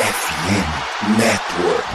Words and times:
FM 0.00 1.18
Network. 1.18 1.90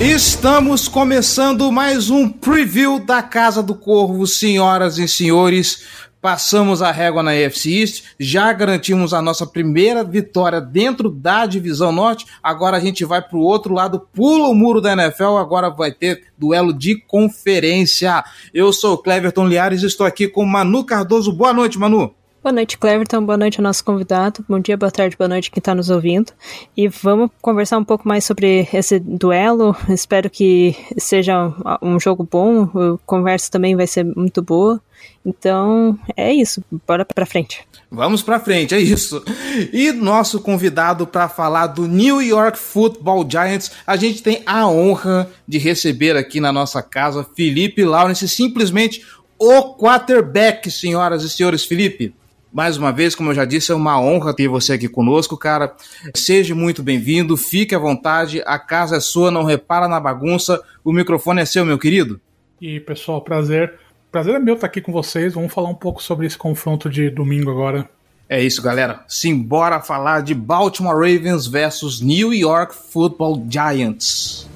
Estamos 0.00 0.88
começando 0.88 1.70
mais 1.70 2.08
um 2.08 2.26
preview 2.26 2.98
da 3.00 3.22
Casa 3.22 3.62
do 3.62 3.74
Corvo, 3.74 4.26
senhoras 4.26 4.96
e 4.96 5.06
senhores. 5.06 5.82
Passamos 6.20 6.82
a 6.82 6.90
régua 6.90 7.22
na 7.22 7.30
AFC 7.30 7.80
East, 7.80 8.04
já 8.18 8.52
garantimos 8.52 9.14
a 9.14 9.22
nossa 9.22 9.46
primeira 9.46 10.04
vitória 10.04 10.60
dentro 10.60 11.08
da 11.08 11.46
divisão 11.46 11.90
norte. 11.90 12.26
Agora 12.42 12.76
a 12.76 12.80
gente 12.80 13.06
vai 13.06 13.22
para 13.22 13.38
o 13.38 13.42
outro 13.42 13.72
lado, 13.72 14.06
pula 14.12 14.48
o 14.48 14.54
muro 14.54 14.82
da 14.82 14.92
NFL. 14.92 15.38
Agora 15.38 15.70
vai 15.70 15.92
ter 15.92 16.24
duelo 16.36 16.74
de 16.74 16.96
conferência. 16.96 18.22
Eu 18.52 18.70
sou 18.70 18.94
o 18.94 18.98
Cleverton 18.98 19.48
Liares, 19.48 19.82
estou 19.82 20.06
aqui 20.06 20.28
com 20.28 20.44
Manu 20.44 20.84
Cardoso. 20.84 21.32
Boa 21.32 21.54
noite, 21.54 21.78
Manu. 21.78 22.14
Boa 22.42 22.54
noite, 22.54 22.78
Cleverton. 22.78 23.22
Boa 23.26 23.36
noite 23.36 23.60
ao 23.60 23.62
nosso 23.62 23.84
convidado. 23.84 24.42
Bom 24.48 24.58
dia, 24.58 24.74
boa 24.74 24.90
tarde, 24.90 25.14
boa 25.14 25.28
noite 25.28 25.50
quem 25.50 25.60
está 25.60 25.74
nos 25.74 25.90
ouvindo. 25.90 26.32
E 26.74 26.88
vamos 26.88 27.30
conversar 27.42 27.76
um 27.76 27.84
pouco 27.84 28.08
mais 28.08 28.24
sobre 28.24 28.66
esse 28.72 28.98
duelo. 28.98 29.76
Espero 29.90 30.30
que 30.30 30.74
seja 30.96 31.52
um 31.82 32.00
jogo 32.00 32.26
bom. 32.28 32.62
A 32.62 32.98
conversa 33.04 33.50
também 33.50 33.76
vai 33.76 33.86
ser 33.86 34.04
muito 34.04 34.40
boa. 34.40 34.80
Então, 35.22 35.98
é 36.16 36.32
isso. 36.32 36.64
Bora 36.88 37.04
pra 37.04 37.26
frente. 37.26 37.60
Vamos 37.90 38.22
pra 38.22 38.40
frente, 38.40 38.74
é 38.74 38.80
isso. 38.80 39.22
E 39.70 39.92
nosso 39.92 40.40
convidado 40.40 41.06
para 41.06 41.28
falar 41.28 41.66
do 41.66 41.86
New 41.86 42.22
York 42.22 42.58
Football 42.58 43.28
Giants, 43.30 43.70
a 43.86 43.96
gente 43.96 44.22
tem 44.22 44.42
a 44.46 44.66
honra 44.66 45.30
de 45.46 45.58
receber 45.58 46.16
aqui 46.16 46.40
na 46.40 46.50
nossa 46.50 46.82
casa 46.82 47.22
Felipe 47.36 47.84
Lawrence, 47.84 48.26
simplesmente 48.26 49.04
o 49.38 49.74
quarterback, 49.74 50.70
senhoras 50.70 51.22
e 51.22 51.28
senhores. 51.28 51.64
Felipe, 51.64 52.14
mais 52.52 52.76
uma 52.76 52.92
vez, 52.92 53.14
como 53.14 53.30
eu 53.30 53.34
já 53.34 53.44
disse, 53.44 53.72
é 53.72 53.74
uma 53.74 54.00
honra 54.00 54.34
ter 54.34 54.48
você 54.48 54.72
aqui 54.72 54.88
conosco, 54.88 55.36
cara. 55.36 55.74
Seja 56.14 56.54
muito 56.54 56.82
bem-vindo, 56.82 57.36
fique 57.36 57.74
à 57.74 57.78
vontade, 57.78 58.42
a 58.46 58.58
casa 58.58 58.96
é 58.96 59.00
sua, 59.00 59.30
não 59.30 59.44
repara 59.44 59.88
na 59.88 60.00
bagunça, 60.00 60.60
o 60.84 60.92
microfone 60.92 61.42
é 61.42 61.44
seu, 61.44 61.64
meu 61.64 61.78
querido. 61.78 62.20
E 62.60 62.80
pessoal, 62.80 63.20
prazer 63.22 63.78
Prazer 64.10 64.34
é 64.34 64.38
meu 64.40 64.54
estar 64.54 64.66
aqui 64.66 64.80
com 64.80 64.90
vocês. 64.90 65.34
Vamos 65.34 65.52
falar 65.52 65.68
um 65.68 65.74
pouco 65.74 66.02
sobre 66.02 66.26
esse 66.26 66.36
confronto 66.36 66.90
de 66.90 67.08
domingo 67.10 67.48
agora. 67.48 67.88
É 68.28 68.42
isso, 68.42 68.60
galera. 68.60 69.04
Simbora 69.06 69.80
falar 69.80 70.22
de 70.22 70.34
Baltimore 70.34 70.96
Ravens 70.96 71.46
versus 71.46 72.00
New 72.00 72.34
York 72.34 72.74
Football 72.74 73.46
Giants. 73.48 74.49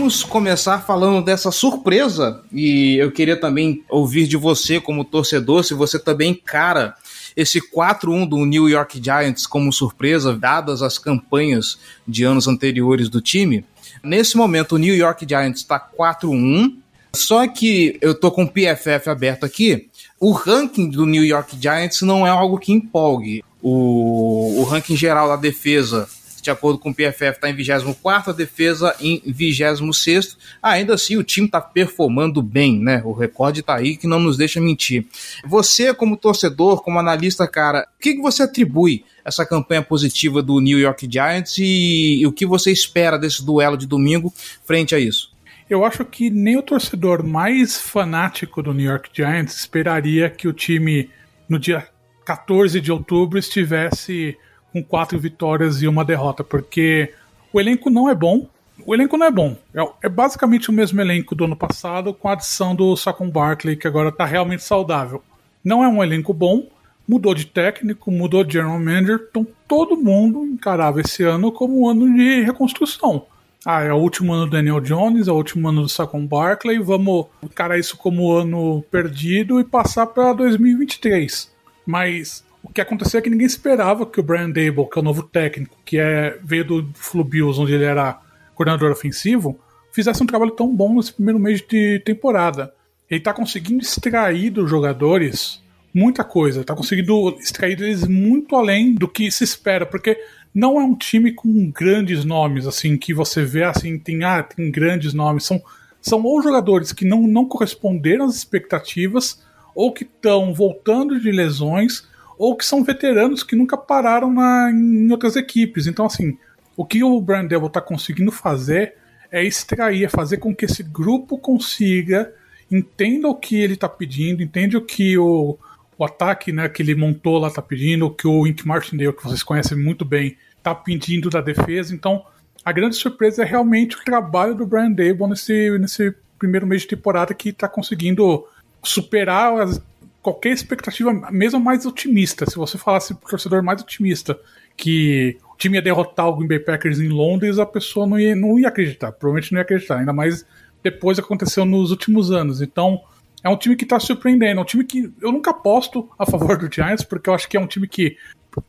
Vamos 0.00 0.24
começar 0.24 0.78
falando 0.78 1.22
dessa 1.22 1.50
surpresa 1.50 2.40
e 2.50 2.96
eu 2.96 3.12
queria 3.12 3.38
também 3.38 3.84
ouvir 3.86 4.26
de 4.26 4.34
você 4.34 4.80
como 4.80 5.04
torcedor 5.04 5.62
se 5.62 5.74
você 5.74 5.98
também 5.98 6.30
encara 6.30 6.94
esse 7.36 7.60
4-1 7.60 8.26
do 8.26 8.46
New 8.46 8.66
York 8.66 8.98
Giants 8.98 9.46
como 9.46 9.70
surpresa, 9.70 10.34
dadas 10.34 10.80
as 10.80 10.96
campanhas 10.96 11.78
de 12.08 12.24
anos 12.24 12.48
anteriores 12.48 13.10
do 13.10 13.20
time. 13.20 13.62
Nesse 14.02 14.38
momento, 14.38 14.76
o 14.76 14.78
New 14.78 14.96
York 14.96 15.26
Giants 15.28 15.60
está 15.60 15.78
4-1, 15.78 16.76
só 17.14 17.46
que 17.46 17.98
eu 18.00 18.14
tô 18.14 18.30
com 18.30 18.44
o 18.44 18.50
PFF 18.50 19.10
aberto 19.10 19.44
aqui. 19.44 19.90
O 20.18 20.32
ranking 20.32 20.88
do 20.88 21.04
New 21.04 21.26
York 21.26 21.58
Giants 21.60 22.00
não 22.00 22.26
é 22.26 22.30
algo 22.30 22.58
que 22.58 22.72
empolgue. 22.72 23.44
O, 23.60 24.60
o 24.60 24.64
ranking 24.64 24.96
geral 24.96 25.28
da 25.28 25.36
defesa 25.36 26.08
de 26.40 26.50
acordo 26.50 26.78
com 26.78 26.90
o 26.90 26.94
PFF, 26.94 27.36
está 27.36 27.50
em 27.50 27.54
24, 27.54 28.30
a 28.30 28.34
defesa 28.34 28.94
em 29.00 29.20
26. 29.24 30.36
Ainda 30.62 30.94
assim, 30.94 31.16
o 31.16 31.22
time 31.22 31.46
está 31.46 31.60
performando 31.60 32.42
bem, 32.42 32.78
né? 32.78 33.02
O 33.04 33.12
recorde 33.12 33.60
está 33.60 33.76
aí 33.76 33.96
que 33.96 34.06
não 34.06 34.18
nos 34.18 34.36
deixa 34.36 34.60
mentir. 34.60 35.06
Você, 35.44 35.92
como 35.92 36.16
torcedor, 36.16 36.82
como 36.82 36.98
analista, 36.98 37.46
cara, 37.46 37.86
o 37.98 38.02
que, 38.02 38.14
que 38.14 38.22
você 38.22 38.42
atribui 38.42 39.04
essa 39.24 39.44
campanha 39.44 39.82
positiva 39.82 40.42
do 40.42 40.60
New 40.60 40.78
York 40.78 41.08
Giants 41.10 41.58
e, 41.58 42.20
e 42.20 42.26
o 42.26 42.32
que 42.32 42.46
você 42.46 42.70
espera 42.72 43.18
desse 43.18 43.44
duelo 43.44 43.76
de 43.76 43.86
domingo 43.86 44.32
frente 44.64 44.94
a 44.94 44.98
isso? 44.98 45.30
Eu 45.68 45.84
acho 45.84 46.04
que 46.04 46.30
nem 46.30 46.56
o 46.56 46.62
torcedor 46.62 47.24
mais 47.24 47.80
fanático 47.80 48.60
do 48.60 48.74
New 48.74 48.90
York 48.90 49.10
Giants 49.12 49.56
esperaria 49.56 50.28
que 50.28 50.48
o 50.48 50.52
time, 50.52 51.08
no 51.48 51.60
dia 51.60 51.86
14 52.26 52.80
de 52.80 52.90
outubro, 52.90 53.38
estivesse 53.38 54.36
com 54.72 54.82
quatro 54.82 55.18
vitórias 55.18 55.82
e 55.82 55.88
uma 55.88 56.04
derrota, 56.04 56.42
porque 56.44 57.12
o 57.52 57.60
elenco 57.60 57.90
não 57.90 58.08
é 58.08 58.14
bom. 58.14 58.46
O 58.86 58.94
elenco 58.94 59.16
não 59.16 59.26
é 59.26 59.30
bom. 59.30 59.56
É, 59.74 60.06
é 60.06 60.08
basicamente 60.08 60.70
o 60.70 60.72
mesmo 60.72 61.00
elenco 61.00 61.34
do 61.34 61.44
ano 61.44 61.56
passado, 61.56 62.14
com 62.14 62.28
a 62.28 62.32
adição 62.32 62.74
do 62.74 62.96
Saquon 62.96 63.28
Barkley, 63.28 63.76
que 63.76 63.86
agora 63.86 64.08
está 64.08 64.24
realmente 64.24 64.62
saudável. 64.62 65.22
Não 65.62 65.84
é 65.84 65.88
um 65.88 66.02
elenco 66.02 66.32
bom, 66.32 66.66
mudou 67.06 67.34
de 67.34 67.44
técnico, 67.44 68.10
mudou 68.10 68.44
de 68.44 68.54
general 68.54 68.78
manager, 68.78 69.26
então 69.28 69.46
todo 69.68 69.96
mundo 69.96 70.44
encarava 70.44 71.00
esse 71.00 71.22
ano 71.22 71.52
como 71.52 71.82
um 71.82 71.88
ano 71.88 72.12
de 72.14 72.42
reconstrução. 72.42 73.26
Ah, 73.64 73.82
é 73.82 73.92
o 73.92 73.96
último 73.96 74.32
ano 74.32 74.46
do 74.46 74.52
Daniel 74.52 74.80
Jones, 74.80 75.28
é 75.28 75.32
o 75.32 75.36
último 75.36 75.68
ano 75.68 75.82
do 75.82 75.88
Saquon 75.88 76.26
Barkley, 76.26 76.78
vamos 76.78 77.26
encarar 77.42 77.78
isso 77.78 77.96
como 77.96 78.32
ano 78.32 78.82
perdido 78.90 79.60
e 79.60 79.64
passar 79.64 80.06
para 80.06 80.32
2023. 80.32 81.52
Mas 81.84 82.42
o 82.62 82.72
que 82.72 82.80
aconteceu 82.80 83.18
é 83.18 83.22
que 83.22 83.30
ninguém 83.30 83.46
esperava 83.46 84.06
que 84.06 84.20
o 84.20 84.22
Brian 84.22 84.50
Dable, 84.50 84.88
que 84.90 84.98
é 84.98 85.00
o 85.00 85.04
novo 85.04 85.22
técnico, 85.22 85.76
que 85.84 85.98
é, 85.98 86.38
veio 86.42 86.64
do 86.64 86.90
Flu 86.94 87.24
Bills, 87.24 87.60
onde 87.60 87.72
ele 87.72 87.84
era 87.84 88.20
coordenador 88.54 88.90
ofensivo, 88.90 89.58
fizesse 89.92 90.22
um 90.22 90.26
trabalho 90.26 90.52
tão 90.52 90.74
bom 90.74 90.94
nesse 90.94 91.12
primeiro 91.12 91.38
mês 91.38 91.62
de 91.62 92.00
temporada. 92.04 92.72
Ele 93.08 93.18
está 93.18 93.32
conseguindo 93.32 93.82
extrair 93.82 94.50
dos 94.50 94.68
jogadores 94.68 95.60
muita 95.92 96.22
coisa, 96.22 96.60
está 96.60 96.74
conseguindo 96.74 97.36
extrair 97.40 97.76
deles 97.76 98.06
muito 98.06 98.54
além 98.54 98.94
do 98.94 99.08
que 99.08 99.30
se 99.30 99.42
espera, 99.42 99.84
porque 99.84 100.16
não 100.54 100.80
é 100.80 100.84
um 100.84 100.94
time 100.94 101.32
com 101.32 101.70
grandes 101.70 102.24
nomes, 102.24 102.66
assim, 102.66 102.96
que 102.96 103.12
você 103.12 103.44
vê 103.44 103.64
assim, 103.64 103.98
tem, 103.98 104.22
ah, 104.24 104.42
tem 104.42 104.70
grandes 104.70 105.12
nomes, 105.12 105.44
são, 105.44 105.60
são 106.00 106.22
ou 106.22 106.42
jogadores 106.42 106.92
que 106.92 107.04
não, 107.04 107.22
não 107.26 107.46
corresponderam 107.46 108.24
às 108.24 108.36
expectativas, 108.36 109.42
ou 109.74 109.92
que 109.92 110.04
estão 110.04 110.52
voltando 110.52 111.20
de 111.20 111.30
lesões, 111.30 112.06
ou 112.40 112.56
que 112.56 112.64
são 112.64 112.82
veteranos 112.82 113.42
que 113.42 113.54
nunca 113.54 113.76
pararam 113.76 114.32
na, 114.32 114.70
em 114.72 115.12
outras 115.12 115.36
equipes. 115.36 115.86
Então, 115.86 116.06
assim, 116.06 116.38
o 116.74 116.86
que 116.86 117.04
o 117.04 117.20
Brian 117.20 117.44
Devil 117.44 117.66
está 117.66 117.82
conseguindo 117.82 118.32
fazer 118.32 118.94
é 119.30 119.44
extrair, 119.44 120.04
é 120.04 120.08
fazer 120.08 120.38
com 120.38 120.56
que 120.56 120.64
esse 120.64 120.82
grupo 120.82 121.36
consiga, 121.36 122.32
entenda 122.70 123.28
o 123.28 123.34
que 123.34 123.60
ele 123.60 123.74
está 123.74 123.90
pedindo, 123.90 124.42
entende 124.42 124.74
o 124.74 124.80
que 124.80 125.18
o, 125.18 125.58
o 125.98 126.02
ataque 126.02 126.50
né, 126.50 126.66
que 126.70 126.80
ele 126.80 126.94
montou 126.94 127.36
lá 127.36 127.48
está 127.48 127.60
pedindo, 127.60 128.06
o 128.06 128.10
que 128.10 128.26
o 128.26 128.46
Ink 128.46 128.66
Martindale, 128.66 129.12
que 129.12 129.22
vocês 129.22 129.42
conhecem 129.42 129.76
muito 129.76 130.02
bem, 130.02 130.38
está 130.56 130.74
pedindo 130.74 131.28
da 131.28 131.42
defesa. 131.42 131.94
Então, 131.94 132.24
a 132.64 132.72
grande 132.72 132.96
surpresa 132.96 133.42
é 133.42 133.44
realmente 133.44 133.96
o 133.96 134.02
trabalho 134.02 134.54
do 134.54 134.64
Brian 134.64 134.92
Dable 134.92 135.28
nesse, 135.28 135.78
nesse 135.78 136.14
primeiro 136.38 136.66
mês 136.66 136.80
de 136.80 136.88
temporada 136.88 137.34
que 137.34 137.50
está 137.50 137.68
conseguindo 137.68 138.46
superar 138.82 139.60
as 139.60 139.78
qualquer 140.22 140.50
expectativa, 140.50 141.12
mesmo 141.30 141.60
mais 141.60 141.86
otimista. 141.86 142.48
Se 142.48 142.56
você 142.56 142.76
falasse 142.76 143.14
pro 143.14 143.30
torcedor 143.30 143.62
mais 143.62 143.82
otimista 143.82 144.38
que 144.76 145.38
o 145.52 145.56
time 145.56 145.76
ia 145.76 145.82
derrotar 145.82 146.28
o 146.28 146.36
Green 146.36 146.48
Bay 146.48 146.58
Packers 146.58 147.00
em 147.00 147.08
Londres, 147.08 147.58
a 147.58 147.66
pessoa 147.66 148.06
não 148.06 148.18
ia, 148.18 148.34
não 148.34 148.58
ia 148.58 148.68
acreditar. 148.68 149.12
Provavelmente 149.12 149.52
não 149.52 149.58
ia 149.58 149.62
acreditar, 149.62 149.98
ainda 149.98 150.12
mais 150.12 150.44
depois 150.82 151.18
que 151.18 151.24
aconteceu 151.24 151.64
nos 151.64 151.90
últimos 151.90 152.30
anos. 152.30 152.62
Então, 152.62 153.00
é 153.42 153.48
um 153.48 153.56
time 153.56 153.76
que 153.76 153.84
está 153.84 153.98
surpreendendo. 153.98 154.60
É 154.60 154.62
um 154.62 154.66
time 154.66 154.84
que 154.84 155.12
eu 155.20 155.32
nunca 155.32 155.50
aposto 155.50 156.08
a 156.18 156.26
favor 156.26 156.56
do 156.56 156.72
Giants, 156.72 157.04
porque 157.04 157.28
eu 157.28 157.34
acho 157.34 157.48
que 157.48 157.56
é 157.56 157.60
um 157.60 157.66
time 157.66 157.88
que, 157.88 158.16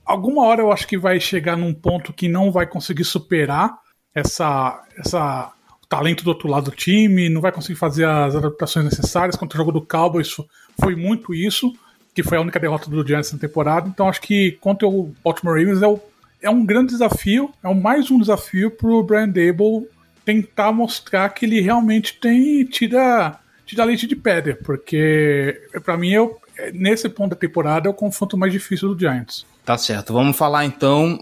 alguma 0.06 0.44
hora, 0.46 0.62
eu 0.62 0.72
acho 0.72 0.88
que 0.88 0.98
vai 0.98 1.20
chegar 1.20 1.58
num 1.58 1.74
ponto 1.74 2.14
que 2.14 2.28
não 2.28 2.52
vai 2.52 2.66
conseguir 2.66 3.04
superar 3.04 3.78
essa, 4.14 4.84
essa 4.98 5.54
talento 5.92 6.24
do 6.24 6.30
outro 6.30 6.48
lado 6.48 6.72
do 6.72 6.76
time, 6.76 7.28
não 7.28 7.42
vai 7.42 7.52
conseguir 7.52 7.78
fazer 7.78 8.06
as 8.06 8.34
adaptações 8.34 8.86
necessárias. 8.86 9.36
Contra 9.36 9.58
o 9.58 9.60
jogo 9.60 9.74
do 9.74 9.86
Cowboys 9.86 10.34
foi 10.80 10.96
muito 10.96 11.34
isso, 11.34 11.74
que 12.16 12.24
foi 12.24 12.38
a 12.38 12.42
única 12.42 12.58
derrota 12.58 12.90
do 12.90 13.06
Giants 13.06 13.34
na 13.34 13.38
temporada. 13.38 13.90
Então 13.90 14.08
acho 14.08 14.22
que 14.22 14.54
contra 14.62 14.88
o 14.88 15.14
Baltimore 15.22 15.60
Ravens 15.60 15.82
é, 15.82 15.88
o, 15.88 16.00
é 16.42 16.50
um 16.50 16.66
grande 16.66 16.94
desafio, 16.94 17.52
é 17.62 17.74
mais 17.74 18.10
um 18.10 18.18
desafio 18.18 18.72
para 18.72 18.90
o 18.90 19.04
Brian 19.04 19.28
Dable 19.28 19.90
tentar 20.24 20.72
mostrar 20.72 21.28
que 21.28 21.46
ele 21.46 21.60
realmente 21.60 22.18
tem 22.22 22.64
tira, 22.64 23.38
tira 23.66 23.84
leite 23.84 24.08
de 24.08 24.16
pedra, 24.16 24.58
porque 24.64 25.62
para 25.84 25.98
mim 25.98 26.16
é, 26.16 26.30
nesse 26.74 27.08
ponto 27.10 27.32
da 27.32 27.36
temporada 27.36 27.88
é 27.88 27.92
o 27.92 27.94
confronto 27.94 28.38
mais 28.38 28.52
difícil 28.52 28.94
do 28.94 29.00
Giants. 29.00 29.46
Tá 29.66 29.78
certo. 29.78 30.14
Vamos 30.14 30.38
falar 30.38 30.66
então 30.66 31.20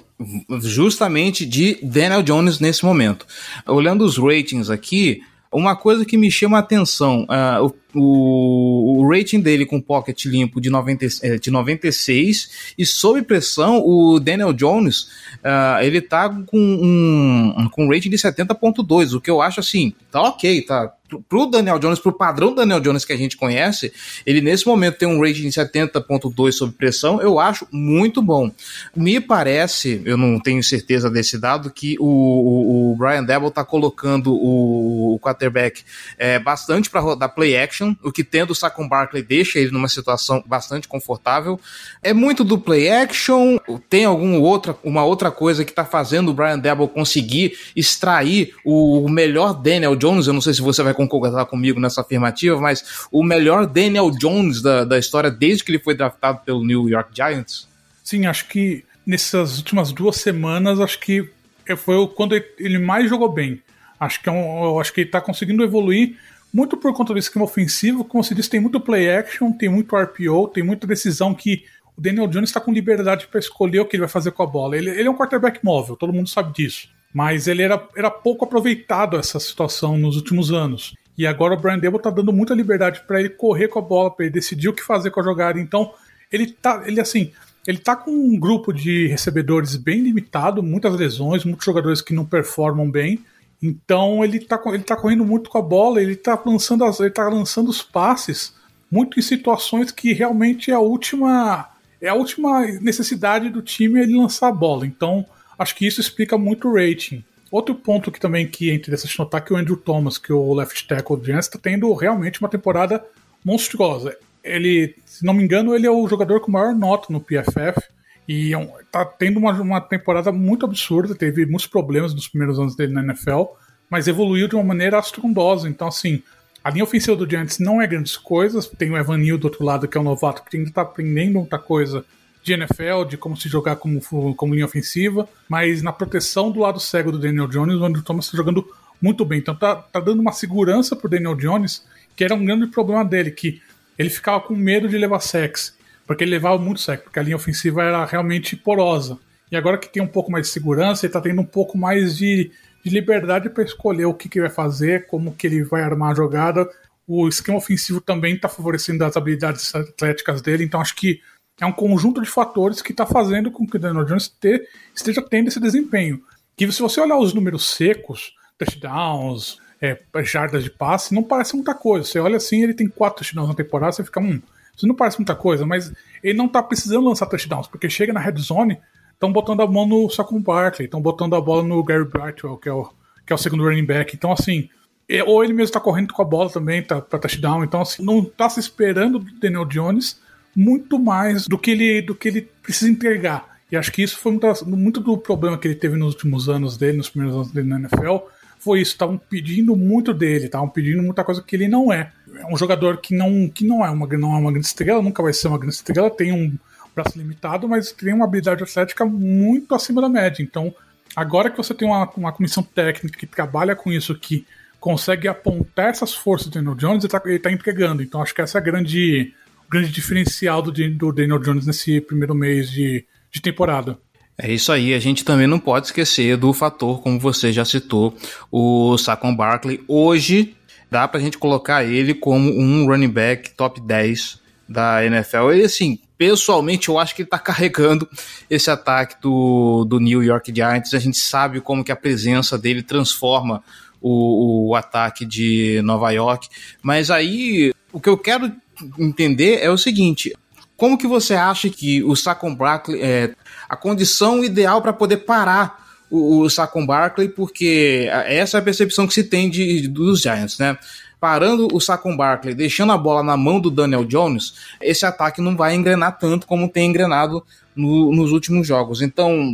justamente 0.62 1.46
de 1.46 1.80
Daniel 1.84 2.24
Jones 2.24 2.60
nesse 2.60 2.84
momento. 2.86 3.26
Olhando 3.66 4.04
os 4.04 4.18
ratings 4.18 4.70
aqui, 4.70 5.22
uma 5.52 5.76
coisa 5.76 6.06
que 6.06 6.16
me 6.16 6.30
chama 6.30 6.58
a 6.58 6.60
atenção, 6.60 7.24
uh, 7.24 7.74
o, 7.96 9.02
o, 9.02 9.10
rating 9.10 9.40
dele 9.40 9.66
com 9.66 9.82
pocket 9.82 10.26
limpo 10.26 10.62
de, 10.62 10.70
90, 10.70 11.06
eh, 11.24 11.38
de 11.40 11.50
96 11.50 12.74
e 12.78 12.86
sob 12.86 13.24
pressão, 13.24 13.82
o 13.84 14.20
Daniel 14.20 14.54
Jones, 14.54 15.04
uh, 15.38 15.82
ele 15.82 16.02
tá 16.02 16.30
com 16.30 16.58
um, 16.60 17.68
com 17.72 17.86
um 17.86 17.90
rating 17.90 18.12
de 18.12 18.18
70.2, 18.18 19.16
o 19.16 19.22
que 19.22 19.32
eu 19.32 19.42
acho 19.42 19.60
assim, 19.60 19.94
tá 20.12 20.22
ok, 20.22 20.62
tá 20.62 20.94
pro 21.28 21.46
Daniel 21.46 21.80
Jones, 21.80 22.00
pro 22.00 22.12
padrão 22.12 22.54
Daniel 22.54 22.80
Jones 22.80 23.06
que 23.06 23.14
a 23.14 23.18
gente 23.18 23.38
conhece, 23.38 23.92
ele 24.26 24.42
nesse 24.42 24.68
momento 24.68 24.98
tem 24.98 25.08
um 25.08 25.20
rating 25.20 25.50
de 25.50 25.50
70.2 25.50 26.52
sob 26.52 26.74
pressão, 26.74 27.22
eu 27.22 27.40
acho 27.40 27.68
muito 27.72 28.22
bom. 28.22 28.52
Me 28.96 29.20
parece, 29.20 30.02
eu 30.06 30.18
não 30.18 30.40
tenho 30.40 30.64
certeza 30.64 31.10
desse 31.10 31.38
dado, 31.38 31.72
que 31.72 31.98
o, 32.00 32.06
o, 32.06 32.92
o 32.92 32.96
Brian 32.96 33.24
Devil 33.24 33.52
tá 33.52 33.64
colocando 33.64 34.34
o, 34.34 35.16
o 35.16 35.20
quarterback 35.20 35.84
é, 36.18 36.40
bastante 36.40 36.90
para 36.90 37.00
rodar 37.00 37.34
play 37.34 37.58
action, 37.58 37.94
o 38.04 38.12
que 38.12 38.24
tendo 38.24 38.52
o 38.52 38.56
Saquon 38.56 38.88
Barkley 38.88 39.24
deixa 39.24 39.60
ele 39.60 39.72
numa 39.72 39.88
situação 39.88 40.44
bastante 40.46 40.88
confortável. 40.88 41.60
É 42.02 42.14
muito 42.14 42.44
do 42.44 42.58
play 42.58 42.90
action, 42.90 43.58
tem 43.90 44.06
alguma 44.06 44.38
outra, 44.38 44.76
uma 44.84 45.04
outra 45.04 45.32
coisa 45.32 45.66
que 45.66 45.74
tá 45.74 45.86
fazendo 45.86 46.30
o 46.30 46.34
Brian 46.34 46.60
Devil 46.60 46.88
conseguir 46.88 47.58
extrair 47.76 48.54
o 48.64 49.08
melhor 49.10 49.54
Daniel 49.54 49.96
Jones, 49.96 50.28
eu 50.28 50.34
não 50.34 50.42
sei 50.42 50.54
se 50.54 50.62
você 50.62 50.84
vai 50.84 50.94
concordar 51.08 51.46
comigo 51.46 51.80
nessa 51.80 52.02
afirmativa, 52.02 52.60
mas 52.60 53.08
o 53.12 53.24
melhor 53.24 53.66
Daniel 53.66 54.12
Jones 54.12 54.62
da, 54.62 54.84
da 54.84 54.98
história 54.98 55.32
desde 55.32 55.64
que 55.64 55.72
ele 55.72 55.80
foi 55.80 55.96
draftado 55.96 56.40
pelo 56.46 56.66
New 56.66 56.90
York 56.90 57.12
Giants? 57.16 57.68
Sim, 58.04 58.26
acho 58.26 58.48
que 58.48 58.84
nessas 59.06 59.58
últimas 59.58 59.92
duas 59.92 60.18
semanas, 60.18 60.80
acho 60.80 61.00
que 61.00 61.30
foi 61.78 62.08
quando 62.10 62.36
ele 62.58 62.80
mais 62.80 63.10
jogou 63.10 63.32
bem. 63.32 63.62
Acho 64.00 64.22
que, 64.22 64.30
é 64.30 64.32
um, 64.32 64.80
acho 64.80 64.94
que 64.94 65.02
ele 65.02 65.10
está 65.10 65.22
conseguindo 65.22 65.64
evoluir 65.64 66.18
muito 66.54 66.76
por 66.78 66.94
conta 66.94 67.14
do 67.14 67.20
esquema 67.20 67.46
ofensivo. 67.46 68.04
Como 68.04 68.24
se 68.24 68.34
diz, 68.34 68.48
tem 68.48 68.60
muito 68.60 68.80
play 68.80 69.10
action, 69.10 69.52
tem 69.52 69.70
muito 69.70 69.96
RPO, 69.96 70.48
tem 70.50 70.64
muita 70.64 70.88
decisão 70.88 71.34
que 71.34 71.64
o 71.96 72.02
Daniel 72.02 72.28
Jones 72.28 72.50
está 72.50 72.60
com 72.60 72.72
liberdade 72.72 73.28
para 73.28 73.40
escolher 73.40 73.82
o 73.82 73.86
que 73.86 73.96
ele 73.96 74.02
vai 74.02 74.10
fazer 74.10 74.32
com 74.32 74.44
a 74.44 74.48
bola. 74.48 74.76
Ele, 74.76 74.90
ele 74.90 75.08
é 75.08 75.12
um 75.12 75.16
quarterback 75.16 75.60
móvel, 75.64 75.96
todo 75.96 76.14
mundo 76.14 76.30
sabe 76.30 76.54
disso 76.54 76.90
mas 77.14 77.48
ele 77.48 77.62
era, 77.62 77.82
era 77.96 78.12
pouco 78.12 78.46
aproveitado 78.46 79.18
essa 79.18 79.40
situação 79.40 79.98
nos 79.98 80.16
últimos 80.16 80.52
anos. 80.52 80.94
E 81.18 81.28
agora 81.28 81.54
o 81.54 81.58
Brian 81.58 81.80
Dable 81.80 82.02
tá 82.02 82.10
dando 82.10 82.32
muita 82.32 82.54
liberdade 82.54 83.02
para 83.06 83.20
ele 83.20 83.30
correr 83.30 83.68
com 83.68 83.80
a 83.80 83.82
bola, 83.82 84.12
para 84.12 84.26
ele 84.26 84.34
decidir 84.34 84.70
o 84.70 84.74
que 84.74 84.84
fazer 84.84 85.12
com 85.12 85.20
a 85.20 85.24
jogada. 85.24 85.60
Então, 85.60 85.94
ele 86.32 86.48
tá, 86.48 86.84
ele 86.86 87.02
assim, 87.02 87.32
ele 87.68 87.80
tá 87.80 87.96
com 87.96 88.12
um 88.12 88.40
grupo 88.40 88.72
de 88.72 89.08
recebedores 89.08 89.76
bem 89.76 90.02
limitado, 90.02 90.64
muitas 90.64 90.96
lesões, 90.96 91.44
muitos 91.44 91.66
jogadores 91.66 92.02
que 92.02 92.14
não 92.14 92.26
performam 92.26 92.90
bem. 92.90 93.20
Então, 93.62 94.24
ele 94.24 94.40
tá, 94.40 94.62
ele 94.68 94.84
tá 94.84 94.96
correndo 94.96 95.26
muito 95.26 95.50
com 95.50 95.58
a 95.58 95.62
bola, 95.62 96.02
ele 96.02 96.16
tá 96.16 96.42
lançando 96.46 96.86
as, 96.86 97.00
ele 97.00 97.10
tá 97.10 97.28
lançando 97.28 97.70
os 97.70 97.82
passes 97.82 98.54
muito 98.90 99.20
em 99.20 99.22
situações 99.22 99.92
que 99.92 100.14
realmente 100.14 100.72
é 100.72 100.74
a 100.74 100.80
última 100.80 101.70
é 102.02 102.08
a 102.08 102.14
última 102.14 102.62
necessidade 102.80 103.50
do 103.50 103.62
time 103.62 104.00
ele 104.00 104.16
lançar 104.16 104.48
a 104.48 104.54
bola. 104.54 104.86
Então, 104.86 105.26
Acho 105.60 105.76
que 105.76 105.86
isso 105.86 106.00
explica 106.00 106.38
muito 106.38 106.70
o 106.70 106.74
rating. 106.74 107.22
Outro 107.52 107.76
ponto 107.76 108.12
que 108.12 108.20
também 108.20 108.48
que 108.48 108.72
é 108.72 108.74
interessante 108.74 109.20
notar 109.20 109.42
é 109.42 109.44
que 109.44 109.52
o 109.52 109.58
Andrew 109.58 109.76
Thomas, 109.76 110.18
que 110.18 110.32
é 110.32 110.36
o 110.36 110.54
left 110.54 110.88
tackle 110.88 111.18
do 111.18 111.26
Giants, 111.26 111.48
está 111.48 111.60
tendo 111.60 111.92
realmente 111.94 112.40
uma 112.40 112.48
temporada 112.48 113.04
monstruosa. 113.44 114.16
Ele, 114.42 114.96
se 115.06 115.26
não 115.26 115.34
me 115.34 115.44
engano, 115.44 115.76
ele 115.76 115.86
é 115.86 115.92
o 115.92 116.08
jogador 116.08 116.40
com 116.40 116.50
maior 116.50 116.74
nota 116.74 117.12
no 117.12 117.20
PFF 117.20 117.82
e 118.26 118.54
está 118.80 119.02
é 119.02 119.06
tendo 119.06 119.38
uma, 119.38 119.52
uma 119.60 119.82
temporada 119.82 120.32
muito 120.32 120.66
absurda. 120.66 121.14
Teve 121.14 121.46
muitos 121.46 121.68
problemas 121.68 122.14
nos 122.14 122.30
primeiros 122.30 122.58
anos 122.58 122.76
dele 122.76 122.94
na 122.94 123.02
NFL, 123.02 123.44
mas 123.90 124.08
evoluiu 124.08 124.48
de 124.48 124.56
uma 124.56 124.64
maneira 124.64 124.98
astrondosa. 124.98 125.68
Então, 125.68 125.90
assim, 125.90 126.24
a 126.64 126.70
linha 126.70 126.86
ofensiva 126.86 127.18
do 127.18 127.30
Giants 127.30 127.60
não 127.60 127.82
é 127.82 127.88
grandes 127.88 128.16
coisas. 128.16 128.66
Tem 128.66 128.92
o 128.92 128.98
Evan 128.98 129.18
Neal 129.18 129.38
do 129.38 129.46
outro 129.46 129.66
lado, 129.66 129.88
que 129.88 129.98
é 129.98 130.02
um 130.02 130.06
novato 130.06 130.44
que 130.44 130.56
ainda 130.56 130.70
está 130.70 130.84
aprendendo 130.84 131.40
muita 131.40 131.60
coisa 131.60 132.06
de 132.42 132.54
NFL, 132.54 133.06
de 133.08 133.18
como 133.18 133.36
se 133.36 133.50
jogar 133.50 133.76
como, 133.76 134.02
como 134.36 134.54
linha 134.54 134.66
ofensiva, 134.66 135.28
mas 135.48 135.82
na 135.82 135.92
proteção 135.92 136.52
do 136.52 136.60
lado 136.60 136.80
cego 136.80 137.12
do 137.12 137.20
Daniel 137.20 137.48
Jones, 137.48 137.76
o 137.76 138.04
Thomas 138.04 138.26
está 138.26 138.38
jogando 138.38 138.66
muito 139.02 139.26
bem. 139.26 139.40
Então 139.40 139.56
tá, 139.56 139.76
tá 139.76 140.00
dando 140.00 140.22
uma 140.22 140.32
segurança 140.32 140.96
pro 140.96 141.10
Daniel 141.10 141.36
Jones, 141.36 141.86
que 142.16 142.24
era 142.24 142.36
um 142.36 142.46
grande 142.46 142.68
problema 142.68 143.04
dele, 143.04 143.32
que 143.32 143.62
ele 143.98 144.10
ficava 144.10 144.42
com 144.42 144.56
medo 144.56 144.88
de 144.88 144.98
levar 144.98 145.20
sex, 145.20 145.78
porque 146.08 146.24
ele 146.24 146.32
levava 146.32 146.58
muito 146.58 146.82
sex, 146.82 147.04
porque 147.04 147.20
a 147.20 147.24
linha 147.24 147.36
ofensiva 147.36 147.84
era 147.84 148.06
realmente 148.06 148.56
porosa. 148.56 149.18
E 149.52 149.56
agora 149.56 149.78
que 149.78 149.90
tem 149.90 150.02
um 150.02 150.08
pouco 150.08 150.32
mais 150.32 150.48
de 150.48 150.54
segurança, 150.54 151.06
ele 151.06 151.14
tá 151.14 151.22
tendo 151.22 151.42
um 151.42 151.46
pouco 151.46 151.78
mais 151.78 152.16
de, 152.18 152.52
de 152.84 152.90
liberdade 152.90 153.50
para 153.50 153.64
escolher 153.64 154.06
o 154.06 154.14
que, 154.14 154.30
que 154.30 154.40
vai 154.40 154.50
fazer, 154.50 155.08
como 155.08 155.34
que 155.34 155.48
ele 155.48 155.64
vai 155.64 155.82
armar 155.82 156.12
a 156.12 156.16
jogada. 156.16 156.70
O 157.08 157.28
esquema 157.28 157.58
ofensivo 157.58 158.00
também 158.00 158.36
está 158.36 158.48
favorecendo 158.48 159.04
as 159.04 159.18
habilidades 159.18 159.74
atléticas 159.74 160.42
dele, 160.42 160.64
então 160.64 160.80
acho 160.80 160.96
que 160.96 161.20
é 161.60 161.66
um 161.66 161.72
conjunto 161.72 162.22
de 162.22 162.30
fatores 162.30 162.82
que 162.82 162.92
está 162.92 163.06
fazendo 163.06 163.52
com 163.52 163.68
que 163.68 163.76
o 163.76 163.80
Daniel 163.80 164.06
Jones 164.06 164.28
ter, 164.28 164.68
esteja 164.96 165.22
tendo 165.22 165.48
esse 165.48 165.60
desempenho. 165.60 166.22
Que 166.56 166.72
se 166.72 166.82
você 166.82 167.00
olhar 167.02 167.18
os 167.18 167.34
números 167.34 167.70
secos, 167.70 168.34
touchdowns, 168.58 169.58
é, 169.82 169.98
jardas 170.24 170.64
de 170.64 170.70
passe, 170.70 171.14
não 171.14 171.24
parece 171.24 171.56
muita 171.56 171.74
coisa. 171.74 172.06
Você 172.06 172.20
olha 172.20 172.38
assim, 172.38 172.64
ele 172.64 172.74
tem 172.74 172.88
quatro 172.88 173.24
touchdowns 173.24 173.50
na 173.50 173.56
temporada, 173.56 173.92
você 173.92 174.04
fica, 174.04 174.20
hum, 174.20 174.42
isso 174.76 174.88
não 174.88 174.96
parece 174.96 175.18
muita 175.20 175.36
coisa, 175.36 175.66
mas 175.66 175.92
ele 176.24 176.38
não 176.38 176.46
está 176.46 176.62
precisando 176.64 177.06
lançar 177.06 177.26
touchdowns, 177.26 177.68
porque 177.68 177.90
chega 177.90 178.14
na 178.14 178.20
red 178.20 178.38
zone, 178.38 178.80
estão 179.14 179.32
botando 179.32 179.62
a 179.62 179.68
mão 179.68 179.86
no 179.86 180.10
Saquon 180.10 180.42
Barkley, 180.42 180.86
estão 180.86 181.02
botando 181.02 181.36
a 181.36 181.42
bola 181.42 181.64
no 181.64 181.84
Gary 181.84 182.06
Brightwell, 182.06 182.58
que 182.58 182.70
é 182.70 182.74
o, 182.74 182.90
que 183.26 183.34
é 183.34 183.36
o 183.36 183.38
segundo 183.38 183.64
running 183.64 183.86
back. 183.86 184.16
Então, 184.16 184.32
assim, 184.32 184.70
é, 185.10 185.24
ou 185.24 185.44
ele 185.44 185.54
mesmo 185.54 185.66
está 185.66 185.80
correndo 185.80 186.14
com 186.14 186.22
a 186.22 186.26
bola 186.26 186.50
também 186.50 186.82
tá, 186.82 187.02
para 187.02 187.20
touchdown. 187.20 187.64
Então, 187.64 187.82
assim, 187.82 188.04
não 188.04 188.20
está 188.20 188.48
se 188.50 188.60
esperando 188.60 189.20
do 189.20 189.40
Daniel 189.40 189.66
Jones 189.66 190.22
muito 190.60 191.00
mais 191.00 191.48
do 191.48 191.58
que 191.58 191.72
ele, 191.72 192.02
do 192.02 192.14
que 192.14 192.28
ele 192.28 192.50
precisa 192.62 192.92
entregar. 192.92 193.60
E 193.72 193.78
acho 193.78 193.92
que 193.94 194.04
isso 194.04 194.18
foi 194.18 194.34
muito, 194.34 194.66
muito 194.68 195.00
do 195.00 195.18
problema 195.18 195.58
que 195.58 195.66
ele 195.66 195.76
teve 195.76 195.96
nos 195.96 196.14
últimos 196.16 196.50
anos 196.50 196.76
dele, 196.76 196.98
nos 196.98 197.10
primeiros 197.10 197.36
anos 197.38 197.52
dele 197.52 197.70
na 197.70 197.80
NFL. 197.80 198.18
Foi 198.60 198.82
isso, 198.82 198.92
estavam 198.92 199.18
pedindo 199.18 199.74
muito 199.74 200.14
dele, 200.14 200.46
estavam 200.46 200.68
pedindo 200.68 201.02
muita 201.02 201.24
coisa 201.24 201.42
que 201.42 201.56
ele 201.56 201.70
não 201.70 201.94
é. 201.94 202.12
É 202.36 202.46
um 202.54 202.58
jogador 202.58 202.98
que 202.98 203.16
não, 203.16 203.48
que 203.48 203.66
não, 203.66 203.86
é 203.86 203.90
uma, 203.90 204.06
não 204.06 204.36
é 204.36 204.38
uma 204.38 204.52
grande 204.52 204.68
estrela, 204.68 205.02
nunca 205.02 205.24
vai 205.24 205.32
ser 205.32 205.48
uma 205.48 205.58
grande 205.58 205.76
estrela, 205.76 206.10
tem 206.10 206.34
um 206.34 206.58
braço 206.94 207.18
limitado, 207.18 207.70
mas 207.70 207.94
tem 207.94 208.14
uma 208.14 208.26
habilidade 208.26 208.62
atlética 208.62 209.06
muito 209.06 209.74
acima 209.74 210.02
da 210.02 210.10
média. 210.10 210.44
Então, 210.44 210.76
agora 211.16 211.50
que 211.50 211.56
você 211.56 211.74
tem 211.74 211.88
uma, 211.88 212.10
uma 212.18 212.34
comissão 212.34 212.64
técnica 212.64 213.18
que 213.18 213.26
trabalha 213.26 213.78
com 213.78 213.94
isso, 213.94 214.14
que 214.14 214.46
consegue 214.78 215.30
apontar 215.30 215.90
essas 215.90 216.14
forças 216.14 216.48
do 216.48 216.54
Daniel 216.56 216.76
Jones, 216.76 217.06
ele 217.06 217.36
está 217.36 217.50
tá 217.50 217.52
entregando. 217.52 218.04
Então, 218.04 218.22
acho 218.22 218.36
que 218.36 218.42
essa 218.42 218.58
é 218.58 218.60
a 218.60 218.64
grande 218.64 219.34
grande 219.70 219.92
diferencial 219.92 220.62
do, 220.62 220.72
do 220.72 221.12
Daniel 221.12 221.40
Jones 221.40 221.66
nesse 221.66 222.02
primeiro 222.02 222.34
mês 222.34 222.70
de, 222.72 223.06
de 223.32 223.42
temporada. 223.42 223.98
É 224.42 224.52
isso 224.52 224.72
aí, 224.72 224.94
a 224.94 225.00
gente 225.00 225.26
também 225.26 225.48
não 225.48 225.60
pode 225.60 225.88
esquecer 225.88 226.38
do 226.38 226.54
fator, 226.54 227.02
como 227.02 227.20
você 227.20 227.52
já 227.52 227.66
citou, 227.66 228.16
o 228.50 228.98
Saquon 228.98 229.36
Barkley. 229.36 229.84
Hoje, 229.86 230.56
dá 230.90 231.06
pra 231.08 231.20
gente 231.20 231.38
colocar 231.38 231.84
ele 231.84 232.14
como 232.14 232.50
um 232.50 232.88
running 232.88 233.10
back 233.10 233.52
top 233.52 233.82
10 233.82 234.40
da 234.68 235.06
NFL. 235.06 235.52
E 235.56 235.64
assim, 235.66 236.00
pessoalmente, 236.18 236.88
eu 236.88 236.98
acho 236.98 237.14
que 237.14 237.24
ele 237.24 237.30
tá 237.30 237.38
carregando 237.38 238.08
esse 238.50 238.72
ataque 238.72 239.22
do, 239.22 239.84
do 239.84 240.00
New 240.00 240.24
York 240.24 240.54
Giants. 240.56 240.94
A 240.94 241.00
gente 241.00 241.18
sabe 241.18 241.60
como 241.60 241.84
que 241.84 241.92
a 241.92 241.96
presença 241.96 242.58
dele 242.58 242.82
transforma 242.82 243.62
o, 244.00 244.70
o 244.70 244.76
ataque 244.76 245.26
de 245.26 245.82
Nova 245.84 246.12
York. 246.12 246.48
Mas 246.82 247.12
aí, 247.12 247.74
o 247.92 248.00
que 248.00 248.08
eu 248.08 248.18
quero 248.18 248.52
entender 248.98 249.60
é 249.62 249.70
o 249.70 249.78
seguinte: 249.78 250.34
como 250.80 250.98
que 250.98 251.08
você 251.08 251.34
acha 251.36 251.70
que 251.70 252.04
o 252.04 252.16
Saquon 252.16 252.56
Barkley 252.56 253.02
é 253.02 253.36
a 253.68 253.76
condição 253.76 254.44
ideal 254.44 254.82
para 254.82 254.94
poder 254.94 255.18
parar 255.18 255.86
o, 256.10 256.40
o 256.40 256.50
Saquon 256.50 256.86
Barkley? 256.86 257.28
Porque 257.28 258.08
essa 258.26 258.58
é 258.58 258.60
a 258.60 258.64
percepção 258.64 259.06
que 259.06 259.14
se 259.14 259.24
tem 259.24 259.50
de, 259.50 259.88
dos 259.88 260.22
Giants, 260.22 260.58
né? 260.58 260.78
Parando 261.20 261.68
o 261.74 261.82
Saquon 261.82 262.16
Barkley, 262.16 262.56
deixando 262.56 262.94
a 262.94 262.98
bola 262.98 263.22
na 263.22 263.36
mão 263.36 263.60
do 263.60 263.70
Daniel 263.70 264.06
Jones, 264.06 264.54
esse 264.80 265.06
ataque 265.06 265.42
não 265.42 265.58
vai 265.58 265.76
engrenar 265.76 266.18
tanto 266.18 266.48
como 266.48 266.70
tem 266.70 266.90
engrenado 266.90 267.44
no, 267.76 268.14
nos 268.16 268.32
últimos 268.32 268.66
jogos. 268.66 269.02
Então, 269.02 269.54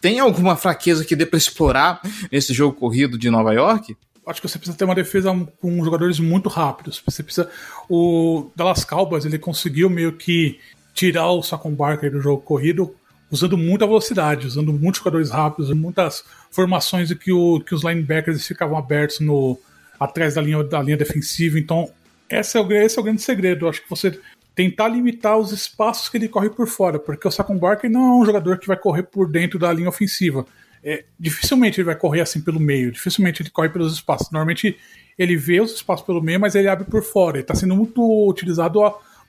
tem 0.00 0.18
alguma 0.18 0.56
fraqueza 0.56 1.04
que 1.04 1.14
dê 1.14 1.24
para 1.24 1.38
explorar 1.38 2.00
nesse 2.32 2.52
jogo 2.52 2.74
corrido 2.74 3.16
de 3.16 3.30
Nova 3.30 3.54
York? 3.54 3.96
Acho 4.26 4.40
que 4.40 4.48
você 4.48 4.58
precisa 4.58 4.76
ter 4.76 4.84
uma 4.84 4.94
defesa 4.94 5.30
com 5.60 5.84
jogadores 5.84 6.18
muito 6.18 6.48
rápidos. 6.48 7.02
Você 7.04 7.22
precisa. 7.22 7.50
O 7.88 8.50
Dallas 8.54 8.84
Cowboys 8.84 9.24
ele 9.24 9.38
conseguiu 9.38 9.88
meio 9.90 10.12
que 10.12 10.58
tirar 10.94 11.30
o 11.30 11.42
Saquon 11.42 11.74
Barker 11.74 12.10
do 12.10 12.20
jogo 12.20 12.42
corrido 12.42 12.94
usando 13.30 13.58
muita 13.58 13.86
velocidade, 13.86 14.46
usando 14.46 14.72
muitos 14.72 15.00
jogadores 15.00 15.30
rápidos, 15.30 15.70
muitas 15.72 16.24
formações 16.50 17.12
que, 17.14 17.32
o, 17.32 17.60
que 17.60 17.74
os 17.74 17.82
linebackers 17.82 18.46
ficavam 18.46 18.78
abertos 18.78 19.18
no 19.20 19.58
atrás 19.98 20.34
da 20.34 20.42
linha, 20.42 20.62
da 20.62 20.80
linha 20.80 20.96
defensiva. 20.96 21.58
Então, 21.58 21.90
esse 22.30 22.56
é, 22.56 22.60
o, 22.60 22.72
esse 22.72 22.98
é 22.98 23.00
o 23.00 23.04
grande 23.04 23.22
segredo. 23.22 23.68
acho 23.68 23.82
que 23.82 23.90
você 23.90 24.20
tentar 24.54 24.88
limitar 24.88 25.36
os 25.36 25.50
espaços 25.50 26.08
que 26.08 26.16
ele 26.16 26.28
corre 26.28 26.48
por 26.48 26.68
fora, 26.68 26.98
porque 26.98 27.26
o 27.26 27.30
Saquon 27.30 27.58
Barkley 27.58 27.90
não 27.90 28.00
é 28.00 28.22
um 28.22 28.24
jogador 28.24 28.58
que 28.58 28.68
vai 28.68 28.76
correr 28.76 29.02
por 29.02 29.28
dentro 29.28 29.58
da 29.58 29.72
linha 29.72 29.88
ofensiva. 29.88 30.46
É, 30.84 31.04
dificilmente 31.18 31.80
ele 31.80 31.86
vai 31.86 31.96
correr 31.96 32.20
assim 32.20 32.42
pelo 32.42 32.60
meio, 32.60 32.92
dificilmente 32.92 33.40
ele 33.40 33.50
corre 33.50 33.70
pelos 33.70 33.94
espaços. 33.94 34.30
Normalmente 34.30 34.76
ele 35.18 35.36
vê 35.36 35.60
os 35.60 35.72
espaços 35.72 36.04
pelo 36.04 36.22
meio, 36.22 36.38
mas 36.38 36.54
ele 36.54 36.68
abre 36.68 36.84
por 36.84 37.02
fora. 37.02 37.36
Ele 37.36 37.44
está 37.44 37.54
sendo 37.54 37.74
muito 37.74 38.28
utilizado 38.28 38.80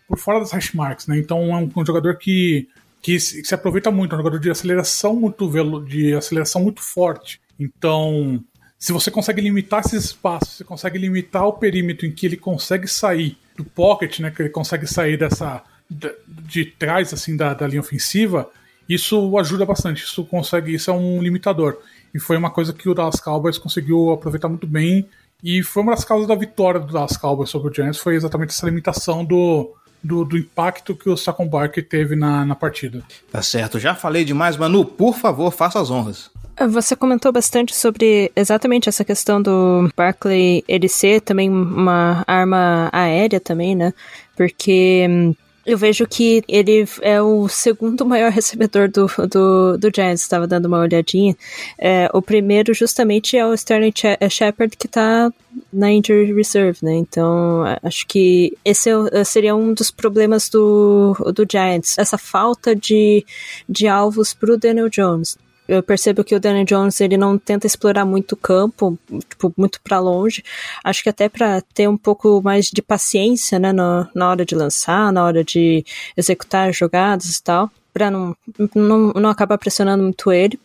por 0.07 0.19
fora 0.19 0.39
das 0.39 0.51
hash 0.51 0.73
marks, 0.73 1.07
né? 1.07 1.17
Então 1.17 1.55
é 1.55 1.57
um, 1.57 1.71
um 1.75 1.85
jogador 1.85 2.17
que, 2.17 2.67
que 3.01 3.19
se, 3.19 3.41
que 3.41 3.47
se, 3.47 3.55
aproveita 3.55 3.89
muito, 3.89 4.11
é 4.11 4.15
um 4.15 4.19
jogador 4.19 4.39
de 4.39 4.51
aceleração 4.51 5.15
muito 5.15 5.49
velo, 5.49 5.83
de 5.83 6.13
aceleração 6.13 6.61
muito 6.61 6.81
forte. 6.81 7.39
Então, 7.59 8.43
se 8.77 8.91
você 8.91 9.09
consegue 9.09 9.41
limitar 9.41 9.79
esses 9.79 10.05
espaços, 10.05 10.57
você 10.57 10.63
consegue 10.63 10.97
limitar 10.97 11.45
o 11.45 11.53
perímetro 11.53 12.05
em 12.05 12.11
que 12.11 12.25
ele 12.25 12.37
consegue 12.37 12.87
sair 12.87 13.37
do 13.55 13.63
pocket, 13.63 14.19
né, 14.19 14.29
que 14.29 14.41
ele 14.41 14.49
consegue 14.49 14.85
sair 14.85 15.17
dessa 15.17 15.63
de, 15.89 16.13
de 16.27 16.65
trás 16.65 17.13
assim 17.13 17.37
da, 17.37 17.53
da 17.53 17.67
linha 17.67 17.79
ofensiva, 17.79 18.49
isso 18.87 19.37
ajuda 19.37 19.65
bastante. 19.65 20.03
Isso 20.03 20.23
consegue, 20.25 20.73
isso 20.73 20.89
é 20.89 20.93
um 20.93 21.21
limitador. 21.21 21.77
E 22.13 22.19
foi 22.19 22.37
uma 22.37 22.49
coisa 22.49 22.73
que 22.73 22.87
o 22.87 22.93
Dallas 22.93 23.19
Cowboys 23.19 23.57
conseguiu 23.57 24.11
aproveitar 24.11 24.47
muito 24.47 24.67
bem. 24.67 25.07
E 25.43 25.61
foi 25.61 25.83
uma 25.83 25.93
das 25.93 26.05
causas 26.05 26.27
da 26.27 26.35
vitória 26.35 26.79
do 26.79 26.91
Dallas 26.91 27.17
Cowboys 27.17 27.49
sobre 27.49 27.69
o 27.69 27.73
Giants, 27.73 27.99
foi 27.99 28.15
exatamente 28.15 28.49
essa 28.49 28.65
limitação 28.65 29.23
do, 29.23 29.73
do, 30.03 30.23
do, 30.23 30.37
impacto 30.37 30.95
que 30.95 31.09
o 31.09 31.17
Saquon 31.17 31.47
Barkley 31.47 31.83
teve 31.83 32.15
na, 32.15 32.45
na 32.45 32.55
partida. 32.55 33.03
Tá 33.31 33.41
certo, 33.41 33.77
já 33.77 33.93
falei 33.93 34.23
demais, 34.25 34.57
Manu, 34.57 34.85
por 34.85 35.15
favor, 35.15 35.51
faça 35.51 35.79
as 35.79 35.91
honras. 35.91 36.31
Você 36.69 36.95
comentou 36.95 37.33
bastante 37.33 37.75
sobre 37.75 38.31
exatamente 38.33 38.87
essa 38.87 39.03
questão 39.03 39.41
do 39.41 39.89
Barclay 39.95 40.63
ele 40.67 40.87
ser 40.87 41.19
também 41.19 41.49
uma 41.49 42.23
arma 42.25 42.89
aérea 42.93 43.41
também, 43.41 43.75
né? 43.75 43.93
Porque 44.37 45.05
hum, 45.09 45.35
eu 45.65 45.77
vejo 45.77 46.05
que 46.07 46.43
ele 46.47 46.85
é 47.01 47.21
o 47.21 47.47
segundo 47.47 48.05
maior 48.05 48.31
recebedor 48.31 48.89
do, 48.89 49.07
do, 49.27 49.77
do 49.77 49.91
Giants, 49.93 50.21
estava 50.21 50.47
dando 50.47 50.65
uma 50.65 50.79
olhadinha. 50.79 51.35
É, 51.77 52.09
o 52.13 52.21
primeiro 52.21 52.73
justamente 52.73 53.37
é 53.37 53.45
o 53.45 53.53
Sterling 53.53 53.93
é 54.19 54.29
Shepard, 54.29 54.75
que 54.77 54.87
está 54.87 55.31
na 55.71 55.91
Injury 55.91 56.33
Reserve, 56.33 56.79
né? 56.81 56.95
Então, 56.95 57.63
acho 57.81 58.05
que 58.07 58.57
esse 58.63 58.89
é 59.11 59.23
seria 59.23 59.55
um 59.55 59.73
dos 59.73 59.89
problemas 59.89 60.49
do, 60.49 61.13
do 61.33 61.45
Giants, 61.49 61.97
essa 61.97 62.17
falta 62.17 62.75
de, 62.75 63.25
de 63.67 63.87
alvos 63.87 64.33
para 64.33 64.53
o 64.53 64.57
Daniel 64.57 64.89
Jones 64.89 65.37
eu 65.67 65.81
percebo 65.81 66.23
que 66.23 66.35
o 66.35 66.39
Daniel 66.39 66.65
Jones 66.65 67.01
ele 67.01 67.17
não 67.17 67.37
tenta 67.37 67.65
explorar 67.65 68.05
muito 68.05 68.33
o 68.33 68.37
campo, 68.37 68.97
tipo, 69.29 69.53
muito 69.57 69.81
para 69.81 69.99
longe. 69.99 70.43
Acho 70.83 71.03
que 71.03 71.09
até 71.09 71.27
para 71.27 71.61
ter 71.73 71.87
um 71.87 71.97
pouco 71.97 72.41
mais 72.41 72.65
de 72.67 72.81
paciência, 72.81 73.57
né, 73.57 73.73
na, 73.73 74.09
na 74.13 74.29
hora 74.29 74.45
de 74.45 74.55
lançar, 74.55 75.11
na 75.11 75.23
hora 75.23 75.43
de 75.43 75.83
executar 76.15 76.73
jogadas 76.73 77.37
e 77.37 77.43
tal, 77.43 77.71
para 77.93 78.11
não, 78.11 78.35
não, 78.75 79.13
não 79.13 79.29
acabar 79.29 79.57
pressionando 79.57 80.03
muito 80.03 80.31
ele. 80.31 80.59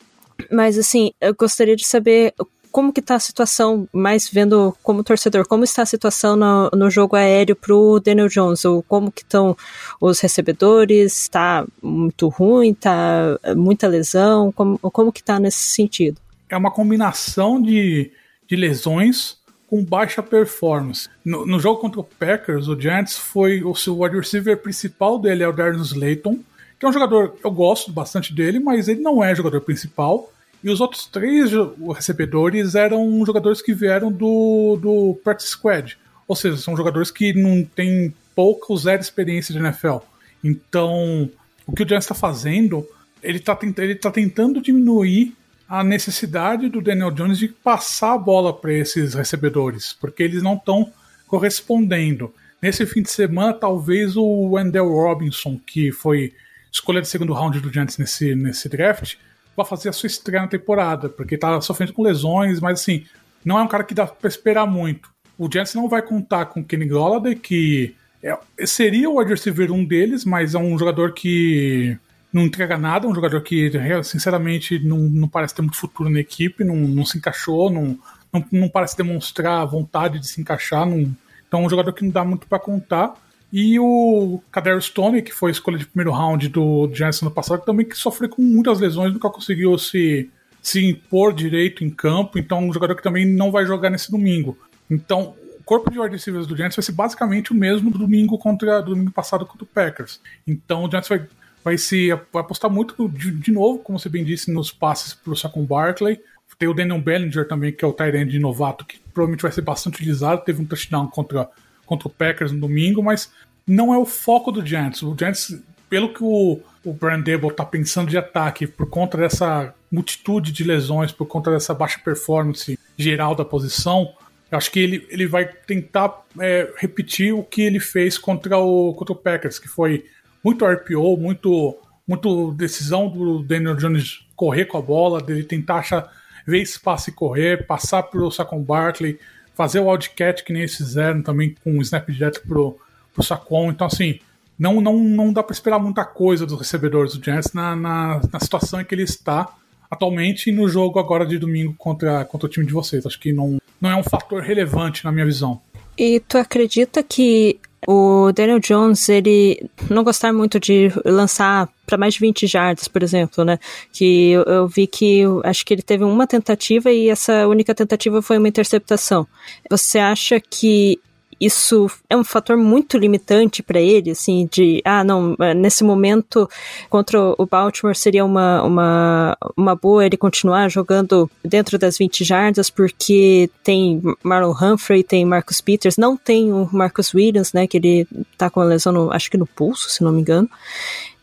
Mas 0.51 0.79
assim, 0.79 1.13
eu 1.21 1.35
gostaria 1.35 1.77
de 1.77 1.87
saber 1.87 2.35
como 2.71 2.93
que 2.93 3.03
tá 3.03 3.17
a 3.17 3.21
situação, 3.21 3.89
mais 3.93 4.29
vendo 4.29 4.77
como 4.83 5.05
torcedor, 5.05 5.47
como 5.47 5.65
está 5.65 5.83
a 5.83 5.87
situação 5.87 6.37
no, 6.37 6.71
no 6.71 6.91
jogo 6.91 7.17
aéreo 7.17 7.57
pro 7.57 8.01
Daniel 8.01 8.29
Jones, 8.29 8.65
ou 8.65 8.83
como 8.83 9.11
que 9.11 9.23
estão 9.23 9.57
os 10.01 10.21
recebedores, 10.21 11.29
tá 11.29 11.67
muito 11.83 12.29
ruim, 12.29 12.73
tá 12.75 13.39
muita 13.57 13.87
lesão, 13.87 14.53
como, 14.53 14.79
como 14.79 15.13
que 15.13 15.23
tá 15.23 15.39
nesse 15.39 15.75
sentido? 15.75 16.21
É 16.49 16.57
uma 16.57 16.71
combinação 16.71 17.61
de, 17.61 18.11
de 18.47 18.57
lesões 18.57 19.39
com 19.71 19.85
baixa 19.85 20.21
performance. 20.21 21.09
No, 21.25 21.47
no, 21.47 21.61
jogo 21.61 21.81
contra 21.81 22.01
o 22.01 22.05
Packers, 22.05 22.67
o 22.67 22.79
Giants 22.79 23.17
foi 23.17 23.63
o 23.63 23.73
seu 23.75 24.01
wide 24.01 24.17
receiver 24.17 24.57
principal 24.61 25.17
dele 25.17 25.45
é 25.45 25.49
o 25.49 25.53
Darius 25.53 25.93
Slayton, 25.93 26.41
que 26.79 26.85
é 26.85 26.89
um 26.89 26.93
jogador, 26.93 27.37
eu 27.45 27.51
gosto 27.53 27.93
bastante 27.93 28.35
dele, 28.35 28.59
mas 28.59 28.89
ele 28.89 29.01
não 29.01 29.23
é 29.23 29.33
jogador 29.35 29.61
principal. 29.61 30.33
E 30.63 30.71
os 30.71 30.81
outros 30.81 31.07
três 31.07 31.51
recebedores 31.95 32.75
eram 32.75 33.25
jogadores 33.25 33.63
que 33.63 33.73
vieram 33.73 34.13
do, 34.13 34.79
do 34.81 35.21
Practice 35.25 35.51
Squad. 35.51 35.99
Ou 36.29 36.37
seja, 36.37 36.57
são 36.59 36.77
jogadores 36.77 37.11
que 37.11 37.33
não 37.33 37.65
têm 37.65 38.15
pouca 38.35 38.67
ou 38.69 38.77
zero 38.77 39.01
experiência 39.01 39.53
de 39.53 39.59
NFL. 39.59 39.99
Então, 40.45 41.31
o 41.67 41.73
que 41.73 41.83
o 41.83 41.89
Giants 41.89 42.05
está 42.05 42.15
fazendo, 42.15 42.87
ele 43.23 43.39
está 43.39 43.57
tá 44.01 44.11
tentando 44.11 44.61
diminuir 44.61 45.35
a 45.69 45.85
necessidade 45.85 46.69
do 46.69 46.81
Daniel 46.81 47.11
Jones 47.11 47.39
de 47.39 47.49
passar 47.49 48.15
a 48.15 48.19
bola 48.19 48.53
para 48.53 48.73
esses 48.73 49.15
recebedores, 49.15 49.93
porque 49.93 50.23
eles 50.23 50.43
não 50.43 50.55
estão 50.55 50.93
correspondendo. 51.27 52.35
Nesse 52.61 52.85
fim 52.85 53.03
de 53.03 53.11
semana, 53.11 53.55
talvez 53.55 54.17
o 54.17 54.51
Wendell 54.51 54.89
Robinson, 54.89 55.59
que 55.65 55.93
foi 55.93 56.35
escolha 56.73 57.01
de 57.01 57.09
segundo 57.09 57.33
round 57.33 57.61
do 57.61 57.73
Giants 57.73 57.99
nesse, 57.99 58.35
nesse 58.35 58.69
draft, 58.69 59.15
vai 59.63 59.69
fazer 59.69 59.89
a 59.89 59.93
sua 59.93 60.07
estreia 60.07 60.43
na 60.43 60.49
temporada, 60.49 61.09
porque 61.09 61.39
tá 61.39 61.61
sofrendo 61.61 61.93
com 61.93 62.03
lesões, 62.03 62.61
mas 62.61 62.81
assim, 62.81 63.05
não 63.45 63.59
é 63.59 63.63
um 63.63 63.69
cara 63.69 63.85
que 63.85 63.95
dá 63.95 64.07
para 64.07 64.29
esperar 64.29 64.67
muito. 64.67 65.11
O 65.39 65.49
Giants 65.51 65.75
não 65.75 65.89
vai 65.89 66.03
contar 66.03 66.47
com 66.47 66.65
Kenny 66.65 66.87
Golladay, 66.87 67.35
que 67.35 67.95
é, 68.23 68.37
seria 68.67 69.09
o 69.09 69.19
wide 69.19 69.31
receiver 69.31 69.73
um 69.73 69.85
deles, 69.85 70.25
mas 70.25 70.55
é 70.55 70.59
um 70.59 70.79
jogador 70.79 71.13
que 71.13 71.97
não 72.33 72.43
entrega 72.43 72.77
nada, 72.77 73.09
um 73.09 73.15
jogador 73.15 73.43
que 73.43 73.71
sinceramente 74.05 74.79
não, 74.79 74.99
não 74.99 75.29
parece 75.29 75.55
ter 75.55 75.63
muito 75.63 75.79
futuro 75.79 76.11
na 76.11 76.21
equipe, 76.21 76.63
não, 76.63 76.77
não 76.77 77.05
se 77.05 77.19
encaixou, 77.19 77.71
não, 77.71 77.99
não, 78.33 78.45
não 78.53 78.69
parece 78.69 78.97
demonstrar 78.97 79.67
vontade 79.67 80.19
de 80.19 80.29
se 80.29 80.41
encaixar, 80.41 80.87
não, 80.87 81.15
então 81.49 81.63
é 81.63 81.67
um 81.67 81.71
jogador 81.71 81.93
que 81.93 82.05
não 82.05 82.11
dá 82.11 82.25
muito 82.25 82.47
para 82.47 82.61
contar. 82.61 83.15
E 83.53 83.79
o 83.81 84.41
Kadarius 84.51 84.87
Stone, 84.87 85.23
que 85.23 85.33
foi 85.33 85.51
a 85.51 85.53
escolha 85.53 85.79
de 85.79 85.87
primeiro 85.87 86.13
round 86.13 86.49
do 86.49 86.89
Giants 86.93 87.21
no 87.23 87.31
passado, 87.31 87.65
também 87.65 87.87
que 87.87 87.97
sofreu 87.97 88.29
com 88.29 88.43
muitas 88.43 88.79
lesões, 88.79 89.13
nunca 89.13 89.29
conseguiu 89.29 89.77
se, 89.77 90.31
se 90.63 90.85
impor 90.85 91.33
direito 91.33 91.85
em 91.85 91.91
campo, 91.91 92.39
então 92.39 92.59
é 92.59 92.61
um 92.63 92.73
jogador 92.73 92.95
que 92.95 93.03
também 93.03 93.27
não 93.27 93.51
vai 93.51 93.67
jogar 93.67 93.91
nesse 93.91 94.11
domingo. 94.11 94.57
Então, 94.89 95.35
o 95.59 95.65
corpo 95.65 95.91
de 95.91 95.99
wide 95.99 96.15
receivers 96.15 96.47
do 96.47 96.57
Giants 96.57 96.77
vai 96.77 96.83
ser 96.83 96.93
basicamente 96.93 97.53
o 97.53 97.55
mesmo 97.55 97.91
do 97.91 97.99
domingo 97.99 98.39
contra 98.39 98.81
do 98.81 98.91
domingo 98.91 99.11
passado 99.11 99.45
contra 99.45 99.65
o 99.65 99.67
Packers. 99.67 100.21
Então 100.47 100.85
o 100.85 100.91
Giants 100.91 101.09
vai, 101.09 101.27
vai 101.65 101.79
se 101.79 102.09
vai 102.33 102.43
apostar 102.43 102.71
muito 102.71 103.09
de, 103.09 103.31
de 103.31 103.53
novo, 103.53 103.79
como 103.79 103.99
você 103.99 104.09
bem 104.09 104.25
disse, 104.25 104.53
nos 104.53 104.73
passes 104.73 105.13
para 105.13 105.33
o 105.33 105.37
Saquon 105.37 105.65
Barkley. 105.65 106.21
Tem 106.59 106.69
o 106.69 106.75
Daniel 106.75 107.01
Bellinger 107.01 107.49
também, 107.49 107.73
que 107.73 107.83
é 107.83 107.89
o 107.89 107.93
tight 107.93 108.15
end 108.15 108.39
novato, 108.39 108.85
que 108.85 108.99
provavelmente 109.15 109.41
vai 109.41 109.51
ser 109.51 109.63
bastante 109.63 109.95
utilizado. 109.95 110.45
Teve 110.45 110.61
um 110.61 110.67
touchdown 110.67 111.07
contra 111.07 111.49
contra 111.91 112.07
o 112.07 112.11
Packers 112.11 112.53
no 112.53 112.61
domingo, 112.61 113.03
mas 113.03 113.33
não 113.67 113.93
é 113.93 113.99
o 113.99 114.07
foco 114.07 114.53
do 114.53 114.65
Giants. 114.65 115.03
O 115.03 115.17
Giants, 115.19 115.61
pelo 115.89 116.15
que 116.15 116.23
o, 116.23 116.61
o 116.85 116.93
Brian 116.93 117.21
Dable 117.21 117.49
está 117.49 117.65
pensando 117.65 118.09
de 118.09 118.17
ataque, 118.17 118.65
por 118.65 118.89
conta 118.89 119.19
dessa 119.19 119.75
multitude 119.91 120.53
de 120.53 120.63
lesões, 120.63 121.11
por 121.11 121.27
conta 121.27 121.51
dessa 121.51 121.75
baixa 121.75 121.99
performance 121.99 122.79
geral 122.97 123.35
da 123.35 123.45
posição, 123.45 124.15
eu 124.53 124.57
acho 124.57 124.71
que 124.71 124.79
ele, 124.79 125.07
ele 125.11 125.27
vai 125.27 125.47
tentar 125.47 126.23
é, 126.39 126.73
repetir 126.77 127.35
o 127.35 127.43
que 127.43 127.63
ele 127.63 127.81
fez 127.81 128.17
contra 128.17 128.57
o, 128.57 128.95
contra 128.95 129.13
o 129.13 129.17
Packers, 129.17 129.59
que 129.59 129.69
foi 129.69 130.07
muito 130.45 130.65
RPO, 130.65 131.17
muito, 131.17 131.77
muito 132.07 132.53
decisão 132.53 133.09
do 133.09 133.43
Daniel 133.43 133.75
Jones 133.75 134.25
correr 134.37 134.67
com 134.67 134.79
a 134.79 134.83
bola, 134.83 135.21
dele 135.21 135.43
tentar 135.43 135.79
achar, 135.79 136.09
ver 136.47 136.63
espaço 136.63 137.11
e 137.11 137.13
correr, 137.13 137.67
passar 137.67 138.05
pro 138.05 138.31
Saquon 138.31 138.63
Barkley, 138.63 139.19
fazer 139.61 139.81
o 139.81 139.91
wildcat 139.91 140.43
que 140.43 140.55
nem 140.55 140.63
eles 140.63 140.75
fizeram 140.75 141.21
também 141.21 141.55
com 141.63 141.77
o 141.77 141.83
snap 141.83 142.09
direto 142.09 142.41
pro, 142.49 142.79
pro 143.13 143.23
Saquon. 143.23 143.71
Então, 143.71 143.87
assim, 143.87 144.19
não, 144.59 144.81
não, 144.81 144.99
não 144.99 145.31
dá 145.35 145.43
para 145.43 145.53
esperar 145.53 145.79
muita 145.79 146.03
coisa 146.03 146.47
dos 146.47 146.59
recebedores 146.59 147.13
do 147.13 147.23
Giants 147.23 147.53
na, 147.53 147.77
na, 147.77 148.23
na, 148.33 148.41
situação 148.41 148.81
em 148.81 148.87
que 148.87 148.95
ele 148.95 149.03
está 149.03 149.55
atualmente 149.91 150.49
e 150.49 150.53
no 150.53 150.67
jogo 150.67 150.99
agora 150.99 151.27
de 151.27 151.37
domingo 151.37 151.75
contra, 151.77 152.25
contra 152.25 152.47
o 152.47 152.51
time 152.51 152.65
de 152.65 152.73
vocês. 152.73 153.05
Acho 153.05 153.21
que 153.21 153.35
não, 153.35 153.61
não 153.79 153.91
é 153.91 153.97
um 153.97 154.03
fator 154.03 154.41
relevante 154.41 155.05
na 155.05 155.13
minha 155.13 155.27
visão. 155.27 155.61
E 155.99 156.21
tu 156.21 156.39
acredita 156.39 157.03
que 157.03 157.61
o 157.87 158.31
Daniel 158.33 158.61
Jones, 158.61 159.09
ele 159.09 159.69
não 159.89 160.05
gostar 160.05 160.33
muito 160.33 160.61
de 160.61 160.93
lançar 161.05 161.69
para 161.87 161.97
mais 161.97 162.15
de 162.15 162.21
20 162.21 162.47
jardas, 162.47 162.87
por 162.87 163.03
exemplo, 163.03 163.45
né? 163.45 163.59
Que 163.93 164.31
eu, 164.31 164.43
eu 164.43 164.69
vi 164.69 164.87
que 164.87 165.23
acho 165.45 165.65
que 165.65 165.75
ele 165.75 165.83
teve 165.83 166.05
uma 166.05 166.27
tentativa 166.27 166.91
e 166.93 167.09
essa 167.09 167.49
única 167.49 167.75
tentativa 167.75 168.21
foi 168.23 168.39
uma 168.39 168.49
interceptação. 168.49 169.27
Você 169.71 169.99
acha 169.99 170.39
que 170.41 171.01
isso 171.41 171.91
é 172.09 172.17
um 172.17 172.23
fator 172.23 172.57
muito 172.57 172.99
limitante 172.99 173.63
para 173.63 173.81
ele, 173.81 174.11
assim, 174.11 174.47
de, 174.51 174.83
ah, 174.85 175.03
não, 175.03 175.35
nesse 175.57 175.83
momento 175.83 176.49
contra 176.91 177.19
o 177.39 177.47
Baltimore 177.47 177.97
seria 177.97 178.25
uma, 178.25 178.63
uma, 178.63 179.39
uma 179.57 179.75
boa 179.75 180.05
ele 180.05 180.17
continuar 180.17 180.69
jogando 180.69 181.31
dentro 181.43 181.79
das 181.79 181.97
20 181.97 182.23
jardas, 182.25 182.69
porque 182.69 183.49
tem 183.65 184.03
Marlon 184.23 184.55
Humphrey, 184.61 185.03
tem 185.03 185.25
Marcus 185.25 185.61
Peters, 185.61 185.97
não 185.97 186.17
tem 186.17 186.53
o 186.53 186.69
Marcus 186.71 187.15
Williams, 187.15 187.55
né, 187.55 187.67
que 187.67 187.79
ele 187.79 188.07
tá 188.37 188.51
com 188.51 188.61
a 188.61 188.65
lesão, 188.65 188.93
no, 188.93 189.13
acho 189.13 189.31
que 189.31 189.39
no 189.39 189.47
pulso, 189.47 189.89
se 189.89 190.05
não 190.05 190.13
me 190.13 190.21
engano. 190.21 190.49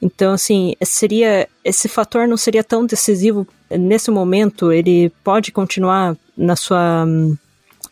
Então, 0.02 0.34
assim, 0.34 0.76
seria 0.84 1.48
esse 1.64 1.88
fator 1.88 2.28
não 2.28 2.38
seria 2.38 2.64
tão 2.64 2.86
decisivo 2.86 3.48
nesse 3.70 4.12
momento. 4.12 4.72
Ele 4.72 5.12
pode 5.24 5.52
continuar 5.52 6.16
na 6.38 6.56
sua 6.56 7.06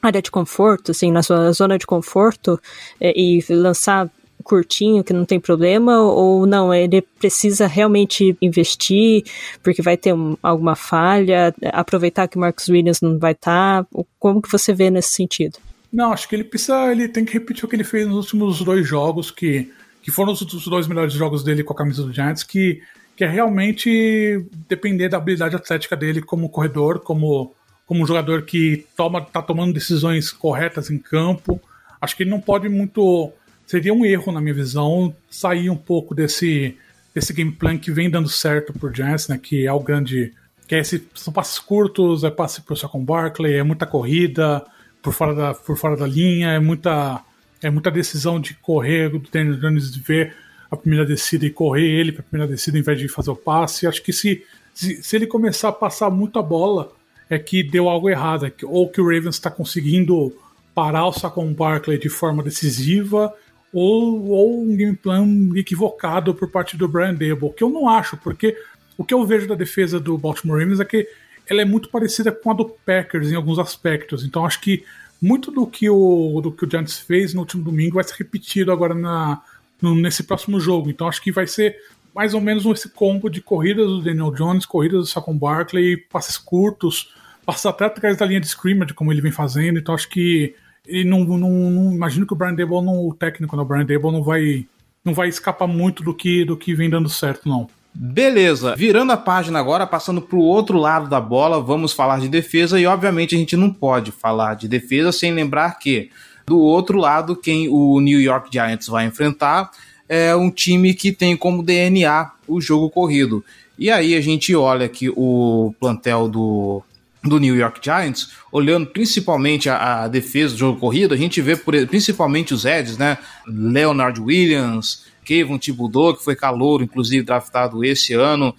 área 0.08 0.22
de 0.22 0.32
conforto, 0.32 0.92
assim, 0.92 1.12
na 1.12 1.24
sua 1.24 1.52
zona 1.52 1.78
de 1.78 1.86
conforto 1.86 2.60
é, 3.00 3.14
e 3.20 3.44
lançar 3.50 4.10
curtinho, 4.44 5.04
que 5.04 5.12
não 5.12 5.26
tem 5.26 5.40
problema, 5.40 6.00
ou 6.00 6.46
não, 6.46 6.72
ele 6.72 7.02
precisa 7.02 7.66
realmente 7.66 8.38
investir, 8.40 9.24
porque 9.64 9.82
vai 9.82 9.98
ter 9.98 10.14
um, 10.14 10.38
alguma 10.42 10.76
falha, 10.76 11.54
aproveitar 11.74 12.28
que 12.28 12.38
o 12.38 12.40
Marcus 12.40 12.68
Williams 12.68 13.02
não 13.02 13.18
vai 13.18 13.32
estar, 13.32 13.84
tá, 13.84 14.04
como 14.20 14.42
que 14.42 14.52
você 14.52 14.72
vê 14.72 14.92
nesse 14.92 15.14
sentido? 15.14 15.58
Não, 15.92 16.14
acho 16.14 16.30
que 16.30 16.36
ele 16.36 16.44
precisa, 16.44 16.92
ele 16.92 17.08
tem 17.08 17.26
que 17.26 17.34
repetir 17.34 17.66
o 17.66 17.68
que 17.68 17.76
ele 17.76 17.84
fez 17.84 18.06
nos 18.06 18.18
últimos 18.18 18.62
dois 18.62 18.88
jogos, 18.88 19.32
que, 19.32 19.72
que 20.04 20.12
foram 20.12 20.32
os, 20.32 20.42
os 20.42 20.68
dois 20.68 20.88
melhores 20.88 21.14
jogos 21.14 21.44
dele 21.44 21.64
com 21.64 21.74
a 21.74 21.78
camisa 21.78 22.04
do 22.04 22.14
Giants, 22.14 22.44
que, 22.44 22.82
que 23.16 23.24
é 23.24 23.28
realmente 23.28 24.46
depender 24.68 25.10
da 25.10 25.18
habilidade 25.18 25.56
atlética 25.56 25.96
dele 25.96 26.22
como 26.22 26.50
corredor, 26.50 27.00
como, 27.00 27.52
como 27.86 28.04
um 28.04 28.08
jogador 28.08 28.44
que 28.44 28.86
toma, 28.96 29.22
tá 29.22 29.42
tomando 29.42 29.74
decisões 29.74 30.32
corretas 30.32 30.90
em 30.90 30.98
campo. 30.98 31.62
Acho 32.02 32.16
que 32.16 32.24
ele 32.24 32.30
não 32.30 32.42
pode 32.42 32.68
muito 32.70 33.34
seria 33.66 33.94
um 33.94 34.06
erro, 34.06 34.32
na 34.32 34.42
minha 34.42 34.54
visão, 34.54 35.16
sair 35.30 35.70
um 35.70 35.76
pouco 35.76 36.14
desse, 36.14 36.78
desse 37.14 37.34
game 37.34 37.52
plan 37.52 37.78
que 37.78 37.92
vem 37.92 38.10
dando 38.10 38.30
certo 38.30 38.74
por 38.74 38.96
Giants, 38.96 39.28
né? 39.28 39.40
Que 39.42 39.66
é 39.66 39.74
o 39.74 39.80
grande. 39.80 40.34
Que 40.68 40.76
é 40.76 40.80
esse, 40.80 41.08
são 41.14 41.32
passes 41.32 41.60
curtos, 41.60 42.24
é 42.24 42.32
passe 42.32 42.62
pro 42.62 42.76
Saquon 42.76 43.04
Barkley, 43.04 43.54
é 43.54 43.64
muita 43.64 43.86
corrida 43.86 44.66
por 45.02 45.14
fora 45.14 45.36
da, 45.36 45.54
por 45.54 45.78
fora 45.78 45.96
da 45.96 46.08
linha, 46.08 46.50
é 46.50 46.60
muita, 46.60 47.24
é 47.62 47.70
muita 47.70 47.92
decisão 47.92 48.40
de 48.40 48.56
correr 48.56 49.10
do 49.10 49.20
Daniel 49.20 49.60
Jones 49.60 49.94
de 49.94 50.00
ver 50.00 50.36
a 50.72 50.76
primeira 50.76 51.06
descida 51.06 51.46
e 51.46 51.52
correr 51.52 51.86
ele 51.86 52.12
para 52.12 52.22
a 52.22 52.26
primeira 52.26 52.52
descida 52.52 52.80
em 52.80 52.82
vez 52.82 52.98
de 52.98 53.08
fazer 53.08 53.30
o 53.30 53.36
passe. 53.36 53.86
Acho 53.86 54.02
que 54.02 54.12
se, 54.12 54.44
se, 54.74 55.04
se 55.04 55.16
ele 55.16 55.28
começar 55.28 55.70
a 55.70 55.72
passar 55.72 56.10
muita 56.10 56.42
bola, 56.42 56.92
é 57.30 57.40
que 57.40 57.64
deu 57.64 57.90
algo 57.90 58.10
errado, 58.10 58.46
é 58.46 58.52
ou 58.64 58.90
que 58.90 59.02
o 59.02 59.06
Ravens 59.06 59.36
está 59.36 59.50
conseguindo 59.50 60.36
parar 60.74 61.08
o 61.08 61.14
Saquon 61.14 61.54
Barkley 61.54 61.98
de 61.98 62.10
forma 62.10 62.44
decisiva 62.44 63.34
ou, 63.74 64.28
ou 64.28 64.64
um 64.64 64.76
game 64.76 64.96
plan 64.96 65.26
equivocado 65.56 66.34
por 66.34 66.50
parte 66.50 66.78
do 66.78 66.88
Brian 66.88 67.14
Dable, 67.14 67.54
que 67.56 67.64
eu 67.64 67.70
não 67.70 67.90
acho, 67.90 68.18
porque 68.18 68.58
o 68.98 69.04
que 69.04 69.14
eu 69.14 69.26
vejo 69.26 69.48
da 69.48 69.56
defesa 69.56 70.00
do 70.00 70.18
Baltimore 70.18 70.60
Ravens 70.60 70.80
é 70.80 70.86
que 70.86 71.08
ela 71.48 71.62
é 71.62 71.66
muito 71.66 71.90
parecida 71.90 72.32
com 72.32 72.52
a 72.52 72.54
do 72.54 72.66
Packers 72.66 73.32
em 73.32 73.36
alguns 73.36 73.60
aspectos. 73.60 74.24
Então 74.24 74.46
acho 74.46 74.62
que 74.62 74.84
muito 75.22 75.52
do 75.52 75.66
que 75.68 75.90
o, 75.90 76.40
do 76.42 76.52
que 76.52 76.66
o 76.66 76.70
Giants 76.70 77.00
fez 77.00 77.34
no 77.34 77.42
último 77.42 77.64
domingo 77.64 77.96
vai 77.96 78.04
ser 78.04 78.16
repetido 78.16 78.72
agora 78.72 78.94
na, 78.94 79.42
no, 79.82 79.96
nesse 79.96 80.24
próximo 80.24 80.60
jogo. 80.60 80.90
Então 80.90 81.08
acho 81.08 81.22
que 81.22 81.32
vai 81.32 81.48
ser 81.48 81.78
mais 82.16 82.34
ou 82.34 82.40
menos 82.40 82.66
esse 82.66 82.90
combo 82.90 83.30
de 83.30 83.42
corridas 83.42 83.88
do 83.88 84.02
Daniel 84.02 84.32
Jones, 84.32 84.66
corridas 84.66 85.00
do 85.00 85.06
Saquon 85.06 85.38
Barkley, 85.38 85.98
passes 85.98 86.38
curtos, 86.38 87.14
passes 87.46 87.66
até 87.66 87.86
atrás 87.86 88.18
da 88.18 88.26
linha 88.26 88.40
de 88.40 88.48
scrimmage, 88.48 88.94
como 88.94 89.12
ele 89.12 89.22
vem 89.22 89.32
fazendo. 89.32 89.78
Então 89.78 89.94
acho 89.94 90.08
que 90.10 90.56
e 90.88 91.04
não, 91.04 91.24
não, 91.24 91.38
não, 91.38 91.94
imagino 91.94 92.26
que 92.26 92.34
o 92.34 92.36
Brian 92.36 92.54
Dable, 92.54 92.82
não, 92.82 93.08
o 93.08 93.14
técnico, 93.14 93.56
né, 93.56 93.62
o 93.62 93.66
Brian 93.66 93.86
Dable 93.86 94.12
não 94.12 94.24
vai, 94.24 94.66
não 95.04 95.14
vai 95.14 95.28
escapar 95.28 95.68
muito 95.68 96.04
do 96.04 96.14
que, 96.14 96.46
do 96.46 96.56
que 96.56 96.74
vem 96.74 96.90
dando 96.90 97.10
certo, 97.10 97.50
não. 97.50 97.68
Beleza, 97.94 98.76
virando 98.76 99.14
a 99.14 99.18
página 99.18 99.58
agora, 99.58 99.88
passando 99.88 100.22
para 100.22 100.38
o 100.38 100.42
outro 100.42 100.78
lado 100.78 101.10
da 101.10 101.20
bola, 101.20 101.62
vamos 101.62 101.94
falar 101.94 102.20
de 102.20 102.28
defesa 102.28 102.80
e 102.80 102.86
obviamente 102.86 103.36
a 103.36 103.38
gente 103.38 103.56
não 103.56 103.72
pode 103.72 104.12
falar 104.12 104.56
de 104.56 104.68
defesa 104.68 105.14
sem 105.14 105.34
lembrar 105.34 105.80
que 105.80 106.10
do 106.46 106.60
outro 106.60 107.00
lado 107.00 107.36
quem 107.36 107.70
o 107.70 108.00
New 108.02 108.20
York 108.20 108.50
Giants 108.52 108.88
vai 108.88 109.06
enfrentar 109.06 109.72
é 110.08 110.36
um 110.36 110.50
time 110.50 110.94
que 110.94 111.12
tem 111.12 111.36
como 111.36 111.64
DNA 111.64 112.32
o 112.48 112.62
jogo 112.62 112.90
corrido. 112.90 113.44
E 113.78 113.90
aí 113.92 114.16
a 114.16 114.22
gente 114.22 114.56
olha 114.56 114.88
que 114.88 115.10
o 115.10 115.74
plantel 115.80 116.28
do 116.28 116.84
do 117.28 117.40
New 117.40 117.56
York 117.56 117.80
Giants, 117.84 118.30
olhando 118.52 118.86
principalmente 118.86 119.68
a, 119.68 120.04
a, 120.04 120.08
defesa 120.08 120.54
do 120.54 120.60
jogo 120.60 120.80
corrido, 120.80 121.14
a 121.14 121.18
gente 121.18 121.42
vê 121.42 121.56
por, 121.56 121.74
principalmente 121.88 122.54
os 122.54 122.66
Eds, 122.66 123.00
né? 123.00 123.18
Leonard 123.48 124.22
Williams, 124.22 125.06
Kevin 125.24 125.58
Thibodeau, 125.58 126.16
que 126.16 126.24
foi 126.24 126.36
calouro, 126.36 126.84
inclusive 126.84 127.26
draftado 127.26 127.84
esse 127.84 128.14
ano. 128.14 128.56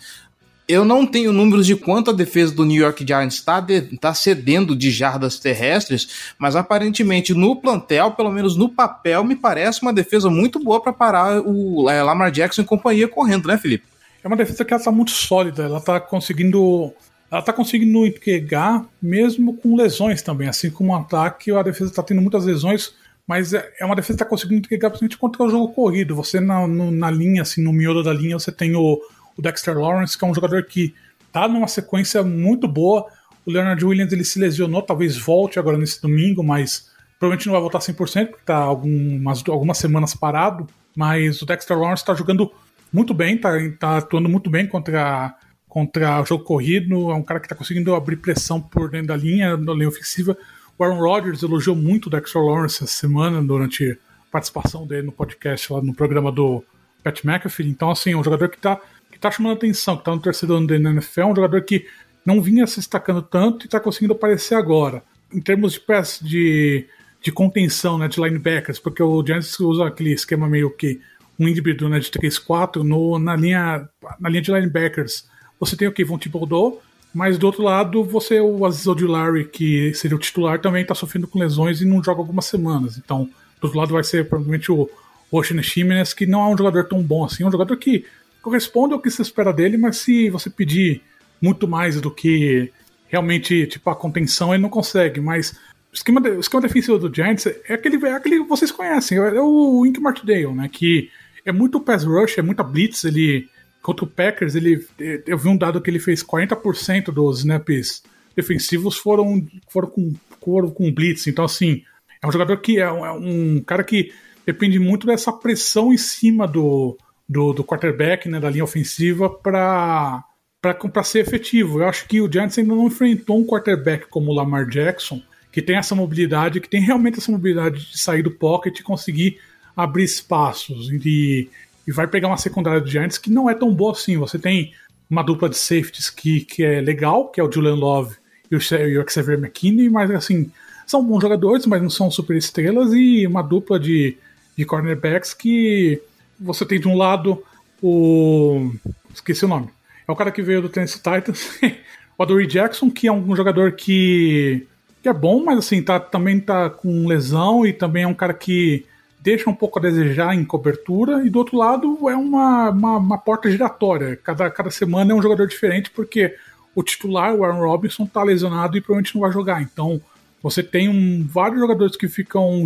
Eu 0.68 0.84
não 0.84 1.06
tenho 1.06 1.32
números 1.32 1.64
de 1.64 1.76
quanto 1.76 2.10
a 2.10 2.14
defesa 2.14 2.52
do 2.52 2.64
New 2.64 2.82
York 2.82 3.06
Giants 3.06 3.36
está 3.36 3.64
tá 4.00 4.12
cedendo 4.12 4.74
de 4.74 4.90
jardas 4.90 5.38
terrestres, 5.38 6.34
mas 6.36 6.56
aparentemente 6.56 7.32
no 7.32 7.54
plantel, 7.54 8.10
pelo 8.12 8.32
menos 8.32 8.56
no 8.56 8.68
papel, 8.68 9.22
me 9.22 9.36
parece 9.36 9.82
uma 9.82 9.92
defesa 9.92 10.28
muito 10.28 10.58
boa 10.58 10.82
para 10.82 10.92
parar 10.92 11.40
o 11.40 11.88
é, 11.88 12.02
Lamar 12.02 12.32
Jackson 12.32 12.62
e 12.62 12.64
companhia 12.64 13.06
correndo, 13.06 13.46
né, 13.46 13.56
Felipe? 13.56 13.84
É 14.24 14.26
uma 14.26 14.36
defesa 14.36 14.64
que 14.64 14.72
ela 14.72 14.80
está 14.80 14.90
muito 14.90 15.12
sólida, 15.12 15.62
ela 15.62 15.78
está 15.78 16.00
conseguindo 16.00 16.92
ela 17.30 17.40
está 17.40 17.52
conseguindo 17.52 18.06
entregar 18.06 18.84
mesmo 19.02 19.56
com 19.56 19.76
lesões 19.76 20.22
também, 20.22 20.48
assim 20.48 20.70
como 20.70 20.92
o 20.92 20.96
ataque, 20.96 21.50
a 21.52 21.62
defesa 21.62 21.90
está 21.90 22.02
tendo 22.02 22.20
muitas 22.20 22.44
lesões, 22.44 22.94
mas 23.26 23.52
é, 23.52 23.68
é 23.80 23.84
uma 23.84 23.96
defesa 23.96 24.16
que 24.16 24.22
está 24.22 24.24
conseguindo 24.24 24.60
entregar 24.60 24.90
principalmente 24.90 25.18
contra 25.18 25.42
o 25.44 25.50
jogo 25.50 25.72
corrido. 25.72 26.14
Você 26.14 26.38
na, 26.38 26.66
no, 26.66 26.90
na 26.90 27.10
linha, 27.10 27.42
assim, 27.42 27.62
no 27.62 27.72
miolo 27.72 28.02
da 28.02 28.12
linha, 28.12 28.38
você 28.38 28.52
tem 28.52 28.76
o, 28.76 29.00
o 29.36 29.42
Dexter 29.42 29.76
Lawrence, 29.78 30.16
que 30.16 30.24
é 30.24 30.28
um 30.28 30.34
jogador 30.34 30.64
que 30.64 30.94
está 31.26 31.46
numa 31.46 31.68
sequência 31.68 32.22
muito 32.22 32.66
boa. 32.66 33.06
O 33.44 33.50
Leonard 33.50 33.84
Williams 33.84 34.12
ele 34.12 34.24
se 34.24 34.38
lesionou, 34.38 34.82
talvez 34.82 35.16
volte 35.16 35.58
agora 35.58 35.76
nesse 35.76 36.00
domingo, 36.00 36.42
mas 36.42 36.90
provavelmente 37.18 37.46
não 37.46 37.52
vai 37.52 37.60
voltar 37.60 37.78
100%, 37.78 37.94
porque 38.26 38.40
está 38.40 38.56
algumas, 38.56 39.46
algumas 39.48 39.78
semanas 39.78 40.14
parado. 40.14 40.66
Mas 40.96 41.42
o 41.42 41.46
Dexter 41.46 41.78
Lawrence 41.78 42.02
está 42.02 42.14
jogando 42.14 42.50
muito 42.92 43.12
bem, 43.12 43.34
está 43.34 43.50
tá 43.78 43.98
atuando 43.98 44.28
muito 44.28 44.48
bem 44.48 44.66
contra 44.66 45.34
contra 45.76 46.22
o 46.22 46.24
jogo 46.24 46.42
corrido, 46.42 47.10
é 47.10 47.14
um 47.14 47.22
cara 47.22 47.38
que 47.38 47.44
está 47.44 47.54
conseguindo 47.54 47.94
abrir 47.94 48.16
pressão 48.16 48.58
por 48.58 48.88
dentro 48.88 49.08
da 49.08 49.16
linha, 49.16 49.58
na 49.58 49.74
linha 49.74 49.88
ofensiva. 49.88 50.34
O 50.78 50.82
Aaron 50.82 50.98
Rodgers 50.98 51.42
elogiou 51.42 51.76
muito 51.76 52.06
o 52.06 52.10
Dexter 52.10 52.40
Lawrence 52.40 52.82
essa 52.82 52.86
semana, 52.86 53.42
durante 53.42 53.90
a 53.90 54.32
participação 54.32 54.86
dele 54.86 55.02
no 55.02 55.12
podcast, 55.12 55.70
lá 55.70 55.82
no 55.82 55.92
programa 55.92 56.32
do 56.32 56.64
Pat 57.04 57.22
McAfee. 57.22 57.68
Então, 57.68 57.90
assim, 57.90 58.12
é 58.12 58.16
um 58.16 58.24
jogador 58.24 58.48
que 58.48 58.56
está 58.56 58.80
que 59.16 59.20
tá 59.20 59.30
chamando 59.30 59.54
atenção, 59.54 59.96
que 59.96 60.02
está 60.02 60.14
no 60.14 60.20
terceiro 60.20 60.54
ano 60.54 60.66
da 60.66 60.76
NFL, 60.76 61.22
um 61.22 61.34
jogador 61.34 61.62
que 61.62 61.86
não 62.24 62.42
vinha 62.42 62.66
se 62.66 62.76
destacando 62.76 63.22
tanto 63.22 63.64
e 63.64 63.66
está 63.66 63.80
conseguindo 63.80 64.12
aparecer 64.12 64.54
agora. 64.54 65.02
Em 65.32 65.40
termos 65.40 65.72
de 65.72 65.80
peça 65.80 66.22
de, 66.22 66.86
de 67.22 67.32
contenção, 67.32 67.96
né, 67.96 68.08
de 68.08 68.20
linebackers, 68.20 68.78
porque 68.78 69.02
o 69.02 69.24
Giants 69.24 69.58
usa 69.58 69.86
aquele 69.86 70.12
esquema 70.12 70.46
meio 70.46 70.70
que 70.70 71.00
um 71.38 71.48
híbrido 71.48 71.88
né, 71.88 71.98
de 71.98 72.10
3-4 72.10 72.82
na 73.18 73.34
linha, 73.34 73.88
na 74.20 74.28
linha 74.28 74.42
de 74.42 74.52
linebackers 74.52 75.26
você 75.58 75.74
tem 75.74 75.88
o 75.88 75.92
Kevin 75.92 76.18
Thibodeau, 76.18 76.82
mas 77.14 77.38
do 77.38 77.46
outro 77.46 77.62
lado, 77.62 78.04
você, 78.04 78.38
o 78.40 78.66
Aziz 78.66 78.86
Ojulari, 78.86 79.46
que 79.46 79.94
seria 79.94 80.16
o 80.16 80.20
titular, 80.20 80.60
também 80.60 80.82
está 80.82 80.94
sofrendo 80.94 81.26
com 81.26 81.38
lesões 81.38 81.80
e 81.80 81.86
não 81.86 82.04
joga 82.04 82.20
algumas 82.20 82.44
semanas. 82.44 82.98
Então, 82.98 83.24
do 83.58 83.64
outro 83.64 83.78
lado 83.78 83.94
vai 83.94 84.04
ser 84.04 84.28
provavelmente 84.28 84.70
o 84.70 84.90
Oshine 85.32 85.62
Ximenez, 85.62 86.12
que 86.12 86.26
não 86.26 86.42
é 86.42 86.48
um 86.52 86.58
jogador 86.58 86.84
tão 86.84 87.02
bom 87.02 87.24
assim, 87.24 87.42
é 87.42 87.46
um 87.46 87.50
jogador 87.50 87.74
que 87.78 88.04
corresponde 88.46 88.94
ao 88.94 89.00
que 89.00 89.10
se 89.10 89.20
espera 89.20 89.52
dele, 89.52 89.76
mas 89.76 89.96
se 89.96 90.30
você 90.30 90.48
pedir 90.48 91.02
muito 91.42 91.66
mais 91.66 92.00
do 92.00 92.10
que 92.10 92.72
realmente 93.08 93.66
tipo 93.66 93.90
a 93.90 93.96
contenção, 93.96 94.54
ele 94.54 94.62
não 94.62 94.70
consegue. 94.70 95.20
Mas 95.20 95.50
o 95.90 95.94
esquema, 95.94 96.20
de, 96.20 96.38
esquema 96.38 96.62
defensivo 96.62 96.96
do 96.96 97.12
Giants 97.12 97.46
é 97.46 97.74
aquele, 97.74 98.06
é 98.06 98.12
aquele 98.12 98.42
que 98.44 98.48
vocês 98.48 98.70
conhecem, 98.70 99.18
é 99.18 99.40
o 99.40 99.84
Ink 99.84 100.00
Martindale, 100.00 100.54
né? 100.54 100.68
Que 100.70 101.10
é 101.44 101.50
muito 101.50 101.80
pass 101.80 102.04
rush, 102.04 102.38
é 102.38 102.42
muita 102.42 102.62
blitz, 102.62 103.02
ele 103.02 103.48
Contra 103.82 104.04
o 104.04 104.08
Packers, 104.08 104.56
ele, 104.56 104.84
eu 105.28 105.38
vi 105.38 105.48
um 105.48 105.56
dado 105.56 105.80
que 105.80 105.88
ele 105.88 106.00
fez 106.00 106.20
40% 106.20 107.12
dos 107.12 107.38
snaps 107.38 108.02
defensivos 108.34 108.96
foram, 108.96 109.46
foram, 109.68 109.88
com, 109.88 110.12
foram 110.44 110.70
com 110.70 110.92
blitz. 110.92 111.28
Então, 111.28 111.44
assim, 111.44 111.84
é 112.20 112.26
um 112.26 112.32
jogador 112.32 112.56
que 112.56 112.80
é 112.80 112.90
um, 112.90 113.06
é 113.06 113.12
um 113.12 113.62
cara 113.64 113.84
que 113.84 114.12
depende 114.44 114.80
muito 114.80 115.06
dessa 115.06 115.32
pressão 115.32 115.92
em 115.92 115.96
cima 115.96 116.48
do, 116.48 116.98
do, 117.28 117.52
do 117.52 117.64
quarterback, 117.64 118.28
né, 118.28 118.40
da 118.40 118.50
linha 118.50 118.64
ofensiva, 118.64 119.28
para 119.30 120.24
para 120.60 121.04
ser 121.04 121.20
efetivo. 121.20 121.80
Eu 121.80 121.88
acho 121.88 122.08
que 122.08 122.20
o 122.20 122.32
Giants 122.32 122.58
ainda 122.58 122.74
não 122.74 122.88
enfrentou 122.88 123.38
um 123.38 123.46
quarterback 123.46 124.08
como 124.08 124.32
o 124.32 124.34
Lamar 124.34 124.66
Jackson, 124.68 125.22
que 125.52 125.62
tem 125.62 125.76
essa 125.76 125.94
mobilidade, 125.94 126.60
que 126.60 126.68
tem 126.68 126.80
realmente 126.80 127.18
essa 127.18 127.30
mobilidade 127.30 127.92
de 127.92 127.96
sair 127.96 128.22
do 128.22 128.32
pocket 128.32 128.80
e 128.80 128.82
conseguir 128.82 129.38
abrir 129.76 130.02
espaços. 130.02 130.90
E 130.90 131.48
e 131.86 131.92
vai 131.92 132.06
pegar 132.06 132.28
uma 132.28 132.36
secundária 132.36 132.80
do 132.80 132.90
Giants 132.90 133.16
que 133.16 133.30
não 133.30 133.48
é 133.48 133.54
tão 133.54 133.72
boa 133.72 133.92
assim. 133.92 134.16
Você 134.16 134.38
tem 134.38 134.72
uma 135.08 135.22
dupla 135.22 135.48
de 135.48 135.56
safeties 135.56 136.10
que, 136.10 136.40
que 136.40 136.64
é 136.64 136.80
legal, 136.80 137.28
que 137.28 137.40
é 137.40 137.44
o 137.44 137.50
Julian 137.50 137.76
Love 137.76 138.16
e 138.50 138.56
o, 138.56 138.58
e 138.58 138.98
o 138.98 139.08
Xavier 139.08 139.38
McKinney, 139.38 139.88
mas 139.88 140.10
assim, 140.10 140.50
são 140.86 141.04
bons 141.04 141.20
jogadores, 141.20 141.64
mas 141.66 141.80
não 141.80 141.90
são 141.90 142.10
super 142.10 142.36
estrelas, 142.36 142.92
e 142.92 143.26
uma 143.26 143.42
dupla 143.42 143.78
de, 143.78 144.16
de 144.56 144.64
cornerbacks 144.64 145.32
que 145.32 146.00
você 146.38 146.64
tem 146.64 146.80
de 146.80 146.88
um 146.88 146.96
lado 146.96 147.42
o. 147.82 148.72
esqueci 149.12 149.44
o 149.44 149.48
nome. 149.48 149.68
É 150.06 150.12
o 150.12 150.16
cara 150.16 150.30
que 150.30 150.42
veio 150.42 150.62
do 150.62 150.68
Tennessee 150.68 151.02
Titans, 151.02 151.58
o 152.16 152.22
Adoree 152.22 152.46
Jackson, 152.46 152.90
que 152.90 153.08
é 153.08 153.12
um 153.12 153.34
jogador 153.34 153.72
que, 153.72 154.66
que 155.02 155.08
é 155.08 155.12
bom, 155.12 155.44
mas 155.44 155.58
assim, 155.58 155.82
tá, 155.82 155.98
também 155.98 156.38
tá 156.38 156.70
com 156.70 157.06
lesão 157.06 157.66
e 157.66 157.72
também 157.72 158.04
é 158.04 158.06
um 158.06 158.14
cara 158.14 158.32
que 158.32 158.86
deixa 159.20 159.50
um 159.50 159.54
pouco 159.54 159.80
a 159.80 159.82
desejar 159.82 160.36
em 160.36 160.44
cobertura, 160.44 161.26
e 161.26 161.30
do 161.30 161.40
outro 161.40 161.56
lado 161.56 162.08
é 162.08 162.14
uma, 162.14 162.70
uma, 162.70 162.96
uma, 162.98 163.18
porta 163.18 163.50
giratória. 163.50 164.16
Cada, 164.22 164.48
cada 164.48 164.70
semana 164.70 165.10
é 165.10 165.14
um 165.16 165.22
jogador 165.22 165.48
diferente, 165.48 165.90
porque 165.90 166.36
o 166.76 166.82
titular, 166.82 167.34
o 167.34 167.44
Aaron 167.44 167.58
Robinson, 167.58 168.04
está 168.04 168.22
lesionado 168.22 168.76
e 168.76 168.80
provavelmente 168.80 169.16
não 169.16 169.22
vai 169.22 169.32
jogar. 169.32 169.60
Então 169.60 170.00
Você 170.46 170.62
tem 170.62 170.88
um, 170.88 171.26
vários 171.26 171.58
jogadores 171.58 171.96
que 171.96 172.06
ficam, 172.06 172.62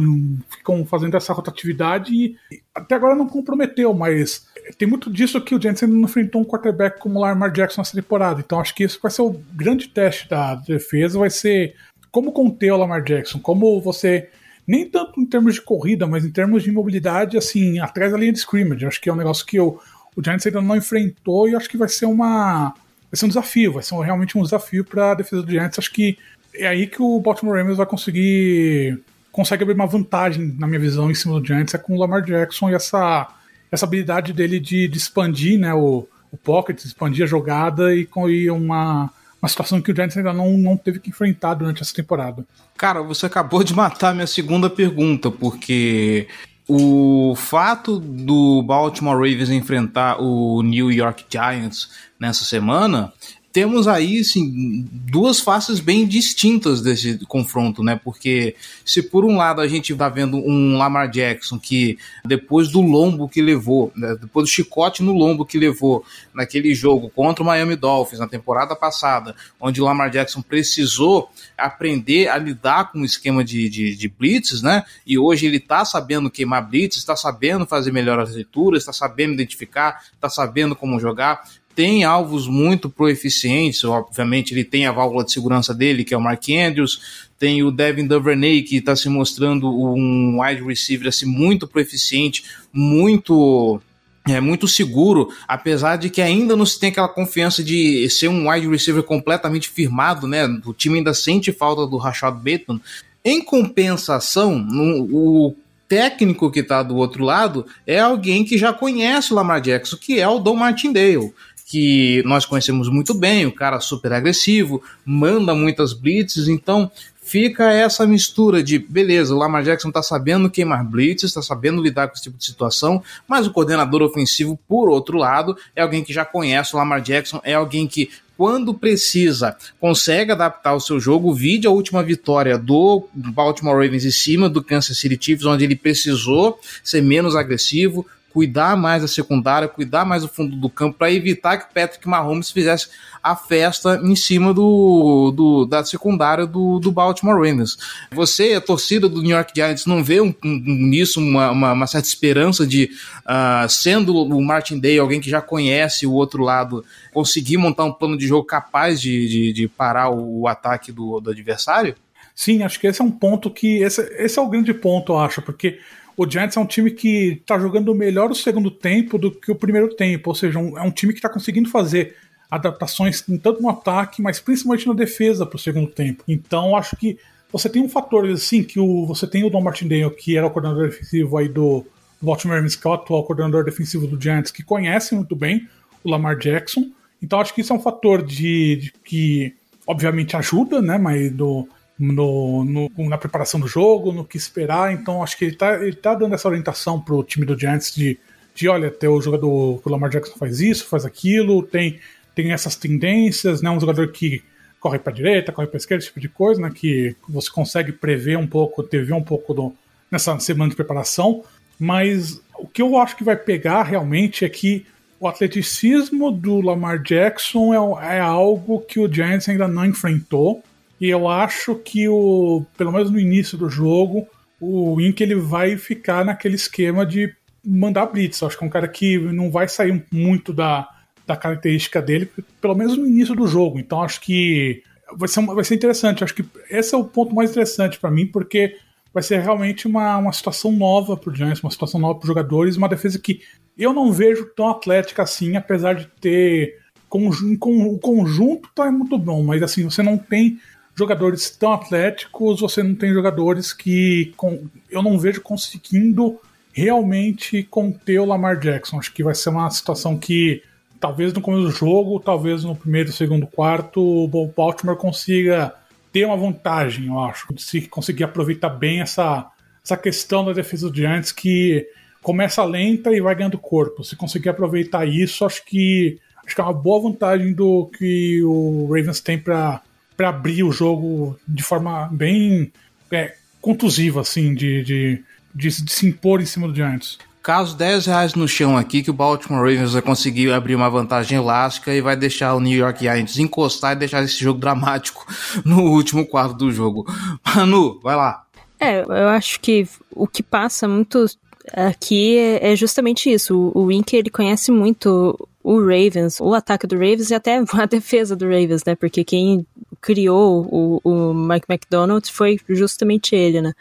ficam 0.50 0.84
fazendo 0.84 1.16
essa 1.16 1.32
rotatividade 1.32 2.14
e 2.14 2.36
até 2.74 2.94
agora 2.94 3.16
não 3.16 3.26
comprometeu, 3.26 3.94
mas 3.94 4.46
tem 4.76 4.86
muito 4.86 5.10
disso 5.10 5.40
que 5.40 5.54
o 5.54 5.60
Giants 5.60 5.82
ainda 5.82 5.94
não 5.94 6.04
enfrentou 6.04 6.42
um 6.42 6.44
quarterback 6.44 7.00
como 7.00 7.18
o 7.18 7.22
Lamar 7.22 7.50
Jackson 7.50 7.80
nessa 7.80 7.94
temporada. 7.94 8.40
Então 8.40 8.60
acho 8.60 8.74
que 8.74 8.84
isso 8.84 8.98
vai 9.02 9.10
ser 9.10 9.22
o 9.22 9.30
grande 9.54 9.88
teste 9.88 10.28
da 10.28 10.56
defesa, 10.56 11.18
vai 11.18 11.30
ser 11.30 11.74
como 12.12 12.32
conter 12.32 12.70
o 12.70 12.76
Lamar 12.76 13.02
Jackson, 13.02 13.38
como 13.38 13.80
você 13.80 14.28
nem 14.66 14.86
tanto 14.86 15.18
em 15.18 15.24
termos 15.24 15.54
de 15.54 15.62
corrida, 15.62 16.06
mas 16.06 16.22
em 16.22 16.30
termos 16.30 16.62
de 16.62 16.70
mobilidade, 16.70 17.38
assim, 17.38 17.78
atrás 17.78 18.12
da 18.12 18.18
linha 18.18 18.32
de 18.34 18.40
scrimmage. 18.40 18.84
Acho 18.84 19.00
que 19.00 19.08
é 19.08 19.12
um 19.12 19.16
negócio 19.16 19.46
que 19.46 19.58
o, 19.58 19.80
Giants 20.22 20.46
ainda 20.46 20.60
não 20.60 20.76
enfrentou 20.76 21.48
e 21.48 21.56
acho 21.56 21.66
que 21.66 21.78
vai 21.78 21.88
ser 21.88 22.04
uma 22.04 22.74
vai 23.10 23.18
ser 23.18 23.24
um 23.24 23.28
desafio, 23.28 23.72
vai 23.72 23.82
ser 23.82 23.98
realmente 24.00 24.36
um 24.36 24.42
desafio 24.42 24.84
para 24.84 25.12
a 25.12 25.14
defesa 25.14 25.42
do 25.42 25.50
Giants. 25.50 25.78
Acho 25.78 25.90
que 25.90 26.18
é 26.54 26.66
aí 26.66 26.86
que 26.86 27.02
o 27.02 27.20
Baltimore 27.20 27.56
Ravens 27.56 27.76
vai 27.76 27.86
conseguir 27.86 28.98
consegue 29.32 29.62
abrir 29.62 29.74
uma 29.74 29.86
vantagem 29.86 30.54
na 30.58 30.66
minha 30.66 30.80
visão 30.80 31.10
em 31.10 31.14
cima 31.14 31.38
do 31.38 31.46
Giants 31.46 31.74
é 31.74 31.78
com 31.78 31.94
o 31.94 31.98
Lamar 31.98 32.22
Jackson 32.22 32.70
e 32.70 32.74
essa 32.74 33.28
essa 33.70 33.86
habilidade 33.86 34.32
dele 34.32 34.58
de, 34.58 34.88
de 34.88 34.98
expandir, 34.98 35.56
né, 35.56 35.72
o, 35.72 36.06
o 36.32 36.36
pocket, 36.36 36.84
expandir 36.84 37.22
a 37.22 37.28
jogada 37.28 37.94
e 37.94 38.04
com 38.04 38.28
e 38.28 38.50
uma 38.50 39.10
uma 39.40 39.48
situação 39.48 39.80
que 39.80 39.90
o 39.90 39.94
Giants 39.94 40.16
ainda 40.16 40.32
não, 40.32 40.50
não 40.58 40.76
teve 40.76 40.98
que 41.00 41.08
enfrentar 41.08 41.54
durante 41.54 41.80
essa 41.80 41.94
temporada. 41.94 42.44
Cara, 42.76 43.02
você 43.02 43.24
acabou 43.24 43.64
de 43.64 43.74
matar 43.74 44.14
minha 44.14 44.26
segunda 44.26 44.68
pergunta, 44.68 45.30
porque 45.30 46.28
o 46.68 47.34
fato 47.34 47.98
do 47.98 48.62
Baltimore 48.62 49.16
Ravens 49.16 49.50
enfrentar 49.50 50.20
o 50.20 50.62
New 50.62 50.92
York 50.92 51.24
Giants 51.28 51.90
nessa 52.18 52.44
semana 52.44 53.12
temos 53.52 53.88
aí 53.88 54.22
sim, 54.22 54.88
duas 54.92 55.40
faces 55.40 55.80
bem 55.80 56.06
distintas 56.06 56.80
desse 56.80 57.18
confronto, 57.26 57.82
né? 57.82 58.00
Porque 58.02 58.54
se 58.84 59.02
por 59.02 59.24
um 59.24 59.36
lado 59.36 59.60
a 59.60 59.66
gente 59.66 59.92
está 59.92 60.08
vendo 60.08 60.36
um 60.36 60.76
Lamar 60.76 61.10
Jackson 61.10 61.58
que 61.58 61.98
depois 62.24 62.68
do 62.68 62.80
lombo 62.80 63.28
que 63.28 63.42
levou, 63.42 63.92
né? 63.96 64.16
depois 64.20 64.46
do 64.46 64.52
chicote 64.52 65.02
no 65.02 65.12
lombo 65.12 65.44
que 65.44 65.58
levou 65.58 66.04
naquele 66.32 66.74
jogo 66.74 67.10
contra 67.10 67.42
o 67.42 67.46
Miami 67.46 67.74
Dolphins 67.74 68.20
na 68.20 68.28
temporada 68.28 68.76
passada, 68.76 69.34
onde 69.60 69.82
o 69.82 69.84
Lamar 69.84 70.10
Jackson 70.10 70.42
precisou 70.42 71.28
aprender 71.58 72.28
a 72.28 72.38
lidar 72.38 72.92
com 72.92 73.00
o 73.00 73.04
esquema 73.04 73.42
de, 73.42 73.68
de, 73.68 73.96
de 73.96 74.08
blitzes, 74.08 74.62
né? 74.62 74.84
E 75.04 75.18
hoje 75.18 75.46
ele 75.46 75.56
está 75.56 75.84
sabendo 75.84 76.30
queimar 76.30 76.68
blitzes, 76.68 77.00
está 77.00 77.16
sabendo 77.16 77.66
fazer 77.66 77.90
melhor 77.90 78.20
as 78.20 78.32
leituras, 78.32 78.82
está 78.82 78.92
sabendo 78.92 79.34
identificar, 79.34 80.04
está 80.14 80.28
sabendo 80.28 80.76
como 80.76 81.00
jogar 81.00 81.42
tem 81.80 82.04
alvos 82.04 82.46
muito 82.46 82.90
proeficientes, 82.90 83.84
obviamente 83.84 84.52
ele 84.52 84.64
tem 84.64 84.84
a 84.84 84.92
válvula 84.92 85.24
de 85.24 85.32
segurança 85.32 85.72
dele, 85.72 86.04
que 86.04 86.12
é 86.12 86.16
o 86.16 86.20
Mark 86.20 86.44
Andrews, 86.50 87.30
tem 87.38 87.62
o 87.62 87.70
Devin 87.70 88.06
Duvernay, 88.06 88.60
que 88.60 88.76
está 88.76 88.94
se 88.94 89.08
mostrando 89.08 89.66
um 89.66 90.42
wide 90.42 90.62
receiver 90.62 91.08
assim, 91.08 91.24
muito 91.24 91.66
proeficiente, 91.66 92.44
muito 92.70 93.80
é 94.28 94.42
muito 94.42 94.68
seguro, 94.68 95.30
apesar 95.48 95.96
de 95.96 96.10
que 96.10 96.20
ainda 96.20 96.54
não 96.54 96.66
se 96.66 96.78
tem 96.78 96.90
aquela 96.90 97.08
confiança 97.08 97.64
de 97.64 98.06
ser 98.10 98.28
um 98.28 98.50
wide 98.50 98.68
receiver 98.68 99.02
completamente 99.02 99.66
firmado, 99.70 100.26
né? 100.26 100.44
O 100.66 100.74
time 100.74 100.98
ainda 100.98 101.14
sente 101.14 101.50
falta 101.50 101.86
do 101.86 101.96
Rashad 101.96 102.34
Bateman. 102.34 102.78
Em 103.24 103.42
compensação, 103.42 104.68
o 105.10 105.56
técnico 105.88 106.50
que 106.50 106.60
está 106.60 106.82
do 106.82 106.96
outro 106.96 107.24
lado 107.24 107.66
é 107.86 107.98
alguém 107.98 108.44
que 108.44 108.58
já 108.58 108.70
conhece 108.70 109.32
o 109.32 109.36
Lamar 109.36 109.62
Jackson, 109.62 109.96
que 109.96 110.20
é 110.20 110.28
o 110.28 110.38
Don 110.38 110.54
Martindale 110.54 111.32
que 111.70 112.20
nós 112.26 112.44
conhecemos 112.44 112.88
muito 112.88 113.14
bem, 113.14 113.46
o 113.46 113.52
cara 113.52 113.78
super 113.78 114.12
agressivo, 114.12 114.82
manda 115.04 115.54
muitas 115.54 115.92
blitzes, 115.92 116.48
então 116.48 116.90
fica 117.22 117.70
essa 117.72 118.04
mistura 118.04 118.60
de, 118.60 118.76
beleza, 118.76 119.32
o 119.32 119.38
Lamar 119.38 119.62
Jackson 119.62 119.88
tá 119.92 120.02
sabendo 120.02 120.50
queimar 120.50 120.84
blitzes, 120.84 121.32
tá 121.32 121.40
sabendo 121.40 121.80
lidar 121.80 122.08
com 122.08 122.14
esse 122.14 122.24
tipo 122.24 122.36
de 122.36 122.44
situação, 122.44 123.00
mas 123.28 123.46
o 123.46 123.52
coordenador 123.52 124.02
ofensivo, 124.02 124.58
por 124.66 124.90
outro 124.90 125.16
lado, 125.16 125.56
é 125.76 125.82
alguém 125.82 126.02
que 126.02 126.12
já 126.12 126.24
conhece 126.24 126.74
o 126.74 126.76
Lamar 126.76 127.00
Jackson, 127.00 127.40
é 127.44 127.54
alguém 127.54 127.86
que 127.86 128.10
quando 128.36 128.74
precisa, 128.74 129.54
consegue 129.78 130.32
adaptar 130.32 130.74
o 130.74 130.80
seu 130.80 130.98
jogo. 130.98 131.34
Vide 131.34 131.66
a 131.66 131.70
última 131.70 132.02
vitória 132.02 132.56
do 132.56 133.06
Baltimore 133.12 133.74
Ravens 133.74 134.06
em 134.06 134.10
cima 134.10 134.48
do 134.48 134.64
Kansas 134.64 134.96
City 134.96 135.18
Chiefs, 135.20 135.44
onde 135.44 135.62
ele 135.62 135.76
precisou 135.76 136.58
ser 136.82 137.02
menos 137.02 137.36
agressivo, 137.36 138.06
cuidar 138.32 138.76
mais 138.76 139.02
da 139.02 139.08
secundária, 139.08 139.68
cuidar 139.68 140.04
mais 140.04 140.22
do 140.22 140.28
fundo 140.28 140.56
do 140.56 140.70
campo 140.70 140.98
para 140.98 141.12
evitar 141.12 141.58
que 141.58 141.64
o 141.64 141.74
Patrick 141.74 142.08
Mahomes 142.08 142.50
fizesse 142.50 142.88
a 143.22 143.36
festa 143.36 144.00
em 144.02 144.16
cima 144.16 144.54
do, 144.54 145.32
do 145.34 145.66
da 145.66 145.84
secundária 145.84 146.46
do, 146.46 146.78
do 146.78 146.90
Baltimore 146.90 147.34
Ravens. 147.34 147.76
Você, 148.12 148.54
a 148.54 148.60
torcida 148.60 149.08
do 149.08 149.20
New 149.20 149.36
York 149.36 149.52
Giants, 149.54 149.84
não 149.84 150.02
vê 150.02 150.20
um, 150.20 150.34
um, 150.44 150.62
nisso 150.64 151.20
uma, 151.20 151.50
uma, 151.50 151.72
uma, 151.72 151.86
certa 151.86 152.08
esperança 152.08 152.66
de, 152.66 152.90
uh, 153.26 153.68
sendo 153.68 154.14
o 154.14 154.42
Martin 154.42 154.78
Day 154.78 154.98
alguém 154.98 155.20
que 155.20 155.28
já 155.28 155.42
conhece 155.42 156.06
o 156.06 156.12
outro 156.12 156.42
lado, 156.42 156.84
conseguir 157.12 157.56
montar 157.56 157.84
um 157.84 157.92
plano 157.92 158.16
de 158.16 158.26
jogo 158.26 158.44
capaz 158.44 159.00
de, 159.00 159.28
de, 159.28 159.52
de 159.52 159.68
parar 159.68 160.10
o, 160.10 160.42
o 160.42 160.48
ataque 160.48 160.92
do, 160.92 161.20
do 161.20 161.30
adversário? 161.30 161.94
Sim, 162.34 162.62
acho 162.62 162.80
que 162.80 162.86
esse 162.86 163.02
é 163.02 163.04
um 163.04 163.10
ponto 163.10 163.50
que. 163.50 163.82
Esse, 163.82 164.00
esse 164.16 164.38
é 164.38 164.42
o 164.42 164.48
grande 164.48 164.72
ponto, 164.72 165.12
eu 165.12 165.18
acho, 165.18 165.42
porque 165.42 165.78
o 166.20 166.30
Giants 166.30 166.54
é 166.54 166.60
um 166.60 166.66
time 166.66 166.90
que 166.90 167.40
está 167.40 167.58
jogando 167.58 167.94
melhor 167.94 168.30
o 168.30 168.34
segundo 168.34 168.70
tempo 168.70 169.16
do 169.16 169.30
que 169.30 169.50
o 169.50 169.54
primeiro 169.54 169.88
tempo, 169.96 170.28
ou 170.28 170.34
seja, 170.34 170.58
um, 170.58 170.76
é 170.76 170.82
um 170.82 170.90
time 170.90 171.14
que 171.14 171.18
está 171.18 171.30
conseguindo 171.30 171.70
fazer 171.70 172.14
adaptações 172.50 173.22
tanto 173.42 173.62
no 173.62 173.70
ataque, 173.70 174.20
mas 174.20 174.38
principalmente 174.38 174.86
na 174.86 174.92
defesa 174.92 175.46
para 175.46 175.56
o 175.56 175.58
segundo 175.58 175.86
tempo. 175.86 176.22
Então 176.28 176.76
acho 176.76 176.94
que 176.94 177.16
você 177.50 177.70
tem 177.70 177.80
um 177.80 177.88
fator 177.88 178.28
assim 178.28 178.62
que 178.62 178.78
o, 178.78 179.06
você 179.06 179.26
tem 179.26 179.44
o 179.44 179.48
Don 179.48 179.62
Martindale, 179.62 180.10
que 180.10 180.36
era 180.36 180.46
o 180.46 180.50
coordenador 180.50 180.90
defensivo 180.90 181.38
aí 181.38 181.48
do, 181.48 181.86
do 182.20 182.26
Baltimore 182.26 182.56
Ravens, 182.56 182.76
que 182.76 182.86
é 182.86 182.90
o 182.90 182.92
atual 182.92 183.24
coordenador 183.24 183.64
defensivo 183.64 184.06
do 184.06 184.20
Giants, 184.20 184.50
que 184.50 184.62
conhece 184.62 185.14
muito 185.14 185.34
bem 185.34 185.66
o 186.04 186.10
Lamar 186.10 186.36
Jackson. 186.36 186.90
Então 187.22 187.40
acho 187.40 187.54
que 187.54 187.62
isso 187.62 187.72
é 187.72 187.76
um 187.76 187.80
fator 187.80 188.22
de, 188.22 188.76
de 188.76 188.92
que 189.02 189.54
obviamente 189.86 190.36
ajuda, 190.36 190.82
né? 190.82 190.98
Mas 190.98 191.32
do, 191.32 191.66
no, 192.00 192.64
no, 192.64 192.90
na 193.08 193.18
preparação 193.18 193.60
do 193.60 193.68
jogo, 193.68 194.10
no 194.10 194.24
que 194.24 194.38
esperar. 194.38 194.92
Então 194.92 195.22
acho 195.22 195.36
que 195.36 195.44
ele 195.44 195.52
está 195.52 195.74
ele 195.74 195.94
tá 195.94 196.14
dando 196.14 196.34
essa 196.34 196.48
orientação 196.48 196.98
pro 196.98 197.22
time 197.22 197.44
do 197.44 197.58
Giants 197.58 197.94
de, 197.94 198.18
de 198.54 198.68
olha, 198.68 198.90
ter 198.90 199.08
o 199.08 199.20
jogador, 199.20 199.80
o 199.84 199.90
Lamar 199.90 200.08
Jackson 200.08 200.38
faz 200.38 200.60
isso, 200.60 200.86
faz 200.86 201.04
aquilo, 201.04 201.62
tem, 201.62 202.00
tem 202.34 202.52
essas 202.52 202.74
tendências, 202.74 203.60
né? 203.60 203.70
Um 203.70 203.78
jogador 203.78 204.08
que 204.08 204.42
corre 204.80 204.98
para 204.98 205.12
direita, 205.12 205.52
corre 205.52 205.68
para 205.68 205.76
esquerda, 205.76 205.98
esse 206.02 206.08
tipo 206.08 206.20
de 206.20 206.28
coisa, 206.30 206.58
né? 206.58 206.72
Que 206.74 207.14
você 207.28 207.50
consegue 207.50 207.92
prever 207.92 208.38
um 208.38 208.46
pouco, 208.46 208.82
ter 208.82 209.12
um 209.12 209.22
pouco 209.22 209.52
do, 209.52 209.74
nessa 210.10 210.38
semana 210.40 210.70
de 210.70 210.76
preparação. 210.76 211.44
Mas 211.78 212.40
o 212.58 212.66
que 212.66 212.80
eu 212.80 212.96
acho 212.96 213.14
que 213.16 213.24
vai 213.24 213.36
pegar 213.36 213.82
realmente 213.82 214.44
é 214.44 214.48
que 214.48 214.86
o 215.18 215.28
atleticismo 215.28 216.30
do 216.30 216.62
Lamar 216.62 217.02
Jackson 217.02 217.74
é, 218.00 218.16
é 218.16 218.20
algo 218.20 218.80
que 218.80 218.98
o 218.98 219.12
Giants 219.12 219.46
ainda 219.50 219.68
não 219.68 219.84
enfrentou. 219.84 220.62
E 221.00 221.08
eu 221.08 221.28
acho 221.28 221.74
que 221.76 222.08
o, 222.08 222.64
pelo 222.76 222.92
menos 222.92 223.10
no 223.10 223.18
início 223.18 223.56
do 223.56 223.70
jogo, 223.70 224.28
o 224.60 225.00
Ink 225.00 225.22
ele 225.22 225.34
vai 225.34 225.76
ficar 225.78 226.24
naquele 226.24 226.56
esquema 226.56 227.06
de 227.06 227.34
mandar 227.64 228.06
blitz. 228.06 228.40
Eu 228.40 228.48
acho 228.48 228.58
que 228.58 228.64
é 228.64 228.66
um 228.66 228.70
cara 228.70 228.86
que 228.86 229.18
não 229.18 229.50
vai 229.50 229.66
sair 229.66 230.04
muito 230.12 230.52
da, 230.52 230.88
da 231.26 231.36
característica 231.36 232.02
dele, 232.02 232.30
pelo 232.60 232.74
menos 232.74 232.96
no 232.96 233.06
início 233.06 233.34
do 233.34 233.46
jogo. 233.46 233.78
Então 233.78 234.02
acho 234.02 234.20
que 234.20 234.82
vai 235.16 235.28
ser, 235.28 235.44
vai 235.46 235.64
ser 235.64 235.74
interessante. 235.74 236.22
Acho 236.22 236.34
que 236.34 236.44
esse 236.68 236.94
é 236.94 236.98
o 236.98 237.04
ponto 237.04 237.34
mais 237.34 237.50
interessante 237.50 237.98
para 237.98 238.10
mim, 238.10 238.26
porque 238.26 238.76
vai 239.12 239.22
ser 239.22 239.40
realmente 239.40 239.88
uma, 239.88 240.18
uma 240.18 240.32
situação 240.32 240.70
nova 240.70 241.16
para 241.16 241.30
o 241.30 241.34
Giants, 241.34 241.62
uma 241.62 241.70
situação 241.70 241.98
nova 241.98 242.14
para 242.14 242.24
os 242.24 242.28
jogadores, 242.28 242.76
uma 242.76 242.88
defesa 242.88 243.18
que 243.18 243.40
eu 243.76 243.92
não 243.92 244.12
vejo 244.12 244.50
tão 244.54 244.68
atlética 244.68 245.22
assim, 245.22 245.56
apesar 245.56 245.94
de 245.94 246.06
ter. 246.20 246.78
Com, 247.08 247.28
com, 247.58 247.86
o 247.88 247.98
conjunto 247.98 248.68
tá 248.72 248.88
muito 248.92 249.18
bom, 249.18 249.42
mas 249.42 249.60
assim, 249.64 249.82
você 249.82 250.00
não 250.00 250.16
tem 250.16 250.60
jogadores 251.00 251.50
tão 251.50 251.72
atléticos, 251.72 252.60
você 252.60 252.82
não 252.82 252.94
tem 252.94 253.12
jogadores 253.12 253.72
que 253.72 254.32
com, 254.36 254.66
eu 254.88 255.02
não 255.02 255.18
vejo 255.18 255.40
conseguindo 255.40 256.38
realmente 256.72 257.62
conter 257.64 258.20
o 258.20 258.24
Lamar 258.24 258.58
Jackson. 258.58 258.98
Acho 258.98 259.12
que 259.12 259.24
vai 259.24 259.34
ser 259.34 259.48
uma 259.48 259.68
situação 259.70 260.16
que 260.16 260.62
talvez 261.00 261.32
no 261.32 261.40
começo 261.40 261.64
do 261.64 261.70
jogo, 261.70 262.20
talvez 262.20 262.62
no 262.62 262.76
primeiro, 262.76 263.10
segundo, 263.10 263.46
quarto, 263.46 264.00
o 264.00 264.46
Baltimore 264.54 264.96
consiga 264.96 265.74
ter 266.12 266.24
uma 266.26 266.36
vantagem, 266.36 267.06
eu 267.06 267.18
acho, 267.20 267.46
se 267.56 267.82
conseguir 267.82 268.24
aproveitar 268.24 268.68
bem 268.68 269.00
essa, 269.00 269.48
essa 269.82 269.96
questão 269.96 270.44
da 270.44 270.52
defesa 270.52 270.88
do 270.88 270.94
Giants 270.94 271.32
que 271.32 271.86
começa 272.22 272.64
lenta 272.64 273.12
e 273.12 273.20
vai 273.20 273.34
ganhando 273.34 273.56
corpo. 273.56 274.04
Se 274.04 274.16
conseguir 274.16 274.50
aproveitar 274.50 275.06
isso, 275.06 275.44
acho 275.44 275.64
que 275.64 276.18
acho 276.44 276.54
que 276.54 276.60
é 276.60 276.64
uma 276.64 276.72
boa 276.72 277.02
vantagem 277.02 277.52
do 277.52 277.86
que 277.96 278.42
o 278.42 278.86
Ravens 278.86 279.20
tem 279.20 279.38
para 279.38 279.80
para 280.20 280.28
abrir 280.28 280.62
o 280.62 280.70
jogo 280.70 281.34
de 281.48 281.62
forma 281.62 282.06
bem 282.12 282.70
é, 283.10 283.36
contusiva, 283.58 284.20
assim, 284.20 284.54
de, 284.54 284.84
de, 284.84 285.24
de, 285.54 285.82
de, 285.82 285.90
se 285.90 286.06
impor 286.06 286.42
em 286.42 286.44
cima 286.44 286.68
do 286.68 286.74
Giants. 286.74 287.16
Caso 287.42 287.74
10 287.74 288.04
reais 288.04 288.34
no 288.34 288.46
chão 288.46 288.76
aqui, 288.76 289.02
que 289.02 289.08
o 289.08 289.14
Baltimore 289.14 289.60
Ravens 289.62 289.94
vai 289.94 290.02
conseguir 290.02 290.52
abrir 290.52 290.74
uma 290.74 290.90
vantagem 290.90 291.38
elástica 291.38 291.94
e 291.94 292.02
vai 292.02 292.16
deixar 292.16 292.54
o 292.54 292.60
New 292.60 292.78
York 292.78 293.00
Giants 293.00 293.38
encostar 293.38 293.92
e 293.92 294.00
deixar 294.00 294.22
esse 294.22 294.38
jogo 294.38 294.60
dramático 294.60 295.26
no 295.64 295.84
último 295.84 296.26
quarto 296.26 296.54
do 296.54 296.70
jogo. 296.70 297.06
Manu, 297.42 297.98
vai 298.02 298.14
lá. 298.14 298.44
É, 298.78 299.00
eu 299.00 299.28
acho 299.30 299.58
que 299.58 299.88
o 300.10 300.26
que 300.26 300.42
passa 300.42 300.86
muito 300.86 301.24
aqui 301.72 302.36
é, 302.36 302.72
é 302.72 302.76
justamente 302.76 303.32
isso. 303.32 303.72
O, 303.74 303.84
Wink, 303.84 304.14
ele 304.14 304.28
conhece 304.28 304.70
muito 304.70 305.48
o 305.62 305.78
Ravens, 305.78 306.40
o 306.40 306.54
ataque 306.54 306.86
do 306.86 306.94
Ravens 306.96 307.30
e 307.30 307.34
até 307.34 307.62
a 307.72 307.86
defesa 307.86 308.34
do 308.34 308.46
Ravens, 308.46 308.84
né? 308.84 308.94
Porque 308.94 309.24
quem 309.24 309.66
criou 310.00 310.66
o, 310.70 311.00
o 311.04 311.34
Mike 311.34 311.66
McDonald 311.68 312.30
foi 312.30 312.58
justamente 312.68 313.34
ele, 313.34 313.60
né? 313.60 313.72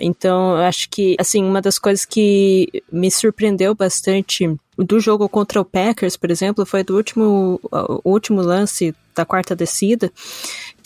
Então, 0.00 0.56
acho 0.56 0.88
que, 0.88 1.16
assim, 1.18 1.44
uma 1.44 1.60
das 1.60 1.78
coisas 1.78 2.04
que 2.04 2.82
me 2.90 3.10
surpreendeu 3.10 3.74
bastante 3.74 4.56
do 4.78 5.00
jogo 5.00 5.28
contra 5.28 5.60
o 5.60 5.64
Packers, 5.64 6.16
por 6.16 6.30
exemplo, 6.30 6.66
foi 6.66 6.84
do 6.84 6.94
último, 6.94 7.60
último 8.04 8.42
lance 8.42 8.94
da 9.14 9.24
quarta 9.24 9.56
descida, 9.56 10.12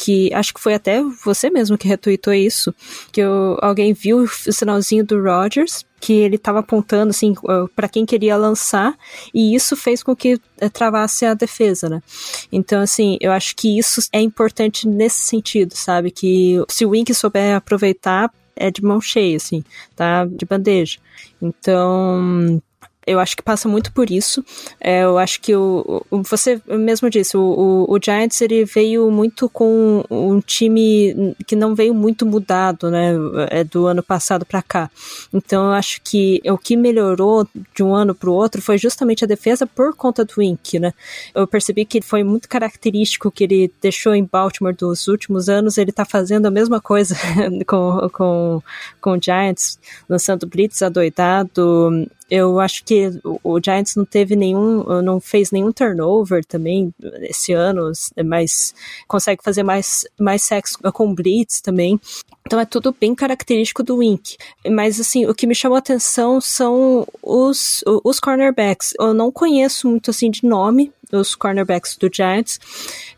que 0.03 0.33
acho 0.33 0.55
que 0.55 0.61
foi 0.61 0.73
até 0.73 1.03
você 1.23 1.51
mesmo 1.51 1.77
que 1.77 1.87
retweetou 1.87 2.33
isso, 2.33 2.75
que 3.13 3.21
eu, 3.21 3.59
alguém 3.61 3.93
viu 3.93 4.25
o 4.25 4.29
sinalzinho 4.29 5.05
do 5.05 5.23
Rogers, 5.23 5.85
que 6.01 6.15
ele 6.15 6.37
estava 6.37 6.61
apontando 6.61 7.11
assim 7.11 7.35
para 7.77 7.87
quem 7.87 8.07
queria 8.07 8.35
lançar, 8.35 8.97
e 9.35 9.55
isso 9.55 9.77
fez 9.77 10.03
com 10.03 10.17
que 10.17 10.41
eh, 10.59 10.69
travasse 10.71 11.27
a 11.27 11.35
defesa, 11.35 11.91
né? 11.91 12.03
Então, 12.51 12.81
assim, 12.81 13.19
eu 13.21 13.31
acho 13.31 13.55
que 13.55 13.79
isso 13.79 14.01
é 14.11 14.21
importante 14.23 14.89
nesse 14.89 15.21
sentido, 15.21 15.77
sabe? 15.77 16.11
Que 16.11 16.65
se 16.69 16.87
o 16.87 16.91
Wink 16.91 17.13
souber 17.13 17.55
aproveitar, 17.55 18.33
é 18.57 18.71
de 18.71 18.83
mão 18.83 19.03
cheia, 19.03 19.37
assim, 19.37 19.63
tá? 19.95 20.25
De 20.25 20.47
bandeja. 20.47 20.99
Então, 21.43 22.63
eu 23.07 23.19
acho 23.19 23.37
que 23.37 23.43
passa 23.43 23.69
muito 23.69 23.93
por 23.93 24.11
isso. 24.11 24.45
É, 24.81 25.05
eu 25.05 25.17
acho 25.19 25.41
que 25.41 25.55
o, 25.55 26.05
o, 26.11 26.23
você 26.23 26.61
mesmo 26.67 27.09
disse, 27.09 27.37
o, 27.37 27.41
o, 27.41 27.95
o, 27.95 27.99
Giants 28.03 28.41
ele 28.43 28.65
veio 28.65 29.11
muito 29.11 29.49
com 29.49 30.05
um 30.11 30.41
time 30.41 31.35
que 31.47 31.57
não 31.57 31.75
veio 31.75 31.95
muito 31.95 32.27
mudado, 32.27 32.91
né, 32.91 33.13
é, 33.51 33.65
do 33.65 33.87
ano 33.87 34.03
passado 34.03 34.45
para 34.45 34.63
cá. 34.63 34.91
Então 35.33 35.67
eu 35.67 35.73
acho 35.73 36.01
que 36.03 36.43
o 36.45 36.59
que 36.59 36.77
melhorou 36.77 37.49
de 37.75 37.83
um 37.83 37.95
ano 37.95 38.15
para 38.15 38.29
o 38.29 38.35
outro 38.35 38.61
foi 38.61 38.77
justamente 38.77 39.25
a 39.25 39.29
defesa 39.29 39.67
por 39.67 39.95
conta 39.97 40.25
do 40.25 40.35
Wink, 40.39 40.79
né. 40.79 40.93
Eu 41.35 41.47
percebi 41.47 41.85
que 41.85 42.03
foi 42.03 42.23
muito 42.23 42.49
característico 42.49 43.31
que 43.31 43.45
ele 43.45 43.73
deixou 43.81 44.15
em 44.15 44.29
Baltimore 44.31 44.75
dos 44.75 45.09
últimos 45.09 45.49
anos, 45.49 45.79
ele 45.79 45.93
tá 45.93 46.05
fazendo 46.05 46.47
a 46.47 46.51
mesma 46.51 46.81
coisa 46.81 47.17
com, 47.67 48.09
com, 48.13 48.63
com 49.01 49.13
o 49.13 49.21
Giants, 49.21 49.79
lançando 50.09 50.47
blitz 50.47 50.83
adoidado, 50.83 52.07
eu 52.31 52.61
acho 52.61 52.85
que 52.85 53.00
o 53.43 53.61
Giants 53.63 53.97
não 53.97 54.05
teve 54.05 54.37
nenhum, 54.37 54.85
não 55.03 55.21
fez 55.21 55.51
nenhum 55.51 55.73
turnover 55.73 56.45
também 56.45 56.93
esse 57.23 57.53
ano, 57.53 57.93
mas 58.25 58.75
consegue 59.07 59.43
fazer 59.43 59.63
mais, 59.63 60.05
mais 60.19 60.43
sexo 60.43 60.79
com 60.93 61.15
blitz 61.15 61.61
também. 61.61 62.01
Então 62.47 62.59
é 62.59 62.65
tudo 62.65 62.95
bem 62.99 63.15
característico 63.15 63.83
do 63.83 63.99
Wink. 63.99 64.37
Mas 64.69 64.99
assim, 64.99 65.27
o 65.27 65.35
que 65.35 65.47
me 65.47 65.55
chamou 65.55 65.77
a 65.77 65.79
atenção 65.79 66.41
são 66.41 67.07
os, 67.23 67.85
os 68.03 68.19
cornerbacks. 68.19 68.93
Eu 68.99 69.15
não 69.15 69.31
conheço 69.31 69.89
muito 69.89 70.11
assim 70.11 70.31
de 70.31 70.45
nome 70.45 70.93
os 71.13 71.35
cornerbacks 71.35 71.97
do 71.97 72.11
Giants. 72.13 72.59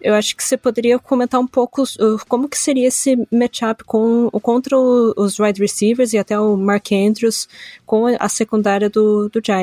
Eu 0.01 0.14
acho 0.14 0.37
que 0.37 0.42
você 0.42 0.57
poderia 0.57 0.99
comentar 0.99 1.40
um 1.40 1.47
pouco 1.47 1.85
como 2.29 2.49
que 2.49 2.59
seria 2.59 2.88
esse 2.88 3.16
matchup 3.31 3.85
com, 3.85 4.31
contra 4.42 4.79
os 4.79 5.38
wide 5.38 5.61
receivers 5.61 6.12
e 6.12 6.18
até 6.18 6.38
o 6.38 6.57
Mark 6.57 6.90
Andrews 6.92 7.49
com 7.87 8.07
a 8.07 8.29
secundária 8.29 8.88
do, 8.88 9.29
do 9.29 9.40
Giants. 9.45 9.62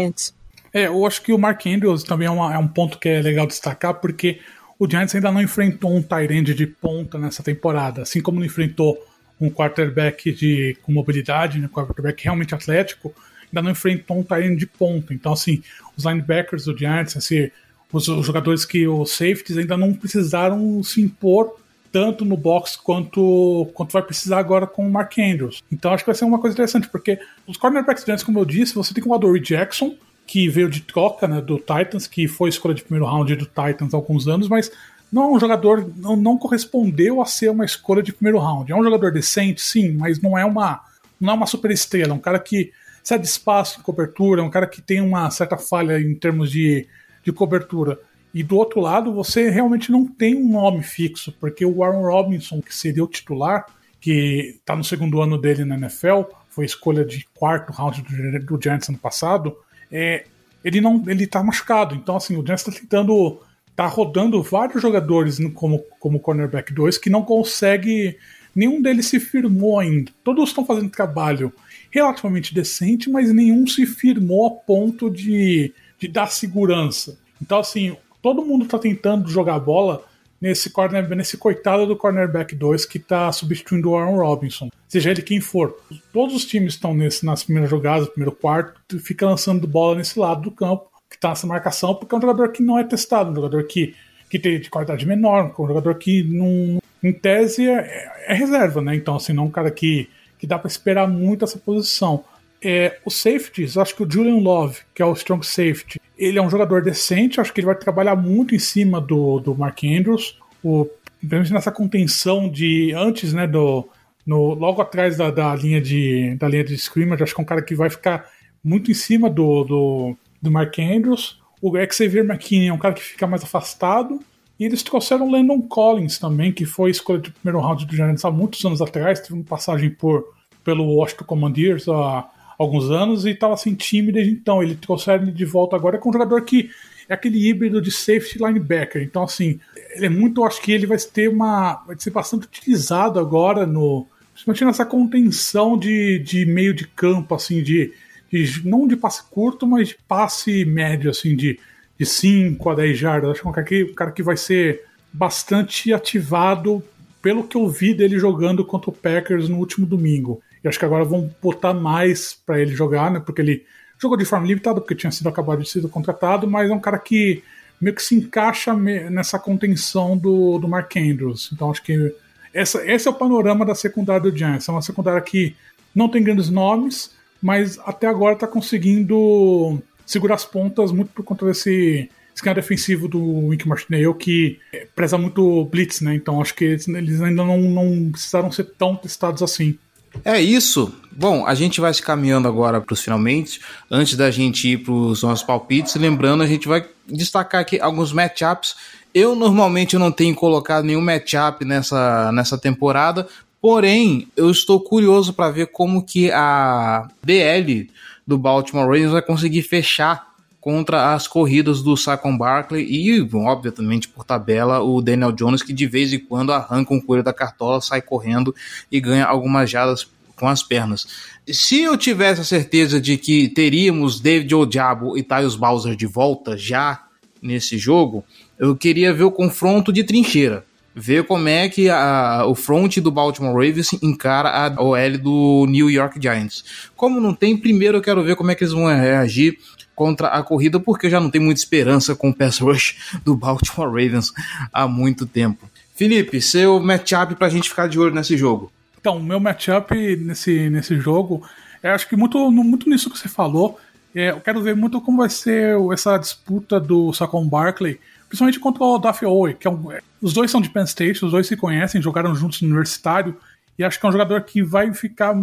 É, 0.74 0.88
eu 0.88 1.06
acho 1.06 1.22
que 1.22 1.34
o 1.34 1.38
Mark 1.38 1.66
Andrews 1.66 2.04
também 2.04 2.28
é, 2.28 2.32
uma, 2.32 2.54
é 2.54 2.58
um 2.58 2.68
ponto 2.68 3.00
que 3.00 3.10
é 3.10 3.22
legal 3.22 3.48
destacar, 3.48 3.96
porque 3.96 4.40
o 4.78 4.90
Giants 4.90 5.14
ainda 5.16 5.32
não 5.32 5.42
enfrentou 5.42 5.96
um 5.96 6.02
tight 6.02 6.34
end 6.34 6.54
de 6.54 6.68
ponta 6.68 7.18
nessa 7.18 7.44
temporada, 7.44 8.04
assim 8.04 8.22
como 8.22 8.40
não 8.40 8.46
enfrentou 8.46 8.98
um 9.40 9.50
quarterback 9.50 10.32
de, 10.32 10.78
com 10.84 10.92
mobilidade, 10.92 11.60
né, 11.60 11.68
um 11.68 11.70
quarterback 11.70 12.24
realmente 12.24 12.54
atlético, 12.54 13.14
ainda 13.48 13.62
não 13.62 13.72
enfrentou 13.72 14.20
um 14.20 14.24
tight 14.24 14.56
de 14.56 14.68
ponta. 14.68 15.14
Então, 15.14 15.34
assim, 15.34 15.64
os 15.98 16.06
linebackers 16.06 16.66
do 16.66 16.78
Giants, 16.78 17.18
assim, 17.18 17.50
os, 17.92 18.08
os, 18.08 18.26
jogadores 18.26 18.66
que 18.66 18.88
os 18.88 19.12
safeties 19.12 19.58
ainda 19.58 19.76
não 19.76 19.94
precisaram 19.94 20.84
se 20.84 21.02
impor 21.02 21.56
tanto 21.92 22.24
no 22.24 22.38
box 22.38 22.76
quanto, 22.76 23.70
quanto 23.74 23.92
vai 23.92 24.02
precisar 24.02 24.40
agora 24.40 24.68
com 24.68 24.88
o 24.88 24.92
Mark 24.92 25.18
Andrews. 25.18 25.64
Então 25.72 25.92
acho 25.92 26.04
que 26.04 26.10
vai 26.10 26.16
ser 26.16 26.26
uma 26.26 26.40
coisa 26.40 26.54
interessante, 26.54 26.88
porque 26.88 27.20
os 27.48 27.58
cornerbacks 27.58 28.04
Giants, 28.04 28.24
como 28.24 28.40
eu 28.40 28.46
disse, 28.46 28.76
você 28.76 28.94
tem 28.94 29.04
o 29.06 29.14
Adoree 29.14 29.42
Jackson, 29.42 29.96
que 30.26 30.48
veio 30.48 30.70
de 30.70 30.82
troca 30.82 31.28
né, 31.28 31.42
do 31.42 31.58
Titans, 31.58 32.06
que 32.06 32.28
foi 32.28 32.50
escolha 32.50 32.76
de 32.76 32.84
primeiro 32.84 33.06
round 33.06 33.36
do 33.36 33.46
Titans 33.46 33.94
há 33.94 33.98
alguns 33.98 34.28
anos, 34.28 34.48
mas 34.48 34.72
não 35.12 35.24
é 35.24 35.28
um 35.28 35.40
jogador, 35.40 35.92
não, 35.98 36.16
não 36.16 36.38
correspondeu 36.38 37.22
a 37.22 37.26
ser 37.26 37.50
uma 37.50 37.66
escolha 37.66 38.04
de 38.04 38.14
primeiro 38.14 38.38
round. 38.38 38.72
É 38.72 38.76
um 38.76 38.84
jogador 38.84 39.12
decente, 39.12 39.62
sim, 39.62 39.92
mas 39.94 40.22
não 40.22 40.38
é 40.38 40.46
uma, 40.46 40.82
não 41.20 41.34
é 41.34 41.36
uma 41.36 41.48
super 41.48 41.72
estrela. 41.72 42.12
É 42.12 42.16
um 42.16 42.20
cara 42.20 42.40
que 42.40 42.72
cede 43.04 43.26
espaço 43.26 43.80
em 43.80 43.84
cobertura, 43.84 44.42
é 44.42 44.46
um 44.46 44.52
cara 44.52 44.68
que 44.68 44.82
tem 44.82 45.02
uma 45.02 45.32
certa 45.32 45.58
falha 45.58 46.00
em 46.00 46.14
termos 46.14 46.52
de, 46.52 46.88
de 47.24 47.32
cobertura. 47.32 48.00
E 48.34 48.44
do 48.44 48.58
outro 48.58 48.80
lado, 48.80 49.14
você 49.14 49.50
realmente 49.50 49.92
não 49.92 50.06
tem 50.06 50.36
um 50.36 50.50
nome 50.50 50.84
fixo, 50.84 51.34
porque 51.40 51.66
o 51.66 51.78
Warren 51.78 52.02
Robinson, 52.02 52.62
que 52.62 52.74
seria 52.74 53.04
o 53.04 53.08
titular, 53.08 53.66
que 54.00 54.56
está 54.60 54.76
no 54.76 54.84
segundo 54.84 55.22
ano 55.22 55.38
dele 55.38 55.66
na 55.66 55.76
NFL, 55.76 56.24
foi 56.50 56.66
escolha 56.66 57.04
de 57.04 57.26
quarto 57.34 57.72
round 57.72 58.02
do, 58.02 58.46
do 58.46 58.62
Giants 58.62 58.90
ano 58.90 58.98
passado, 58.98 59.56
é, 59.92 60.26
ele 60.64 60.80
não 60.80 61.04
ele 61.08 61.24
está 61.24 61.44
machucado. 61.44 61.96
Então, 61.96 62.16
assim, 62.16 62.36
o 62.36 62.46
Giants 62.46 62.68
está 62.68 62.80
tentando 62.80 63.42
tá 63.76 63.88
rodando 63.88 64.42
vários 64.44 64.82
jogadores 64.82 65.40
como, 65.54 65.80
como 66.00 66.20
cornerback 66.20 66.74
2 66.74 66.98
que 66.98 67.10
não 67.10 67.24
consegue. 67.24 68.18
Nenhum 68.54 68.82
deles 68.82 69.06
se 69.06 69.20
firmou 69.20 69.80
ainda. 69.80 70.12
Todos 70.24 70.50
estão 70.50 70.66
fazendo 70.66 70.90
trabalho 70.90 71.54
relativamente 71.90 72.54
decente, 72.54 73.10
mas 73.10 73.34
nenhum 73.34 73.66
se 73.66 73.86
firmou 73.86 74.48
a 74.48 74.52
ponto 74.52 75.10
de, 75.10 75.74
de 75.98 76.08
dar 76.08 76.28
segurança. 76.28 77.18
Então, 77.42 77.60
assim, 77.60 77.96
todo 78.22 78.46
mundo 78.46 78.66
está 78.66 78.78
tentando 78.78 79.30
jogar 79.30 79.60
bola 79.60 80.04
nesse, 80.42 80.70
corner, 80.70 81.08
nesse 81.16 81.38
coitado 81.38 81.86
do 81.86 81.96
cornerback 81.96 82.56
2 82.56 82.86
que 82.86 82.98
está 82.98 83.32
substituindo 83.32 83.90
o 83.90 83.98
Aaron 83.98 84.18
Robinson. 84.18 84.70
Seja 84.88 85.12
ele 85.12 85.22
quem 85.22 85.42
for. 85.42 85.78
Todos 86.14 86.36
os 86.36 86.46
times 86.46 86.74
estão 86.74 86.94
nesse, 86.94 87.26
nas 87.26 87.44
primeiras 87.44 87.70
jogadas, 87.70 88.08
primeiro 88.10 88.32
quarto, 88.32 89.00
fica 89.00 89.26
lançando 89.26 89.68
bola 89.68 89.96
nesse 89.96 90.18
lado 90.18 90.42
do 90.42 90.52
campo 90.52 90.90
que 91.10 91.16
está 91.16 91.30
nessa 91.30 91.48
marcação, 91.48 91.96
porque 91.96 92.14
é 92.14 92.18
um 92.18 92.22
jogador 92.22 92.52
que 92.52 92.62
não 92.62 92.78
é 92.78 92.84
testado, 92.84 93.32
um 93.32 93.36
jogador 93.36 93.64
que, 93.64 93.96
que 94.30 94.38
tem 94.38 94.60
de 94.60 94.70
qualidade 94.70 95.08
menor, 95.08 95.52
um 95.58 95.68
jogador 95.68 95.96
que, 95.96 96.24
não, 96.24 96.80
em 97.02 97.12
tese, 97.12 97.68
é, 97.68 98.26
é 98.28 98.34
reserva, 98.34 98.80
né? 98.80 98.96
Então, 98.96 99.16
assim, 99.16 99.34
não 99.34 99.44
é 99.44 99.46
um 99.48 99.52
cara 99.52 99.72
que, 99.72 100.08
que 100.38 100.46
dá 100.46 100.60
para 100.60 100.68
esperar 100.68 101.08
muito 101.08 101.44
essa 101.44 101.58
posição. 101.58 102.24
É, 102.62 103.00
os 103.06 103.16
safeties, 103.16 103.78
acho 103.78 103.96
que 103.96 104.04
o 104.04 104.12
Julian 104.12 104.38
Love, 104.38 104.80
que 104.94 105.02
é 105.02 105.06
o 105.06 105.14
strong 105.14 105.46
safety, 105.46 106.00
ele 106.18 106.38
é 106.38 106.42
um 106.42 106.50
jogador 106.50 106.82
decente, 106.82 107.40
acho 107.40 107.54
que 107.54 107.62
ele 107.62 107.68
vai 107.68 107.76
trabalhar 107.76 108.16
muito 108.16 108.54
em 108.54 108.60
cima 108.60 109.00
do, 109.00 109.40
do 109.40 109.56
Mark 109.56 109.82
Andrews, 109.84 110.38
o, 110.62 110.86
principalmente 111.20 111.54
nessa 111.54 111.72
contenção 111.72 112.50
de 112.50 112.94
antes, 112.94 113.32
né, 113.34 113.48
do, 113.48 113.88
no, 114.26 114.54
logo 114.54 114.82
atrás 114.82 115.16
da, 115.16 115.32
da, 115.32 115.56
linha 115.56 115.80
de 115.80 116.36
da 116.36 116.48
linha 116.48 116.64
de 116.64 116.76
scrimmage, 116.76 117.24
acho 117.24 117.34
que 117.34 117.42
é 117.42 117.44
um 117.44 117.48
cara 117.48 117.62
que 117.62 117.76
vai 117.76 117.90
ficar 117.90 118.30
muito 118.64 118.92
em 118.92 118.94
cima 118.94 119.30
do, 119.30 119.64
do, 119.64 120.16
do 120.42 120.52
Mark 120.52 120.78
Andrews. 120.80 121.40
O 121.62 121.72
Xavier 121.92 122.26
McKinney 122.26 122.68
é 122.68 122.74
um 122.74 122.78
cara 122.78 122.94
que 122.94 123.02
fica 123.02 123.28
mais 123.28 123.44
afastado. 123.44 124.20
E 124.60 124.66
eles 124.66 124.84
trouxeram 124.84 125.28
o 125.28 125.32
Landon 125.32 125.62
Collins 125.62 126.20
também, 126.20 126.52
que 126.52 126.66
foi 126.66 126.92
escolha 126.92 127.20
de 127.20 127.32
primeiro 127.32 127.66
round 127.66 127.86
do 127.86 127.96
Giants 127.96 128.26
há 128.26 128.32
muitos 128.32 128.64
anos 128.66 128.82
atrás. 128.82 129.22
Teve 129.22 129.36
uma 129.36 129.44
passagem 129.44 129.90
por, 129.90 130.26
pelo 130.66 130.84
Washington 130.96 131.24
Commanders 131.24 131.88
há 131.88 132.30
alguns 132.60 132.92
anos 132.92 133.26
e 133.26 133.32
estava 133.32 133.58
sem 133.58 133.74
time 133.74 134.12
desde 134.12 134.32
então. 134.32 134.62
Ele 134.62 134.76
trouxeram 134.76 135.24
ele 135.24 135.32
de 135.32 135.46
volta 135.46 135.76
agora 135.76 135.98
com 135.98 136.10
um 136.10 136.14
jogador 136.14 136.42
que 136.44 136.70
é 137.08 137.16
aquele 137.16 137.50
híbrido 137.50 137.82
de 137.82 137.92
safety 137.92 138.38
linebacker. 138.38 139.02
Então, 139.02 139.24
assim, 139.24 139.60
ele 139.96 140.06
é 140.06 140.10
muito. 140.10 140.44
Acho 140.44 140.62
que 140.62 140.72
ele 140.72 140.86
vai 140.86 140.98
ter 140.98 141.28
uma. 141.28 141.84
Vai 141.88 141.96
ser 141.98 142.12
bastante 142.12 142.46
utilizado 142.46 143.20
agora 143.20 143.66
no. 143.66 144.06
Principalmente 144.34 144.66
nessa 144.66 144.86
contenção 144.86 145.78
de, 145.78 146.20
de 146.20 146.46
meio 146.46 146.74
de 146.74 146.88
campo, 146.88 147.34
assim, 147.34 147.64
de 147.64 147.92
de, 148.32 148.68
não 148.68 148.88
de 148.88 148.96
passe 148.96 149.24
curto, 149.30 149.66
mas 149.66 149.90
de 149.90 149.98
passe 150.08 150.64
médio, 150.64 151.10
assim, 151.10 151.36
de, 151.36 151.60
de 151.98 152.06
5 152.06 152.70
a 152.70 152.76
10 152.76 152.98
jardas. 152.98 153.32
Acho 153.32 153.42
que 153.42 153.48
é 153.48 153.52
cara 153.52 153.66
que, 153.66 153.84
um 153.84 153.94
cara 153.94 154.12
que 154.12 154.24
vai 154.24 154.38
ser 154.38 154.84
bastante 155.12 155.92
ativado 155.92 156.84
pelo 157.22 157.44
que 157.44 157.58
eu 157.58 157.68
vi 157.68 157.94
dele 157.94 158.20
jogando 158.20 158.64
contra 158.64 158.90
o 158.90 158.94
Packers 158.94 159.50
no 159.50 159.58
último 159.58 159.86
domingo. 159.86 160.42
E 160.64 160.68
acho 160.68 160.80
que 160.80 160.86
agora 160.86 161.04
vão 161.04 161.34
botar 161.42 161.74
mais 161.74 162.34
para 162.46 162.60
ele 162.60 162.76
jogar, 162.76 163.12
né? 163.12 163.20
Porque 163.20 163.42
ele 163.42 163.66
jogou 163.98 164.18
de 164.18 164.26
forma 164.26 164.48
limitada, 164.48 164.80
porque 164.80 164.96
tinha 164.96 165.12
sido 165.12 165.30
acabado 165.30 165.62
de 165.62 165.70
ser 165.70 165.82
contratado, 165.90 166.48
mas 166.48 166.70
é 166.70 166.74
um 166.74 166.80
cara 166.80 166.98
que 166.98 167.44
meio 167.80 167.96
que 167.96 168.02
se 168.02 168.16
encaixa 168.16 168.74
nessa 168.74 169.40
contenção 169.40 170.18
do, 170.18 170.58
do 170.60 170.68
Mark 170.68 170.96
Andrews. 170.98 171.50
Então 171.54 171.72
acho 171.72 171.82
que 171.84 172.14
essa, 172.54 172.86
esse 172.90 173.08
é 173.08 173.12
o 173.12 173.14
panorama 173.14 173.66
da 173.66 173.76
secundária 173.76 174.22
do 174.22 174.36
Giants. 174.36 174.68
É 174.68 174.72
uma 174.72 174.82
secundária 174.82 175.22
que 175.22 175.56
não 175.96 176.10
tem 176.10 176.24
grandes 176.24 176.50
nomes, 176.50 177.12
mas 177.42 177.80
até 177.80 178.08
agora 178.08 178.34
está 178.34 178.48
conseguindo 178.48 179.82
segurar 180.06 180.36
as 180.36 180.46
pontas 180.46 180.92
muito 180.92 181.12
por 181.12 181.24
conta 181.24 181.46
desse 181.46 182.10
esquema 182.34 182.56
defensivo 182.56 183.08
do 183.08 183.48
Wink 183.48 183.68
Martinelli, 183.68 184.14
que 184.16 184.60
preza 184.96 185.18
muito 185.18 185.66
blitz, 185.66 186.02
né? 186.02 186.16
Então 186.16 186.42
acho 186.42 186.56
que 186.56 186.66
eles, 186.66 186.88
ainda 187.22 187.44
não, 187.44 187.58
não 187.58 188.12
precisaram 188.12 188.52
ser 188.52 188.66
tão 188.78 188.96
testados 188.96 189.44
assim. 189.44 189.78
É 190.24 190.42
isso. 190.42 190.94
Bom, 191.12 191.46
a 191.46 191.54
gente 191.54 191.82
vai 191.82 191.94
se 191.94 192.02
caminhando 192.02 192.48
agora 192.48 192.80
para 192.80 192.94
os 192.94 193.02
finalmente. 193.02 193.60
Antes 193.92 194.16
da 194.16 194.32
gente 194.32 194.70
ir 194.70 194.78
para 194.78 194.94
os 194.94 195.22
nossos 195.22 195.44
palpites, 195.44 195.96
lembrando, 195.96 196.44
a 196.44 196.48
gente 196.48 196.68
vai 196.68 196.86
destacar 197.08 197.62
aqui 197.62 197.80
alguns 197.80 198.14
matchups. 198.14 198.76
Eu 199.14 199.36
normalmente 199.36 199.98
não 199.98 200.12
tenho 200.12 200.36
colocado 200.36 200.86
nenhum 200.86 201.02
matchup 201.02 201.66
nessa, 201.66 202.32
nessa 202.32 202.58
temporada, 202.58 203.28
porém 203.62 204.28
eu 204.38 204.50
estou 204.50 204.80
curioso 204.80 205.34
para 205.34 205.52
ver 205.52 205.68
como 205.68 206.06
que 206.06 206.32
a 206.32 207.08
BL 207.24 207.92
do 208.26 208.38
Baltimore 208.38 208.86
Ravens 208.86 209.12
vai 209.12 209.22
conseguir 209.22 209.64
fechar 209.64 210.29
contra 210.62 211.14
as 211.14 211.28
corridas 211.28 211.82
do 211.82 211.96
Saquon 211.96 212.38
Barkley 212.38 212.86
e, 212.90 213.22
obviamente, 213.34 214.08
por 214.08 214.24
tabela, 214.24 214.82
o 214.82 215.02
Daniel 215.02 215.32
Jones, 215.32 215.64
que 215.64 215.72
de 215.72 215.88
vez 215.88 216.12
em 216.12 216.20
quando 216.20 216.52
arranca 216.52 216.94
um 216.94 217.00
coelho 217.00 217.24
da 217.24 217.34
cartola, 217.34 217.82
sai 217.82 218.02
correndo 218.02 218.54
e 218.92 219.00
ganha 219.00 219.26
algumas 219.26 219.70
jadas 219.70 220.08
com 220.36 220.48
as 220.48 220.64
pernas. 220.64 221.08
Se 221.48 221.82
eu 221.82 221.98
tivesse 221.98 222.42
a 222.42 222.46
certeza 222.46 223.00
de 223.00 223.18
que 223.18 223.50
teríamos 223.50 224.20
David 224.20 224.54
Odiabo 224.56 225.18
e 225.18 225.24
Tyus 225.24 225.56
Bowser 225.56 225.96
de 225.96 226.06
volta 226.06 226.58
já 226.58 227.04
nesse 227.42 227.78
jogo, 227.78 228.24
eu 228.58 228.76
queria 228.76 229.14
ver 229.14 229.24
o 229.24 229.32
confronto 229.32 229.92
de 229.92 230.04
trincheira. 230.04 230.66
Ver 230.96 231.24
como 231.24 231.48
é 231.48 231.70
que 231.70 231.90
a, 231.90 232.44
o 232.46 232.56
front 232.56 232.98
do 232.98 233.12
Baltimore 233.12 233.54
Ravens 233.54 233.94
encara 234.02 234.50
a 234.50 234.82
OL 234.82 235.18
do 235.18 235.66
New 235.70 235.90
York 235.90 236.20
Giants. 236.22 236.90
Como 236.96 237.22
não 237.22 237.34
tem, 237.34 237.56
primeiro 237.56 237.98
eu 237.98 238.02
quero 238.02 238.24
ver 238.24 238.36
como 238.36 238.52
é 238.52 238.56
que 238.56 238.64
eles 238.64 238.74
vão 238.74 238.88
reagir 238.88 239.58
contra 240.00 240.30
a 240.30 240.42
corrida, 240.42 240.80
porque 240.80 241.08
eu 241.08 241.12
já 241.12 241.20
não 241.20 241.30
tenho 241.30 241.44
muita 241.44 241.60
esperança 241.60 242.16
com 242.16 242.30
o 242.30 242.34
pass 242.34 242.60
rush 242.60 243.20
do 243.26 243.36
Baltimore 243.36 243.90
Ravens 243.90 244.32
há 244.72 244.88
muito 244.88 245.28
tempo. 245.28 245.70
Felipe, 245.94 246.42
seu 246.42 246.80
matchup 246.80 247.36
para 247.36 247.48
a 247.48 247.50
gente 247.50 247.68
ficar 247.68 247.90
de 247.90 248.00
olho 248.00 248.16
nesse 248.16 248.38
jogo. 248.38 248.72
Então, 248.98 249.18
o 249.18 249.24
meu 249.24 249.42
matchup 249.42 249.94
nesse, 250.16 250.70
nesse 250.70 250.98
jogo, 250.98 251.46
eu 251.84 251.92
acho 251.92 252.08
que 252.08 252.16
muito, 252.16 252.50
muito 252.50 252.90
nisso 252.90 253.10
que 253.10 253.20
você 253.20 253.28
falou, 253.28 253.78
é, 254.16 254.30
eu 254.30 254.40
quero 254.40 254.62
ver 254.62 254.74
muito 254.74 255.02
como 255.02 255.18
vai 255.18 255.30
ser 255.30 255.76
essa 255.92 256.18
disputa 256.18 256.80
do 256.80 257.12
Saquon 257.12 257.46
Barkley, 257.46 258.00
principalmente 258.30 258.58
contra 258.58 258.82
o 258.82 258.98
Duffy 258.98 259.28
Owe, 259.28 259.54
que 259.54 259.68
é 259.68 259.70
um, 259.70 259.90
os 260.22 260.32
dois 260.32 260.50
são 260.50 260.62
de 260.62 260.70
Penn 260.70 260.86
State, 260.86 261.26
os 261.26 261.32
dois 261.32 261.46
se 261.46 261.58
conhecem, 261.58 262.02
jogaram 262.02 262.34
juntos 262.34 262.62
no 262.62 262.70
universitário, 262.70 263.36
e 263.78 263.84
acho 263.84 264.00
que 264.00 264.06
é 264.06 264.08
um 264.10 264.14
jogador 264.14 264.42
que 264.44 264.64
vai 264.64 264.94
ficar. 264.94 265.36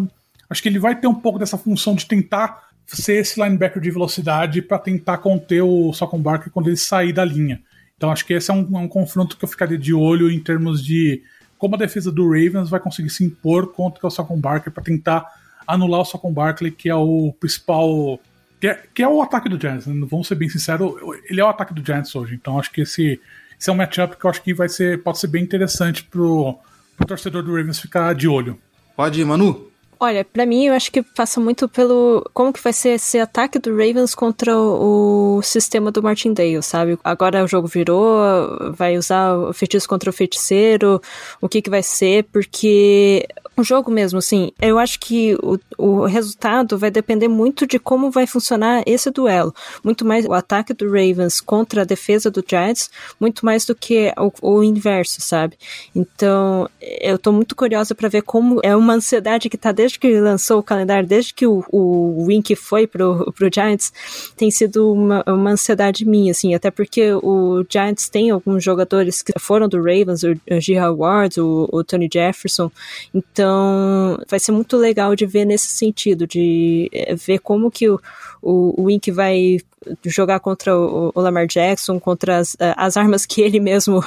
Acho 0.48 0.62
que 0.62 0.68
ele 0.70 0.78
vai 0.78 0.98
ter 0.98 1.08
um 1.08 1.14
pouco 1.14 1.38
dessa 1.38 1.58
função 1.58 1.94
de 1.94 2.06
tentar 2.06 2.66
ser 2.86 3.14
esse 3.14 3.40
linebacker 3.40 3.82
de 3.82 3.90
velocidade 3.90 4.62
para 4.62 4.78
tentar 4.78 5.18
conter 5.18 5.62
o 5.62 5.92
Socon 5.92 6.20
Barker 6.20 6.52
quando 6.52 6.68
ele 6.68 6.76
sair 6.76 7.12
da 7.12 7.24
linha. 7.24 7.60
Então 7.96 8.10
acho 8.10 8.24
que 8.24 8.34
esse 8.34 8.50
é 8.50 8.54
um, 8.54 8.78
é 8.78 8.80
um, 8.80 8.88
confronto 8.88 9.36
que 9.36 9.44
eu 9.44 9.48
ficaria 9.48 9.78
de 9.78 9.92
olho 9.92 10.30
em 10.30 10.38
termos 10.38 10.84
de 10.84 11.22
como 11.58 11.74
a 11.74 11.78
defesa 11.78 12.12
do 12.12 12.24
Ravens 12.24 12.68
vai 12.68 12.78
conseguir 12.78 13.10
se 13.10 13.24
impor 13.24 13.72
contra 13.72 14.06
o 14.06 14.10
Socon 14.10 14.38
Barker 14.38 14.72
para 14.72 14.84
tentar 14.84 15.26
anular 15.66 16.02
o 16.02 16.04
Socon 16.04 16.32
Barkley, 16.32 16.70
que 16.70 16.88
é 16.88 16.94
o 16.94 17.34
principal. 17.40 18.20
Que 18.60 18.68
é, 18.68 18.82
que 18.94 19.02
é 19.02 19.08
o 19.08 19.20
ataque 19.20 19.48
do 19.48 19.60
Giants. 19.60 19.86
Né? 19.86 20.06
Vamos 20.08 20.28
ser 20.28 20.34
bem 20.34 20.48
sinceros, 20.48 20.94
ele 21.28 21.40
é 21.40 21.44
o 21.44 21.48
ataque 21.48 21.74
do 21.74 21.84
Giants 21.84 22.14
hoje. 22.14 22.34
Então 22.34 22.58
acho 22.58 22.70
que 22.70 22.82
esse, 22.82 23.20
esse 23.58 23.70
é 23.70 23.72
um 23.72 23.76
matchup 23.76 24.16
que 24.16 24.24
eu 24.24 24.30
acho 24.30 24.42
que 24.42 24.54
vai 24.54 24.68
ser, 24.68 25.02
pode 25.02 25.18
ser 25.18 25.26
bem 25.26 25.42
interessante 25.42 26.04
pro, 26.04 26.58
pro 26.96 27.06
torcedor 27.06 27.42
do 27.42 27.54
Ravens 27.54 27.80
ficar 27.80 28.14
de 28.14 28.28
olho. 28.28 28.58
Pode 28.94 29.20
ir, 29.20 29.24
Manu. 29.24 29.70
Olha, 29.98 30.24
para 30.24 30.44
mim 30.44 30.66
eu 30.66 30.74
acho 30.74 30.92
que 30.92 31.02
passa 31.02 31.40
muito 31.40 31.66
pelo 31.68 32.28
como 32.34 32.52
que 32.52 32.62
vai 32.62 32.72
ser 32.72 32.90
esse 32.90 33.18
ataque 33.18 33.58
do 33.58 33.70
Ravens 33.70 34.14
contra 34.14 34.56
o, 34.58 35.40
sistema 35.42 35.90
do 35.90 36.02
Martindale, 36.02 36.62
sabe? 36.62 36.98
Agora 37.02 37.42
o 37.42 37.48
jogo 37.48 37.66
virou, 37.66 38.72
vai 38.72 38.98
usar 38.98 39.34
o 39.36 39.52
feitiço 39.54 39.88
contra 39.88 40.10
o 40.10 40.12
feiticeiro, 40.12 41.00
o 41.40 41.48
que 41.48 41.62
que 41.62 41.70
vai 41.70 41.82
ser, 41.82 42.24
porque 42.24 43.26
o 43.56 43.64
jogo 43.64 43.90
mesmo, 43.90 44.18
assim, 44.18 44.52
eu 44.60 44.78
acho 44.78 45.00
que 45.00 45.34
o, 45.42 45.58
o 45.78 46.04
resultado 46.04 46.76
vai 46.76 46.90
depender 46.90 47.26
muito 47.26 47.66
de 47.66 47.78
como 47.78 48.10
vai 48.10 48.26
funcionar 48.26 48.82
esse 48.84 49.10
duelo. 49.10 49.54
Muito 49.82 50.04
mais 50.04 50.26
o 50.26 50.34
ataque 50.34 50.74
do 50.74 50.84
Ravens 50.84 51.40
contra 51.40 51.80
a 51.80 51.84
defesa 51.84 52.30
do 52.30 52.44
Giants, 52.46 52.90
muito 53.18 53.46
mais 53.46 53.64
do 53.64 53.74
que 53.74 54.12
o, 54.18 54.56
o 54.58 54.62
inverso, 54.62 55.22
sabe? 55.22 55.56
Então, 55.94 56.68
eu 57.00 57.18
tô 57.18 57.32
muito 57.32 57.56
curiosa 57.56 57.94
para 57.94 58.10
ver 58.10 58.22
como 58.22 58.60
é 58.62 58.76
uma 58.76 58.92
ansiedade 58.92 59.48
que 59.48 59.56
tá 59.56 59.72
desde 59.86 59.98
que 59.98 60.20
lançou 60.20 60.58
o 60.58 60.62
calendário, 60.62 61.08
desde 61.08 61.32
que 61.32 61.46
o, 61.46 61.64
o 61.70 62.24
Wink 62.26 62.54
foi 62.56 62.86
pro, 62.86 63.32
pro 63.32 63.50
Giants, 63.52 63.92
tem 64.36 64.50
sido 64.50 64.92
uma, 64.92 65.24
uma 65.26 65.50
ansiedade 65.50 66.04
minha, 66.04 66.32
assim, 66.32 66.54
até 66.54 66.70
porque 66.70 67.12
o 67.14 67.64
Giants 67.68 68.08
tem 68.08 68.30
alguns 68.30 68.62
jogadores 68.62 69.22
que 69.22 69.32
foram 69.38 69.68
do 69.68 69.78
Ravens, 69.78 70.22
o, 70.22 70.32
o 70.32 70.60
G. 70.60 70.78
Howard, 70.78 71.40
o, 71.40 71.68
o 71.72 71.84
Tony 71.84 72.08
Jefferson, 72.12 72.70
então 73.14 73.46
então, 73.46 74.18
vai 74.28 74.38
ser 74.38 74.52
muito 74.52 74.76
legal 74.76 75.14
de 75.14 75.26
ver 75.26 75.44
nesse 75.44 75.68
sentido, 75.68 76.26
de 76.26 76.88
eh, 76.92 77.14
ver 77.14 77.38
como 77.38 77.70
que 77.70 77.88
o, 77.88 78.00
o, 78.42 78.80
o 78.80 78.84
Wink 78.84 79.10
vai 79.10 79.58
jogar 80.04 80.40
contra 80.40 80.76
o, 80.76 81.12
o 81.14 81.20
Lamar 81.20 81.46
Jackson, 81.46 81.98
contra 81.98 82.38
as, 82.38 82.56
eh, 82.58 82.74
as 82.76 82.96
armas 82.96 83.24
que 83.24 83.40
ele 83.40 83.60
mesmo 83.60 84.04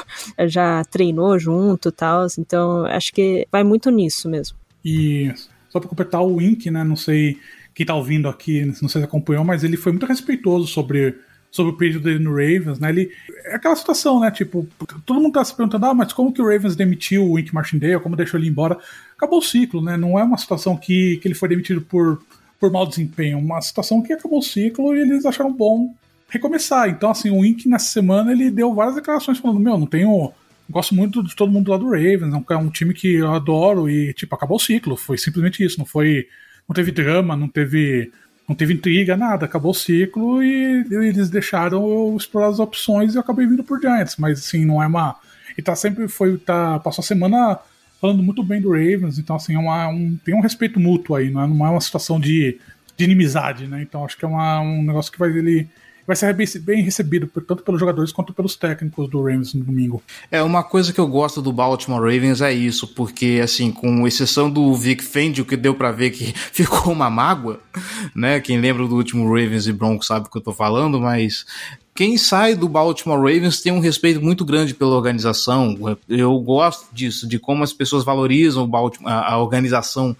já 0.47 0.83
treinou 0.85 1.37
junto 1.39 1.89
e 1.89 1.91
tal. 1.91 2.27
Então, 2.37 2.85
acho 2.85 3.13
que 3.13 3.47
vai 3.51 3.63
muito 3.63 3.89
nisso 3.89 4.29
mesmo. 4.29 4.57
E 4.83 5.33
só 5.69 5.79
para 5.79 5.89
completar 5.89 6.21
o 6.21 6.35
Wink, 6.35 6.69
né? 6.69 6.83
Não 6.83 6.95
sei 6.95 7.37
quem 7.73 7.85
tá 7.85 7.95
ouvindo 7.95 8.27
aqui, 8.27 8.65
não 8.65 8.73
sei 8.73 9.01
se 9.01 9.03
acompanhou, 9.03 9.43
mas 9.43 9.63
ele 9.63 9.77
foi 9.77 9.91
muito 9.91 10.05
respeitoso 10.05 10.67
sobre 10.67 11.15
sobre 11.51 11.71
o 11.73 11.77
período 11.77 12.03
dele 12.03 12.19
no 12.19 12.31
Ravens, 12.31 12.79
né? 12.79 12.89
Ele, 12.89 13.11
é 13.45 13.55
aquela 13.55 13.75
situação, 13.75 14.19
né? 14.19 14.29
Tipo, 14.29 14.67
todo 15.05 15.19
mundo 15.19 15.33
tá 15.33 15.43
se 15.43 15.55
perguntando, 15.55 15.85
ah, 15.87 15.93
mas 15.93 16.13
como 16.13 16.31
que 16.31 16.41
o 16.41 16.47
Ravens 16.47 16.75
demitiu 16.75 17.25
o 17.25 17.33
Wink 17.33 17.53
Martindale, 17.53 17.99
como 17.99 18.15
deixou 18.15 18.39
ele 18.39 18.49
embora? 18.49 18.77
Acabou 19.17 19.39
o 19.39 19.41
ciclo, 19.43 19.81
né? 19.81 19.97
Não 19.97 20.19
é 20.19 20.23
uma 20.23 20.37
situação 20.37 20.77
que, 20.77 21.17
que 21.17 21.27
ele 21.27 21.35
foi 21.35 21.49
demitido 21.49 21.81
por, 21.81 22.21
por 22.59 22.71
mau 22.71 22.85
desempenho, 22.85 23.39
uma 23.39 23.61
situação 23.61 24.01
que 24.01 24.13
acabou 24.13 24.39
o 24.39 24.43
ciclo 24.43 24.95
e 24.95 24.99
eles 24.99 25.25
acharam 25.25 25.51
bom 25.51 25.93
recomeçar. 26.29 26.89
Então, 26.89 27.09
assim, 27.09 27.31
o 27.31 27.39
Wink 27.39 27.67
nessa 27.67 27.87
semana 27.87 28.31
ele 28.31 28.51
deu 28.51 28.73
várias 28.73 28.95
declarações 28.95 29.39
falando, 29.39 29.59
meu, 29.59 29.77
não 29.77 29.87
tenho. 29.87 30.31
Gosto 30.69 30.93
muito 30.93 31.23
de 31.23 31.35
todo 31.35 31.51
mundo 31.51 31.71
lá 31.71 31.77
do 31.77 31.89
Ravens, 31.89 32.33
é 32.49 32.57
um 32.57 32.69
time 32.69 32.93
que 32.93 33.15
eu 33.15 33.33
adoro 33.33 33.89
e, 33.89 34.13
tipo, 34.13 34.35
acabou 34.35 34.57
o 34.57 34.59
ciclo. 34.59 34.95
Foi 34.95 35.17
simplesmente 35.17 35.63
isso, 35.63 35.79
não 35.79 35.85
foi. 35.85 36.27
Não 36.67 36.75
teve 36.75 36.91
drama, 36.91 37.35
não 37.35 37.47
teve 37.47 38.11
não 38.49 38.55
teve 38.55 38.73
intriga, 38.73 39.15
nada, 39.15 39.45
acabou 39.45 39.69
o 39.69 39.75
ciclo 39.75 40.41
e 40.41 40.83
eles 40.89 41.29
deixaram 41.29 41.87
eu 41.87 42.17
explorar 42.17 42.47
as 42.47 42.57
opções 42.57 43.13
e 43.13 43.17
eu 43.17 43.21
acabei 43.21 43.45
vindo 43.45 43.63
por 43.63 43.79
Giants, 43.79 44.15
mas 44.17 44.39
assim, 44.39 44.65
não 44.65 44.81
é 44.81 44.87
uma. 44.87 45.15
E 45.55 45.61
tá 45.61 45.75
sempre 45.75 46.07
foi. 46.07 46.35
Tá, 46.39 46.79
passou 46.79 47.03
a 47.03 47.05
semana 47.05 47.59
falando 48.01 48.23
muito 48.23 48.41
bem 48.43 48.59
do 48.59 48.71
Ravens, 48.71 49.19
então 49.19 49.35
assim, 49.35 49.53
é 49.53 49.59
uma, 49.59 49.87
um, 49.89 50.17
tem 50.25 50.33
um 50.33 50.41
respeito 50.41 50.79
mútuo 50.79 51.15
aí, 51.15 51.29
não 51.29 51.43
é, 51.43 51.47
não 51.47 51.65
é 51.65 51.69
uma 51.69 51.81
situação 51.81 52.19
de, 52.19 52.57
de 52.97 53.03
inimizade, 53.03 53.67
né? 53.67 53.83
Então 53.83 54.03
acho 54.03 54.17
que 54.17 54.25
é 54.25 54.27
uma, 54.27 54.61
um 54.61 54.81
negócio 54.81 55.11
que 55.11 55.19
vai 55.19 55.29
ele 55.29 55.69
vai 56.09 56.15
ser 56.15 56.33
bem, 56.33 56.81
recebido 56.81 57.27
tanto 57.27 57.61
pelos 57.61 57.79
jogadores 57.79 58.11
quanto 58.11 58.33
pelos 58.33 58.55
técnicos 58.55 59.07
do 59.07 59.19
Ravens 59.19 59.53
no 59.53 59.63
domingo. 59.63 60.01
É, 60.31 60.41
uma 60.41 60.63
coisa 60.63 60.91
que 60.91 60.99
eu 60.99 61.05
gosto 61.05 61.39
do 61.39 61.53
Baltimore 61.53 62.01
Ravens 62.01 62.41
é 62.41 62.51
isso, 62.51 62.87
porque 62.87 63.39
assim, 63.43 63.71
com 63.71 64.07
exceção 64.07 64.49
do 64.49 64.73
Vic 64.73 65.03
Fendi, 65.03 65.39
o 65.39 65.45
que 65.45 65.55
deu 65.55 65.75
para 65.75 65.91
ver 65.91 66.09
que 66.09 66.33
ficou 66.51 66.91
uma 66.93 67.11
mágoa, 67.11 67.59
né? 68.15 68.39
Quem 68.39 68.59
lembra 68.59 68.87
do 68.87 68.95
último 68.95 69.27
Ravens 69.27 69.67
e 69.67 69.71
Broncos 69.71 70.07
sabe 70.07 70.25
o 70.25 70.31
que 70.31 70.37
eu 70.39 70.41
tô 70.41 70.51
falando, 70.51 70.99
mas 70.99 71.45
quem 71.93 72.17
sai 72.17 72.55
do 72.55 72.67
Baltimore 72.67 73.19
Ravens 73.19 73.61
tem 73.61 73.71
um 73.71 73.79
respeito 73.79 74.19
muito 74.19 74.43
grande 74.43 74.73
pela 74.73 74.95
organização. 74.95 75.77
Eu 76.07 76.39
gosto 76.39 76.87
disso, 76.91 77.27
de 77.27 77.37
como 77.37 77.63
as 77.63 77.71
pessoas 77.71 78.03
valorizam 78.03 78.67
a 79.05 79.37
organização 79.37 80.17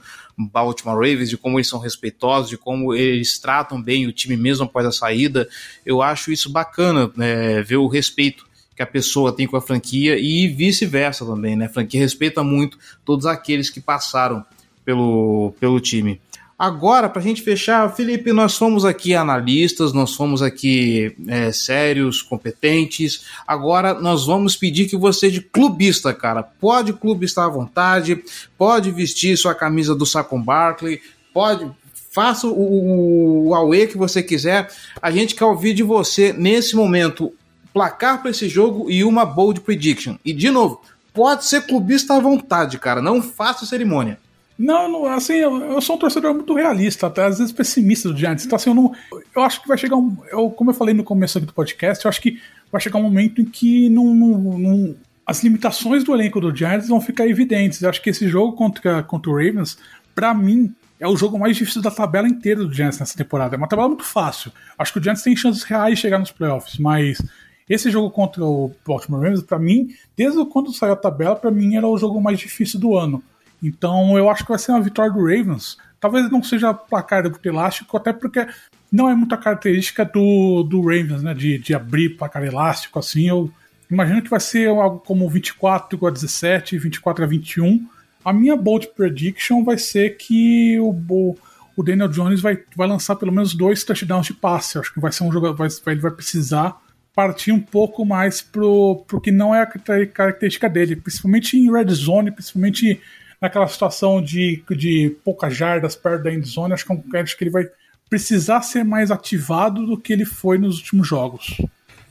Baltimore 0.47 0.95
Ravens, 0.95 1.30
de 1.30 1.38
como 1.38 1.58
eles 1.58 1.67
são 1.67 1.80
respeitosos, 1.80 2.49
de 2.49 2.58
como 2.58 2.93
eles 2.93 3.38
tratam 3.38 3.82
bem 3.82 4.08
o 4.08 4.13
time 4.13 4.38
mesmo 4.38 4.65
após 4.65 4.86
a 4.86 4.91
saída. 4.91 5.47
Eu 5.86 6.02
acho 6.02 6.32
isso 6.32 6.49
bacana, 6.49 7.12
né, 7.15 7.62
ver 7.62 7.78
o 7.78 7.88
respeito 7.88 8.47
que 8.75 8.82
a 8.82 8.88
pessoa 8.88 9.34
tem 9.34 9.45
com 9.45 9.58
a 9.58 9.62
franquia 9.62 10.17
e 10.17 10.47
vice-versa 10.47 11.25
também, 11.25 11.54
né? 11.54 11.65
A 11.65 11.69
franquia 11.69 11.99
respeita 11.99 12.41
muito 12.41 12.80
todos 13.04 13.25
aqueles 13.25 13.69
que 13.69 13.82
passaram 13.82 14.45
pelo, 14.86 15.54
pelo 15.60 15.82
time. 15.82 16.21
Agora, 16.60 17.08
para 17.08 17.22
a 17.22 17.24
gente 17.24 17.41
fechar, 17.41 17.89
Felipe, 17.95 18.34
nós 18.34 18.58
fomos 18.58 18.84
aqui 18.84 19.15
analistas, 19.15 19.93
nós 19.93 20.14
fomos 20.14 20.41
aqui 20.41 21.16
é, 21.26 21.53
sérios, 21.53 22.22
competentes. 22.22 23.24
Agora 23.47 23.93
nós 23.93 24.26
vamos 24.26 24.57
pedir 24.57 24.89
que 24.89 24.97
você, 24.97 25.32
de 25.32 25.39
clubista, 25.39 26.14
cara, 26.14 26.43
pode 26.43 26.91
clubistar 26.91 27.45
à 27.45 27.49
vontade, 27.49 28.22
pode 28.57 28.91
vestir 28.91 29.38
sua 29.38 29.55
camisa 29.55 29.95
do 29.95 30.05
Sacon 30.05 30.41
Barkley, 30.41 30.99
pode. 31.34 31.72
Faça 32.12 32.47
o, 32.47 32.51
o, 32.51 33.47
o 33.49 33.55
Aue 33.55 33.88
que 33.88 33.95
você 33.95 34.22
quiser. 34.22 34.70
A 35.01 35.12
gente 35.12 35.36
quer 35.36 35.45
ouvir 35.45 35.74
de 35.74 35.84
você, 35.84 36.34
nesse 36.34 36.76
momento, 36.76 37.32
placar 37.72 38.20
para 38.20 38.32
esse 38.32 38.49
jogo 38.49 38.89
e 38.89 39.03
uma 39.03 39.26
bold 39.26 39.62
prediction. 39.62 40.18
E, 40.26 40.34
de 40.34 40.49
novo, 40.49 40.82
pode 41.14 41.45
ser 41.45 41.62
clubista 41.68 42.16
à 42.16 42.20
vontade, 42.20 42.80
cara. 42.80 42.99
Não 42.99 43.22
faça 43.22 43.66
cerimônia. 43.66 44.18
Não, 44.60 44.91
não 44.91 45.05
assim, 45.05 45.36
eu, 45.36 45.57
eu, 45.72 45.80
sou 45.80 45.95
um 45.95 45.99
torcedor 45.99 46.34
muito 46.34 46.53
realista, 46.53 47.07
até 47.07 47.24
às 47.24 47.38
vezes 47.38 47.53
pessimista 47.53 48.10
do 48.10 48.18
Giants. 48.18 48.45
Então, 48.45 48.57
assim, 48.57 48.70
eu, 48.70 48.76
não, 48.76 48.93
eu 49.34 49.41
acho 49.41 49.62
que 49.62 49.68
vai 49.70 49.78
chegar 49.78 49.95
um. 49.95 50.18
Eu, 50.30 50.49
como 50.49 50.72
eu 50.72 50.74
falei 50.74 50.93
no 50.93 51.01
começo 51.01 51.38
aqui 51.38 51.47
do 51.47 51.53
podcast, 51.53 52.03
eu 52.03 52.10
acho 52.10 52.22
que 52.22 52.41
vai 52.70 52.82
chegar 52.82 52.99
um 52.99 53.03
momento 53.03 53.39
em 53.39 53.45
que 53.45 53.89
não, 53.89 54.14
não, 54.14 54.60
não 54.60 54.95
as 55.26 55.41
limitações 55.41 56.03
do 56.03 56.14
elenco 56.14 56.41
do 56.41 56.53
Giants 56.53 56.89
vão 56.89 56.99
ficar 56.99 57.26
evidentes. 57.26 57.82
Eu 57.82 57.89
acho 57.89 58.01
que 58.01 58.10
esse 58.10 58.28
jogo 58.28 58.51
contra, 58.51 59.01
contra 59.01 59.32
o 59.32 59.34
Ravens, 59.34 59.78
para 60.14 60.34
mim, 60.34 60.76
é 60.99 61.07
o 61.07 61.16
jogo 61.16 61.39
mais 61.39 61.55
difícil 61.55 61.82
da 61.82 61.89
tabela 61.89 62.28
inteira 62.28 62.62
do 62.62 62.74
Giants 62.74 62.99
nessa 62.99 63.16
temporada. 63.16 63.55
É 63.55 63.57
uma 63.57 63.68
tabela 63.68 63.88
muito 63.88 64.03
fácil. 64.03 64.51
Acho 64.78 64.91
que 64.91 64.99
o 64.99 65.03
Giants 65.03 65.24
tem 65.24 65.38
chances 65.38 65.64
reais 65.64 65.95
de 65.95 66.01
chegar 66.01 66.20
nos 66.20 66.32
playoffs, 66.32 66.78
mas 66.78 67.22
esse 67.70 67.89
jogo 67.89 68.12
contra 68.12 68.43
o 68.43 68.76
Baltimore 68.86 69.22
Ravens, 69.22 69.41
para 69.41 69.57
mim, 69.57 69.95
desde 70.18 70.43
quando 70.47 70.74
saiu 70.74 70.93
a 70.93 70.97
tabela, 70.97 71.38
para 71.38 71.49
mim 71.49 71.78
era 71.78 71.88
o 71.88 71.97
jogo 71.97 72.20
mais 72.20 72.39
difícil 72.39 72.78
do 72.78 72.97
ano. 72.97 73.24
Então 73.62 74.18
eu 74.18 74.30
acho 74.30 74.43
que 74.43 74.49
vai 74.49 74.60
ser 74.60 74.72
uma 74.72 74.82
vitória 74.82 75.12
do 75.12 75.20
Ravens. 75.20 75.78
Talvez 75.99 76.30
não 76.32 76.41
seja 76.41 76.74
placar 76.74 77.30
de 77.30 77.49
elástico, 77.49 77.97
até 77.97 78.14
porque 78.14 78.47
não 78.91 79.10
é 79.10 79.16
muita 79.16 79.38
característica 79.38 80.05
do, 80.05 80.64
do 80.64 80.82
Ravens, 80.82 81.22
né? 81.22 81.34
De, 81.34 81.57
de 81.57 81.74
abrir 81.74 82.18
placar 82.18 82.43
elástico 82.43 82.99
assim. 82.99 83.28
Eu 83.28 83.51
imagino 83.89 84.22
que 84.22 84.30
vai 84.30 84.39
ser 84.39 84.70
algo 84.70 84.99
como 84.99 85.30
24 85.30 86.07
a 86.07 86.10
17, 86.10 86.78
24 86.78 87.24
a 87.24 87.28
21. 87.28 87.86
A 88.24 88.34
minha 88.34 88.55
bold 88.55 88.88
prediction 88.95 89.64
vai 89.64 89.78
ser 89.78 90.18
que 90.18 90.80
o, 90.80 90.89
o, 91.10 91.38
o 91.76 91.84
Daniel 91.84 92.10
Jones 92.10 92.41
vai, 92.41 92.57
vai 92.76 92.88
lançar 92.88 93.16
pelo 93.16 93.32
menos 93.32 93.53
dois 93.53 93.84
touchdowns 93.84 94.28
de 94.28 94.34
passe. 94.34 94.78
acho 94.78 94.93
que 94.93 94.99
vai 94.99 95.12
ser 95.12 95.24
um 95.24 95.32
jogador. 95.32 95.55
Vai, 95.55 95.68
ele 95.88 96.01
vai 96.01 96.12
precisar 96.12 96.78
partir 97.16 97.51
um 97.51 97.60
pouco 97.60 98.05
mais 98.05 98.41
pro, 98.41 99.03
pro 99.05 99.20
que 99.20 99.32
não 99.32 99.53
é 99.53 99.62
a 99.62 100.05
característica 100.07 100.70
dele, 100.70 100.95
principalmente 100.95 101.57
em 101.57 101.70
red 101.70 101.89
zone, 101.89 102.32
principalmente 102.32 103.01
naquela 103.41 103.67
situação 103.67 104.21
de, 104.21 104.63
de 104.69 105.15
poucas 105.23 105.55
jardas 105.55 105.95
perto 105.95 106.23
da 106.23 106.33
endzone, 106.33 106.73
acho 106.73 106.85
que, 106.85 107.17
é 107.17 107.21
acho 107.21 107.37
que 107.37 107.43
ele 107.43 107.51
vai 107.51 107.65
precisar 108.09 108.61
ser 108.61 108.83
mais 108.83 109.11
ativado 109.11 109.85
do 109.85 109.97
que 109.97 110.11
ele 110.11 110.25
foi 110.25 110.57
nos 110.57 110.77
últimos 110.79 111.07
jogos. 111.07 111.61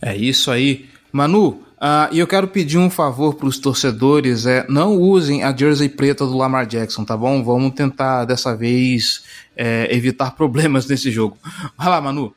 É 0.00 0.16
isso 0.16 0.50
aí. 0.50 0.88
Manu, 1.12 1.48
uh, 1.48 2.12
e 2.12 2.18
eu 2.18 2.26
quero 2.26 2.46
pedir 2.46 2.78
um 2.78 2.88
favor 2.88 3.34
para 3.34 3.48
os 3.48 3.58
torcedores, 3.58 4.46
é 4.46 4.64
não 4.68 4.96
usem 4.96 5.42
a 5.42 5.54
jersey 5.54 5.88
preta 5.88 6.24
do 6.24 6.36
Lamar 6.36 6.66
Jackson, 6.66 7.04
tá 7.04 7.16
bom? 7.16 7.42
Vamos 7.42 7.72
tentar 7.72 8.24
dessa 8.24 8.56
vez 8.56 9.24
é, 9.56 9.88
evitar 9.94 10.30
problemas 10.36 10.86
nesse 10.86 11.10
jogo. 11.10 11.36
Vai 11.76 11.88
lá, 11.88 12.00
Manu. 12.00 12.32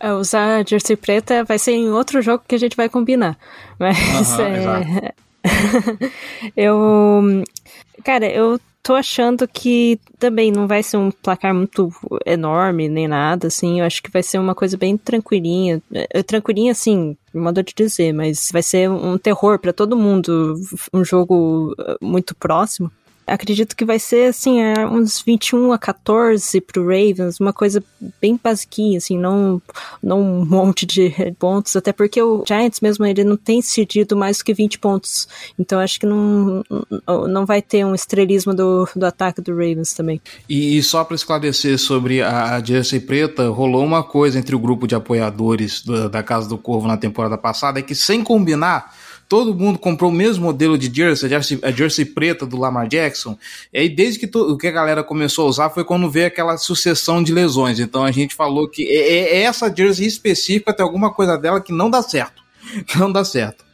É, 0.00 0.12
usar 0.12 0.60
a 0.60 0.64
jersey 0.64 0.96
preta 0.96 1.44
vai 1.44 1.58
ser 1.58 1.72
em 1.72 1.90
outro 1.90 2.22
jogo 2.22 2.44
que 2.48 2.54
a 2.54 2.58
gente 2.58 2.76
vai 2.76 2.88
combinar. 2.88 3.36
Mas 3.78 3.98
uh 3.98 4.38
-huh, 4.38 5.04
é... 5.04 5.25
eu 6.56 7.44
Cara, 8.04 8.30
eu 8.30 8.60
tô 8.84 8.94
achando 8.94 9.48
que 9.48 9.98
também 10.16 10.52
não 10.52 10.68
vai 10.68 10.80
ser 10.80 10.96
um 10.96 11.10
placar 11.10 11.52
muito 11.52 11.90
enorme 12.24 12.88
nem 12.88 13.08
nada, 13.08 13.48
assim. 13.48 13.80
Eu 13.80 13.84
acho 13.84 14.00
que 14.00 14.10
vai 14.12 14.22
ser 14.22 14.38
uma 14.38 14.54
coisa 14.54 14.76
bem 14.76 14.96
tranquilinha. 14.96 15.82
É, 15.92 16.22
tranquilinha, 16.22 16.70
assim, 16.70 17.16
modo 17.34 17.64
de 17.64 17.74
dizer, 17.74 18.12
mas 18.12 18.48
vai 18.52 18.62
ser 18.62 18.88
um 18.88 19.18
terror 19.18 19.58
para 19.58 19.72
todo 19.72 19.96
mundo. 19.96 20.54
Um 20.94 21.04
jogo 21.04 21.74
uh, 21.78 21.96
muito 22.00 22.32
próximo. 22.36 22.88
Acredito 23.26 23.76
que 23.76 23.84
vai 23.84 23.98
ser, 23.98 24.28
assim, 24.28 24.60
é, 24.60 24.86
uns 24.86 25.20
21 25.20 25.72
a 25.72 25.78
14 25.78 26.60
pro 26.60 26.84
Ravens, 26.84 27.40
uma 27.40 27.52
coisa 27.52 27.82
bem 28.20 28.38
basiquinha, 28.42 28.98
assim, 28.98 29.18
não, 29.18 29.60
não 30.02 30.20
um 30.20 30.44
monte 30.46 30.86
de 30.86 31.12
pontos, 31.38 31.74
até 31.74 31.92
porque 31.92 32.22
o 32.22 32.44
Giants 32.46 32.80
mesmo, 32.80 33.04
ele 33.04 33.24
não 33.24 33.36
tem 33.36 33.60
cedido 33.60 34.16
mais 34.16 34.38
do 34.38 34.44
que 34.44 34.54
20 34.54 34.78
pontos, 34.78 35.26
então 35.58 35.80
acho 35.80 35.98
que 35.98 36.06
não, 36.06 36.62
não 37.28 37.44
vai 37.44 37.60
ter 37.60 37.84
um 37.84 37.94
estrelismo 37.94 38.54
do, 38.54 38.88
do 38.94 39.04
ataque 39.04 39.40
do 39.40 39.52
Ravens 39.52 39.92
também. 39.92 40.20
E, 40.48 40.78
e 40.78 40.82
só 40.82 41.02
para 41.02 41.16
esclarecer 41.16 41.78
sobre 41.78 42.22
a, 42.22 42.54
a 42.54 42.64
Jersey 42.64 43.00
Preta, 43.00 43.48
rolou 43.48 43.84
uma 43.84 44.02
coisa 44.02 44.38
entre 44.38 44.54
o 44.54 44.58
grupo 44.58 44.86
de 44.86 44.94
apoiadores 44.94 45.82
do, 45.82 46.08
da 46.08 46.22
Casa 46.22 46.48
do 46.48 46.58
Corvo 46.58 46.86
na 46.86 46.96
temporada 46.96 47.36
passada, 47.36 47.80
é 47.80 47.82
que 47.82 47.94
sem 47.94 48.22
combinar, 48.22 48.94
todo 49.28 49.54
mundo 49.54 49.78
comprou 49.78 50.10
o 50.10 50.14
mesmo 50.14 50.44
modelo 50.44 50.78
de 50.78 50.94
jersey, 50.94 51.26
a 51.26 51.30
jersey, 51.30 51.58
a 51.62 51.70
jersey 51.70 52.04
preta 52.04 52.46
do 52.46 52.56
Lamar 52.56 52.88
Jackson. 52.88 53.36
E 53.72 53.78
aí, 53.78 53.88
desde 53.88 54.26
que 54.26 54.38
o 54.38 54.56
que 54.56 54.68
a 54.68 54.72
galera 54.72 55.02
começou 55.02 55.46
a 55.46 55.48
usar 55.48 55.70
foi 55.70 55.84
quando 55.84 56.10
veio 56.10 56.26
aquela 56.26 56.56
sucessão 56.56 57.22
de 57.22 57.32
lesões. 57.32 57.80
Então 57.80 58.04
a 58.04 58.12
gente 58.12 58.34
falou 58.34 58.68
que 58.68 58.86
é, 58.88 59.12
é, 59.12 59.36
é 59.38 59.42
essa 59.42 59.74
jersey 59.74 60.06
específica 60.06 60.72
tem 60.72 60.84
alguma 60.84 61.12
coisa 61.12 61.36
dela 61.36 61.60
que 61.60 61.72
não 61.72 61.90
dá 61.90 62.02
certo. 62.02 62.45
Não 62.96 63.10
dá 63.10 63.24
certo. 63.24 63.64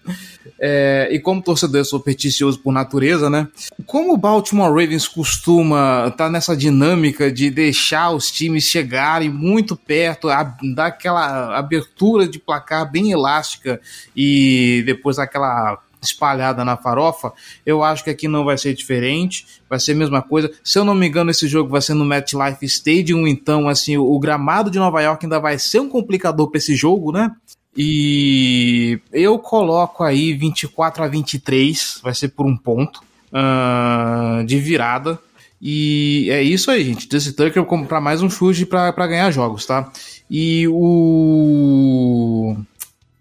É, 0.58 1.08
e 1.12 1.20
como 1.20 1.42
torcedor 1.42 1.84
sou 1.84 1.98
supersticioso 1.98 2.58
por 2.58 2.72
natureza, 2.72 3.30
né? 3.30 3.48
Como 3.86 4.12
o 4.12 4.16
Baltimore 4.16 4.70
Ravens 4.70 5.06
costuma 5.06 6.06
estar 6.08 6.24
tá 6.24 6.30
nessa 6.30 6.56
dinâmica 6.56 7.30
de 7.30 7.50
deixar 7.50 8.10
os 8.10 8.30
times 8.30 8.64
chegarem 8.64 9.28
muito 9.28 9.76
perto, 9.76 10.28
a, 10.28 10.42
dar 10.74 10.86
aquela 10.86 11.56
abertura 11.56 12.26
de 12.26 12.38
placar 12.38 12.90
bem 12.90 13.12
elástica 13.12 13.80
e 14.16 14.82
depois 14.84 15.18
aquela 15.18 15.78
espalhada 16.02 16.64
na 16.64 16.76
farofa, 16.76 17.32
eu 17.64 17.82
acho 17.84 18.02
que 18.02 18.10
aqui 18.10 18.26
não 18.26 18.44
vai 18.44 18.58
ser 18.58 18.74
diferente, 18.74 19.46
vai 19.70 19.78
ser 19.78 19.92
a 19.92 19.96
mesma 19.96 20.20
coisa. 20.20 20.50
Se 20.64 20.76
eu 20.76 20.84
não 20.84 20.96
me 20.96 21.06
engano, 21.06 21.30
esse 21.30 21.46
jogo 21.46 21.70
vai 21.70 21.80
ser 21.80 21.94
no 21.94 22.04
MetLife 22.04 22.66
Stadium, 22.66 23.26
então 23.26 23.68
assim, 23.68 23.96
o 23.96 24.18
gramado 24.18 24.68
de 24.68 24.80
Nova 24.80 25.00
York 25.00 25.24
ainda 25.24 25.38
vai 25.38 25.58
ser 25.60 25.78
um 25.78 25.88
complicador 25.88 26.50
para 26.50 26.58
esse 26.58 26.74
jogo, 26.74 27.12
né? 27.12 27.30
E 27.76 29.00
eu 29.12 29.38
coloco 29.38 30.04
aí 30.04 30.34
24 30.34 31.04
a 31.04 31.08
23, 31.08 32.00
vai 32.02 32.14
ser 32.14 32.28
por 32.28 32.46
um 32.46 32.56
ponto 32.56 33.02
uh, 33.32 34.44
de 34.44 34.58
virada. 34.58 35.18
E 35.60 36.28
é 36.30 36.42
isso 36.42 36.70
aí, 36.70 36.84
gente. 36.84 37.08
Desse 37.08 37.32
Tucker 37.32 37.64
comprar 37.64 38.00
mais 38.00 38.20
um 38.20 38.28
chute 38.28 38.66
para 38.66 39.06
ganhar 39.06 39.30
jogos, 39.30 39.64
tá? 39.64 39.90
E 40.28 40.66
o. 40.68 42.56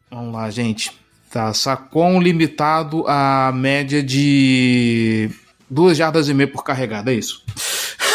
Vamos 0.10 0.34
lá, 0.34 0.49
gente. 0.49 0.91
Tá, 1.30 1.54
Sacon 1.54 2.20
limitado 2.20 3.06
a 3.08 3.54
média 3.54 4.04
de 4.04 5.30
duas 5.70 5.95
jardas 5.95 6.28
e 6.28 6.34
meia 6.34 6.52
por 6.52 6.62
carregada, 6.62 7.14
é 7.14 7.16
isso. 7.16 7.41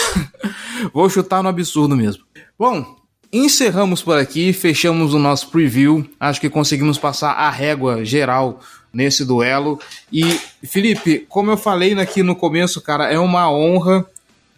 Vou 0.93 1.09
chutar 1.09 1.43
no 1.43 1.49
absurdo 1.49 1.97
mesmo. 1.97 2.24
Bom, 2.59 2.97
Encerramos 3.33 4.03
por 4.03 4.16
aqui, 4.16 4.53
fechamos 4.53 5.12
o 5.12 5.18
nosso 5.18 5.51
preview. 5.51 6.09
Acho 6.18 6.41
que 6.41 6.49
conseguimos 6.49 6.99
passar 6.99 7.33
a 7.33 7.51
régua 7.51 8.05
geral 8.05 8.61
nesse 8.93 9.24
duelo. 9.24 9.79
E, 10.12 10.22
Felipe, 10.64 11.27
como 11.29 11.51
eu 11.51 11.57
falei 11.57 11.93
aqui 11.95 12.22
no 12.22 12.37
começo, 12.37 12.81
cara, 12.81 13.12
é 13.12 13.18
uma 13.18 13.51
honra 13.51 14.07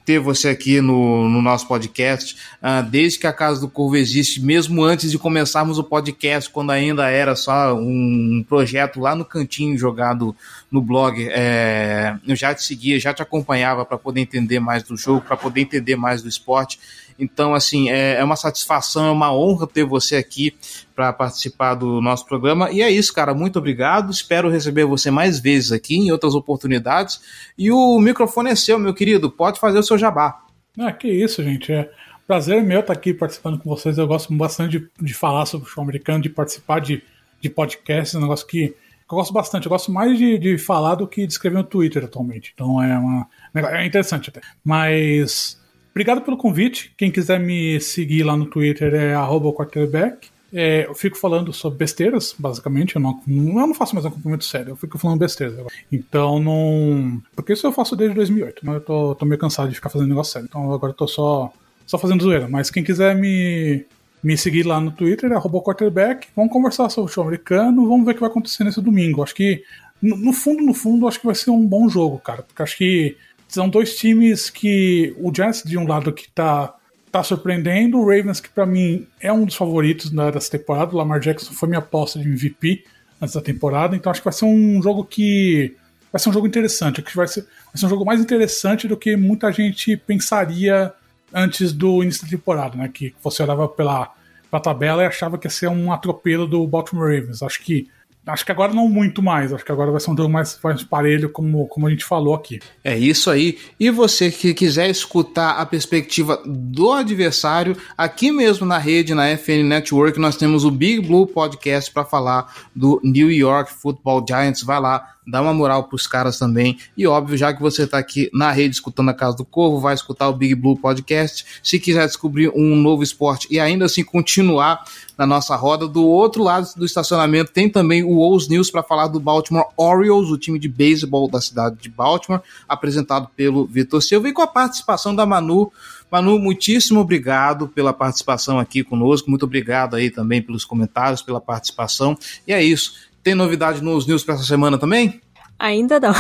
ter 0.09 0.19
você 0.19 0.49
aqui 0.49 0.81
no, 0.81 1.29
no 1.29 1.43
nosso 1.43 1.69
podcast. 1.69 2.35
Uh, 2.63 2.83
desde 2.89 3.19
que 3.19 3.27
a 3.27 3.33
Casa 3.33 3.61
do 3.61 3.69
Corvo 3.69 3.95
existe, 3.95 4.41
mesmo 4.41 4.83
antes 4.83 5.11
de 5.11 5.19
começarmos 5.19 5.79
o 5.79 5.85
podcast, 5.85 6.49
quando 6.49 6.71
ainda 6.71 7.11
era 7.11 7.37
só 7.37 7.75
um 7.75 8.43
projeto 8.49 9.01
lá 9.01 9.15
no 9.15 9.23
cantinho 9.23 9.77
jogado 9.77 10.35
no 10.71 10.81
blog, 10.81 11.29
é, 11.31 12.17
eu 12.27 12.35
já 12.35 12.55
te 12.55 12.63
seguia, 12.63 12.99
já 12.99 13.13
te 13.13 13.21
acompanhava 13.21 13.85
para 13.85 13.99
poder 13.99 14.23
entender 14.23 14.59
mais 14.59 14.83
do 14.83 14.97
jogo, 14.97 15.21
para 15.21 15.37
poder 15.37 15.61
entender 15.61 15.95
mais 15.95 16.23
do 16.23 16.29
esporte. 16.29 16.81
Então, 17.19 17.55
assim, 17.55 17.91
é, 17.91 18.15
é 18.15 18.25
uma 18.25 18.37
satisfação, 18.37 19.07
é 19.07 19.11
uma 19.11 19.35
honra 19.35 19.67
ter 19.67 19.85
você 19.85 20.17
aqui 20.17 20.55
para 20.95 21.13
participar 21.13 21.75
do 21.75 22.01
nosso 22.01 22.25
programa. 22.27 22.71
E 22.71 22.81
é 22.81 22.91
isso, 22.91 23.13
cara. 23.13 23.35
Muito 23.35 23.59
obrigado. 23.59 24.11
Espero 24.11 24.49
receber 24.49 24.85
você 24.85 25.11
mais 25.11 25.41
vezes 25.41 25.73
aqui 25.73 25.97
em 25.97 26.13
outras 26.13 26.35
oportunidades. 26.35 27.21
E 27.57 27.71
o 27.73 27.99
microfone 27.99 28.51
é 28.51 28.55
seu, 28.55 28.79
meu 28.79 28.95
querido. 28.95 29.31
Pode 29.31 29.59
fazer 29.59 29.79
o 29.79 29.83
seu 29.83 29.99
jabá. 29.99 30.43
Ah, 30.79 30.93
que 30.93 31.09
isso, 31.09 31.43
gente. 31.43 31.73
É 31.73 31.91
prazer 32.27 32.63
meu 32.63 32.81
estar 32.81 32.93
aqui 32.93 33.13
participando 33.15 33.59
com 33.59 33.69
vocês. 33.69 33.99
Eu 33.99 34.07
gosto 34.07 34.33
bastante 34.35 34.79
de, 34.79 34.91
de 35.01 35.15
falar 35.15 35.47
sobre 35.47 35.67
o 35.67 35.71
show 35.71 35.83
americano, 35.83 36.23
de 36.23 36.29
participar 36.29 36.81
de, 36.81 37.03
de 37.41 37.49
podcasts, 37.49 38.15
um 38.15 38.21
negócio 38.21 38.47
que 38.47 38.75
eu 39.11 39.17
gosto 39.17 39.33
bastante. 39.33 39.65
Eu 39.65 39.71
gosto 39.71 39.91
mais 39.91 40.19
de, 40.19 40.39
de 40.39 40.59
falar 40.59 40.95
do 40.95 41.09
que 41.09 41.27
de 41.27 41.33
escrever 41.33 41.57
no 41.57 41.65
Twitter 41.65 42.05
atualmente. 42.05 42.53
Então 42.55 42.83
é 42.83 42.99
uma. 42.99 43.27
É 43.55 43.87
interessante 43.87 44.29
até. 44.29 44.43
Mas 44.63 45.59
Obrigado 45.99 46.21
pelo 46.21 46.37
convite. 46.37 46.95
Quem 46.97 47.11
quiser 47.11 47.41
me 47.41 47.81
seguir 47.81 48.23
lá 48.23 48.37
no 48.37 48.47
Twitter 48.47 48.95
é 48.95 49.15
quarterback. 49.53 50.29
É, 50.55 50.87
eu 50.87 50.95
fico 50.95 51.19
falando 51.19 51.53
sobre 51.53 51.77
besteiras, 51.77 52.37
basicamente. 52.39 52.95
Eu 52.95 53.03
não, 53.03 53.21
eu 53.27 53.67
não 53.67 53.75
faço 53.75 53.97
mais 53.97 54.07
um 54.07 54.11
cumprimento 54.13 54.45
sério, 54.45 54.71
eu 54.71 54.77
fico 54.77 54.97
falando 54.97 55.19
besteiras. 55.19 55.59
Então, 55.91 56.39
não. 56.39 57.21
Porque 57.35 57.53
isso 57.53 57.67
eu 57.67 57.73
faço 57.73 57.97
desde 57.97 58.15
2008, 58.15 58.65
mas 58.65 58.77
eu 58.77 58.81
tô, 58.81 59.15
tô 59.17 59.27
meio 59.27 59.41
cansado 59.41 59.71
de 59.71 59.75
ficar 59.75 59.89
fazendo 59.89 60.11
negócio 60.11 60.35
sério. 60.35 60.47
Então, 60.49 60.73
agora 60.73 60.93
eu 60.93 60.97
tô 60.97 61.09
só, 61.09 61.53
só 61.85 61.99
fazendo 61.99 62.23
zoeira. 62.23 62.47
Mas 62.49 62.71
quem 62.71 62.85
quiser 62.85 63.17
me, 63.17 63.85
me 64.23 64.39
seguir 64.39 64.63
lá 64.63 64.81
no 64.81 64.93
Twitter 64.93 65.33
é 65.33 65.41
quarterback. 65.41 66.29
Vamos 66.37 66.53
conversar 66.53 66.89
sobre 66.91 67.11
o 67.11 67.13
show 67.13 67.25
americano, 67.25 67.89
vamos 67.89 68.07
ver 68.07 68.13
o 68.13 68.15
que 68.15 68.21
vai 68.21 68.31
acontecer 68.31 68.63
nesse 68.63 68.81
domingo. 68.81 69.21
Acho 69.21 69.35
que, 69.35 69.65
no, 70.01 70.17
no 70.17 70.33
fundo, 70.33 70.63
no 70.63 70.75
fundo, 70.75 71.09
acho 71.09 71.19
que 71.19 71.27
vai 71.27 71.35
ser 71.35 71.51
um 71.51 71.67
bom 71.67 71.89
jogo, 71.89 72.21
cara. 72.21 72.45
Porque 72.45 72.63
acho 72.63 72.79
que 72.79 73.17
são 73.49 73.69
dois 73.69 73.97
times 73.97 74.51
que 74.51 75.15
o 75.19 75.35
Giants 75.35 75.63
de 75.65 75.77
um 75.77 75.87
lado 75.87 76.13
que 76.13 76.31
tá 76.31 76.75
tá 77.11 77.23
surpreendendo, 77.23 77.99
o 77.99 78.03
Ravens 78.03 78.39
que 78.39 78.51
para 78.51 78.67
mim 78.67 79.07
é 79.19 79.33
um 79.33 79.47
dos 79.47 79.55
favoritos 79.55 80.13
né, 80.13 80.31
dessa 80.31 80.51
temporada, 80.51 80.95
o 80.95 80.99
Lamar 80.99 81.19
Jackson 81.19 81.55
foi 81.55 81.67
minha 81.67 81.79
aposta 81.79 82.19
de 82.19 82.29
MVP 82.29 82.85
antes 83.21 83.35
da 83.35 83.41
temporada, 83.41 83.97
então 83.97 84.11
acho 84.11 84.21
que 84.21 84.27
vai 84.27 84.33
ser 84.33 84.45
um 84.45 84.83
jogo 84.83 85.03
que 85.05 85.75
vai 86.13 86.21
ser 86.21 86.29
um 86.29 86.33
jogo 86.33 86.47
interessante. 86.47 87.03
Que 87.03 87.15
vai 87.15 87.29
ser, 87.29 87.43
vai 87.43 87.77
ser 87.77 87.87
um 87.87 87.89
jogo 87.89 88.05
mais 88.05 88.21
interessante 88.21 88.89
do 88.89 88.97
que 88.97 89.17
muita 89.17 89.53
gente 89.53 89.97
pensaria 89.97 90.93
antes 91.33 91.73
do 91.73 92.03
início 92.03 92.25
da 92.25 92.31
temporada, 92.31 92.77
né? 92.77 92.91
Que 92.93 93.15
você 93.23 93.43
olhava 93.43 93.69
pela, 93.69 94.13
pela 94.51 94.63
tabela 94.63 95.03
e 95.03 95.07
achava 95.07 95.39
que 95.39 95.47
ia 95.47 95.51
ser 95.51 95.69
um 95.69 95.93
atropelo 95.93 96.47
do 96.47 96.67
Baltimore 96.67 97.15
Ravens. 97.15 97.43
Acho 97.43 97.63
que 97.63 97.89
Acho 98.29 98.45
que 98.45 98.53
agora 98.53 98.75
não 98.75 98.89
muito 98.89 99.23
mais, 99.23 99.53
acho 99.53 99.65
que 99.65 99.73
agora 99.73 99.91
vai 99.91 100.01
ser 100.01 100.11
um 100.11 100.17
jogo 100.17 100.29
mais, 100.29 100.59
mais 100.63 100.83
parelho, 100.83 101.31
como, 101.31 101.67
como 101.67 101.87
a 101.87 101.91
gente 101.91 102.05
falou 102.05 102.35
aqui. 102.35 102.61
É 102.85 102.97
isso 102.97 103.31
aí. 103.31 103.59
E 103.81 103.91
você 103.91 104.31
que 104.31 104.53
quiser 104.53 104.91
escutar 104.91 105.53
a 105.53 105.65
perspectiva 105.65 106.43
do 106.45 106.93
adversário, 106.93 107.77
aqui 107.97 108.31
mesmo 108.31 108.67
na 108.67 108.79
rede, 108.79 109.15
na 109.15 109.29
FN 109.37 109.65
Network, 109.65 110.19
nós 110.19 110.37
temos 110.37 110.65
o 110.65 110.71
Big 110.71 111.01
Blue 111.01 111.27
Podcast 111.27 111.91
para 111.91 112.05
falar 112.05 112.55
do 112.75 113.01
New 113.03 113.31
York 113.31 113.73
Football 113.73 114.25
Giants. 114.29 114.63
Vai 114.63 114.81
lá, 114.81 115.17
dá 115.29 115.43
uma 115.43 115.53
moral 115.53 115.85
pros 115.85 116.07
caras 116.07 116.39
também. 116.39 116.79
E 116.97 117.07
óbvio, 117.07 117.37
já 117.37 117.53
que 117.53 117.61
você 117.61 117.87
tá 117.87 117.99
aqui 117.99 118.31
na 118.33 118.51
rede 118.51 118.75
escutando 118.75 119.11
a 119.11 119.15
Casa 119.15 119.37
do 119.37 119.45
Corvo, 119.45 119.79
vai 119.79 119.95
escutar 119.95 120.29
o 120.29 120.33
Big 120.33 120.55
Blue 120.55 120.77
Podcast. 120.77 121.45
Se 121.63 121.79
quiser 121.79 122.07
descobrir 122.07 122.51
um 122.55 122.75
novo 122.75 123.03
esporte 123.03 123.47
e 123.51 123.61
ainda 123.61 123.85
assim 123.85 124.03
continuar 124.03 124.85
na 125.17 125.27
nossa 125.27 125.55
roda, 125.57 125.87
do 125.87 126.05
outro 126.05 126.43
lado 126.43 126.69
do 126.77 126.87
estacionamento 126.87 127.53
tem 127.53 127.69
também 127.69 128.03
o 128.03 128.17
Ous 128.19 128.49
News 128.49 128.71
para 128.71 128.83
falar 128.83 129.09
do 129.09 129.21
Baltimore 129.21 129.67
Orioles, 129.77 130.31
o 130.31 130.39
time 130.39 130.59
de 130.59 130.69
beisebol 130.69 131.29
da 131.29 131.41
cidade 131.41 131.77
de 131.81 131.89
Baltimore, 131.89 132.41
apresentado 132.69 133.29
pelo 133.37 133.67
Vitor 133.67 134.01
Silva 134.01 134.29
e 134.29 134.33
com 134.33 134.43
a 134.43 134.47
participação 134.47 135.15
da 135.15 135.27
Manu. 135.27 135.71
Manu, 136.11 136.39
muitíssimo 136.39 137.01
obrigado 137.01 137.69
pela 137.69 137.93
participação 137.93 138.59
aqui 138.59 138.83
conosco. 138.83 139.29
Muito 139.29 139.45
obrigado 139.45 139.95
aí 139.95 140.11
também 140.11 140.41
pelos 140.41 140.65
comentários, 140.65 141.21
pela 141.21 141.41
participação. 141.41 142.17
E 142.47 142.53
é 142.53 142.63
isso. 142.63 143.08
Tem 143.23 143.35
novidade 143.35 143.83
nos 143.83 144.07
news 144.07 144.25
para 144.25 144.35
essa 144.35 144.45
semana 144.45 144.79
também? 144.79 145.21
Ainda 145.59 145.99
não. 145.99 146.13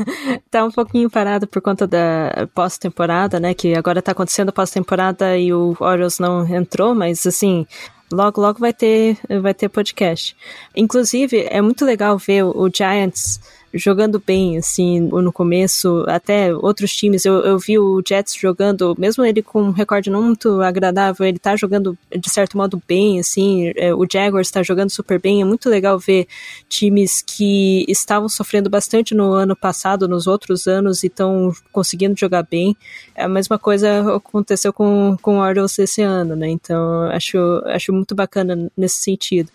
tá 0.50 0.64
um 0.64 0.70
pouquinho 0.70 1.10
parado 1.10 1.46
por 1.46 1.60
conta 1.60 1.86
da 1.86 2.48
pós-temporada, 2.54 3.38
né? 3.38 3.52
Que 3.52 3.74
agora 3.74 4.00
tá 4.00 4.12
acontecendo 4.12 4.52
pós-temporada 4.52 5.36
e 5.36 5.52
o 5.52 5.76
Orioles 5.78 6.18
não 6.18 6.46
entrou, 6.46 6.94
mas 6.94 7.26
assim, 7.26 7.66
logo 8.10 8.40
logo 8.40 8.58
vai 8.58 8.72
ter 8.72 9.18
vai 9.42 9.52
ter 9.52 9.68
podcast. 9.68 10.34
Inclusive, 10.74 11.46
é 11.50 11.60
muito 11.60 11.84
legal 11.84 12.16
ver 12.16 12.44
o 12.44 12.70
Giants 12.74 13.40
jogando 13.76 14.22
bem, 14.24 14.58
assim, 14.58 15.00
no 15.00 15.32
começo, 15.32 16.04
até 16.08 16.54
outros 16.54 16.92
times, 16.92 17.24
eu, 17.24 17.34
eu 17.44 17.58
vi 17.58 17.78
o 17.78 18.02
Jets 18.06 18.34
jogando, 18.34 18.94
mesmo 18.98 19.24
ele 19.24 19.42
com 19.42 19.62
um 19.62 19.70
recorde 19.70 20.10
não 20.10 20.22
muito 20.22 20.60
agradável, 20.60 21.26
ele 21.26 21.38
tá 21.38 21.56
jogando 21.56 21.96
de 22.10 22.30
certo 22.30 22.56
modo 22.56 22.82
bem, 22.86 23.20
assim, 23.20 23.72
é, 23.76 23.94
o 23.94 24.06
Jaguars 24.10 24.50
tá 24.50 24.62
jogando 24.62 24.90
super 24.90 25.20
bem, 25.20 25.42
é 25.42 25.44
muito 25.44 25.68
legal 25.68 25.98
ver 25.98 26.26
times 26.68 27.22
que 27.22 27.84
estavam 27.88 28.28
sofrendo 28.28 28.70
bastante 28.70 29.14
no 29.14 29.32
ano 29.32 29.54
passado, 29.54 30.08
nos 30.08 30.26
outros 30.26 30.66
anos, 30.66 31.02
e 31.02 31.06
estão 31.06 31.52
conseguindo 31.72 32.18
jogar 32.18 32.42
bem. 32.42 32.76
A 33.16 33.28
mesma 33.28 33.58
coisa 33.58 34.16
aconteceu 34.16 34.72
com, 34.72 35.16
com 35.20 35.38
o 35.38 35.40
Orioles 35.40 35.78
esse 35.78 36.02
ano, 36.02 36.34
né, 36.34 36.48
então 36.48 37.02
acho, 37.10 37.38
acho 37.66 37.92
muito 37.92 38.14
bacana 38.14 38.70
nesse 38.76 39.02
sentido. 39.02 39.50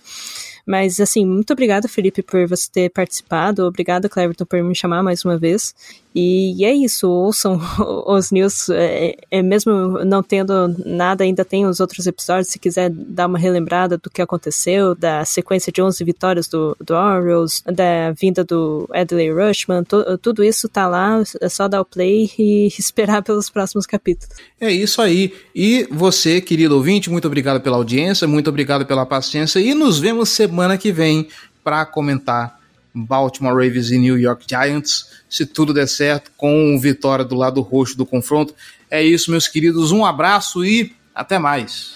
Mas, 0.71 1.01
assim, 1.01 1.25
muito 1.25 1.51
obrigada, 1.51 1.89
Felipe, 1.89 2.23
por 2.23 2.47
você 2.47 2.65
ter 2.71 2.89
participado. 2.89 3.65
Obrigado, 3.65 4.07
Cleverton, 4.07 4.45
por 4.45 4.63
me 4.63 4.73
chamar 4.73 5.03
mais 5.03 5.25
uma 5.25 5.37
vez. 5.37 5.75
E, 6.13 6.65
é 6.65 6.73
isso, 6.73 7.09
ouçam 7.09 7.59
os 8.05 8.31
news, 8.31 8.69
é, 8.69 9.15
é, 9.29 9.41
mesmo 9.41 10.03
não 10.03 10.21
tendo 10.21 10.67
nada, 10.85 11.23
ainda 11.23 11.45
tem 11.45 11.65
os 11.65 11.79
outros 11.79 12.05
episódios, 12.05 12.49
se 12.49 12.59
quiser 12.59 12.89
dar 12.89 13.27
uma 13.27 13.37
relembrada 13.37 13.97
do 13.97 14.09
que 14.09 14.21
aconteceu, 14.21 14.93
da 14.93 15.23
sequência 15.23 15.71
de 15.71 15.81
11 15.81 16.03
vitórias 16.03 16.47
do, 16.47 16.75
do 16.83 16.93
Orioles, 16.93 17.63
da 17.65 18.11
vinda 18.11 18.43
do 18.43 18.89
Adley 18.93 19.31
Rushman, 19.31 19.83
to, 19.83 20.17
tudo 20.17 20.43
isso 20.43 20.67
tá 20.67 20.87
lá, 20.87 21.23
é 21.39 21.49
só 21.49 21.67
dar 21.67 21.81
o 21.81 21.85
play 21.85 22.29
e 22.37 22.67
esperar 22.77 23.23
pelos 23.23 23.49
próximos 23.49 23.85
capítulos. 23.85 24.35
É 24.59 24.71
isso 24.71 25.01
aí. 25.01 25.33
E 25.55 25.87
você, 25.89 26.41
querido 26.41 26.75
ouvinte, 26.75 27.09
muito 27.09 27.25
obrigado 27.25 27.61
pela 27.61 27.77
audiência, 27.77 28.27
muito 28.27 28.49
obrigado 28.49 28.85
pela 28.85 29.05
paciência 29.05 29.59
e 29.59 29.73
nos 29.73 29.97
vemos 29.97 30.29
semana 30.29 30.77
que 30.77 30.91
vem 30.91 31.27
para 31.63 31.85
comentar 31.85 32.60
Baltimore 32.93 33.53
Ravens 33.53 33.91
e 33.91 33.97
New 33.97 34.17
York 34.17 34.45
Giants, 34.49 35.07
se 35.29 35.45
tudo 35.45 35.73
der 35.73 35.87
certo, 35.87 36.31
com 36.35 36.77
vitória 36.79 37.23
do 37.23 37.35
lado 37.35 37.61
roxo 37.61 37.97
do 37.97 38.05
confronto. 38.05 38.53
É 38.89 39.01
isso, 39.01 39.31
meus 39.31 39.47
queridos. 39.47 39.91
Um 39.91 40.05
abraço 40.05 40.65
e 40.65 40.93
até 41.15 41.39
mais. 41.39 41.93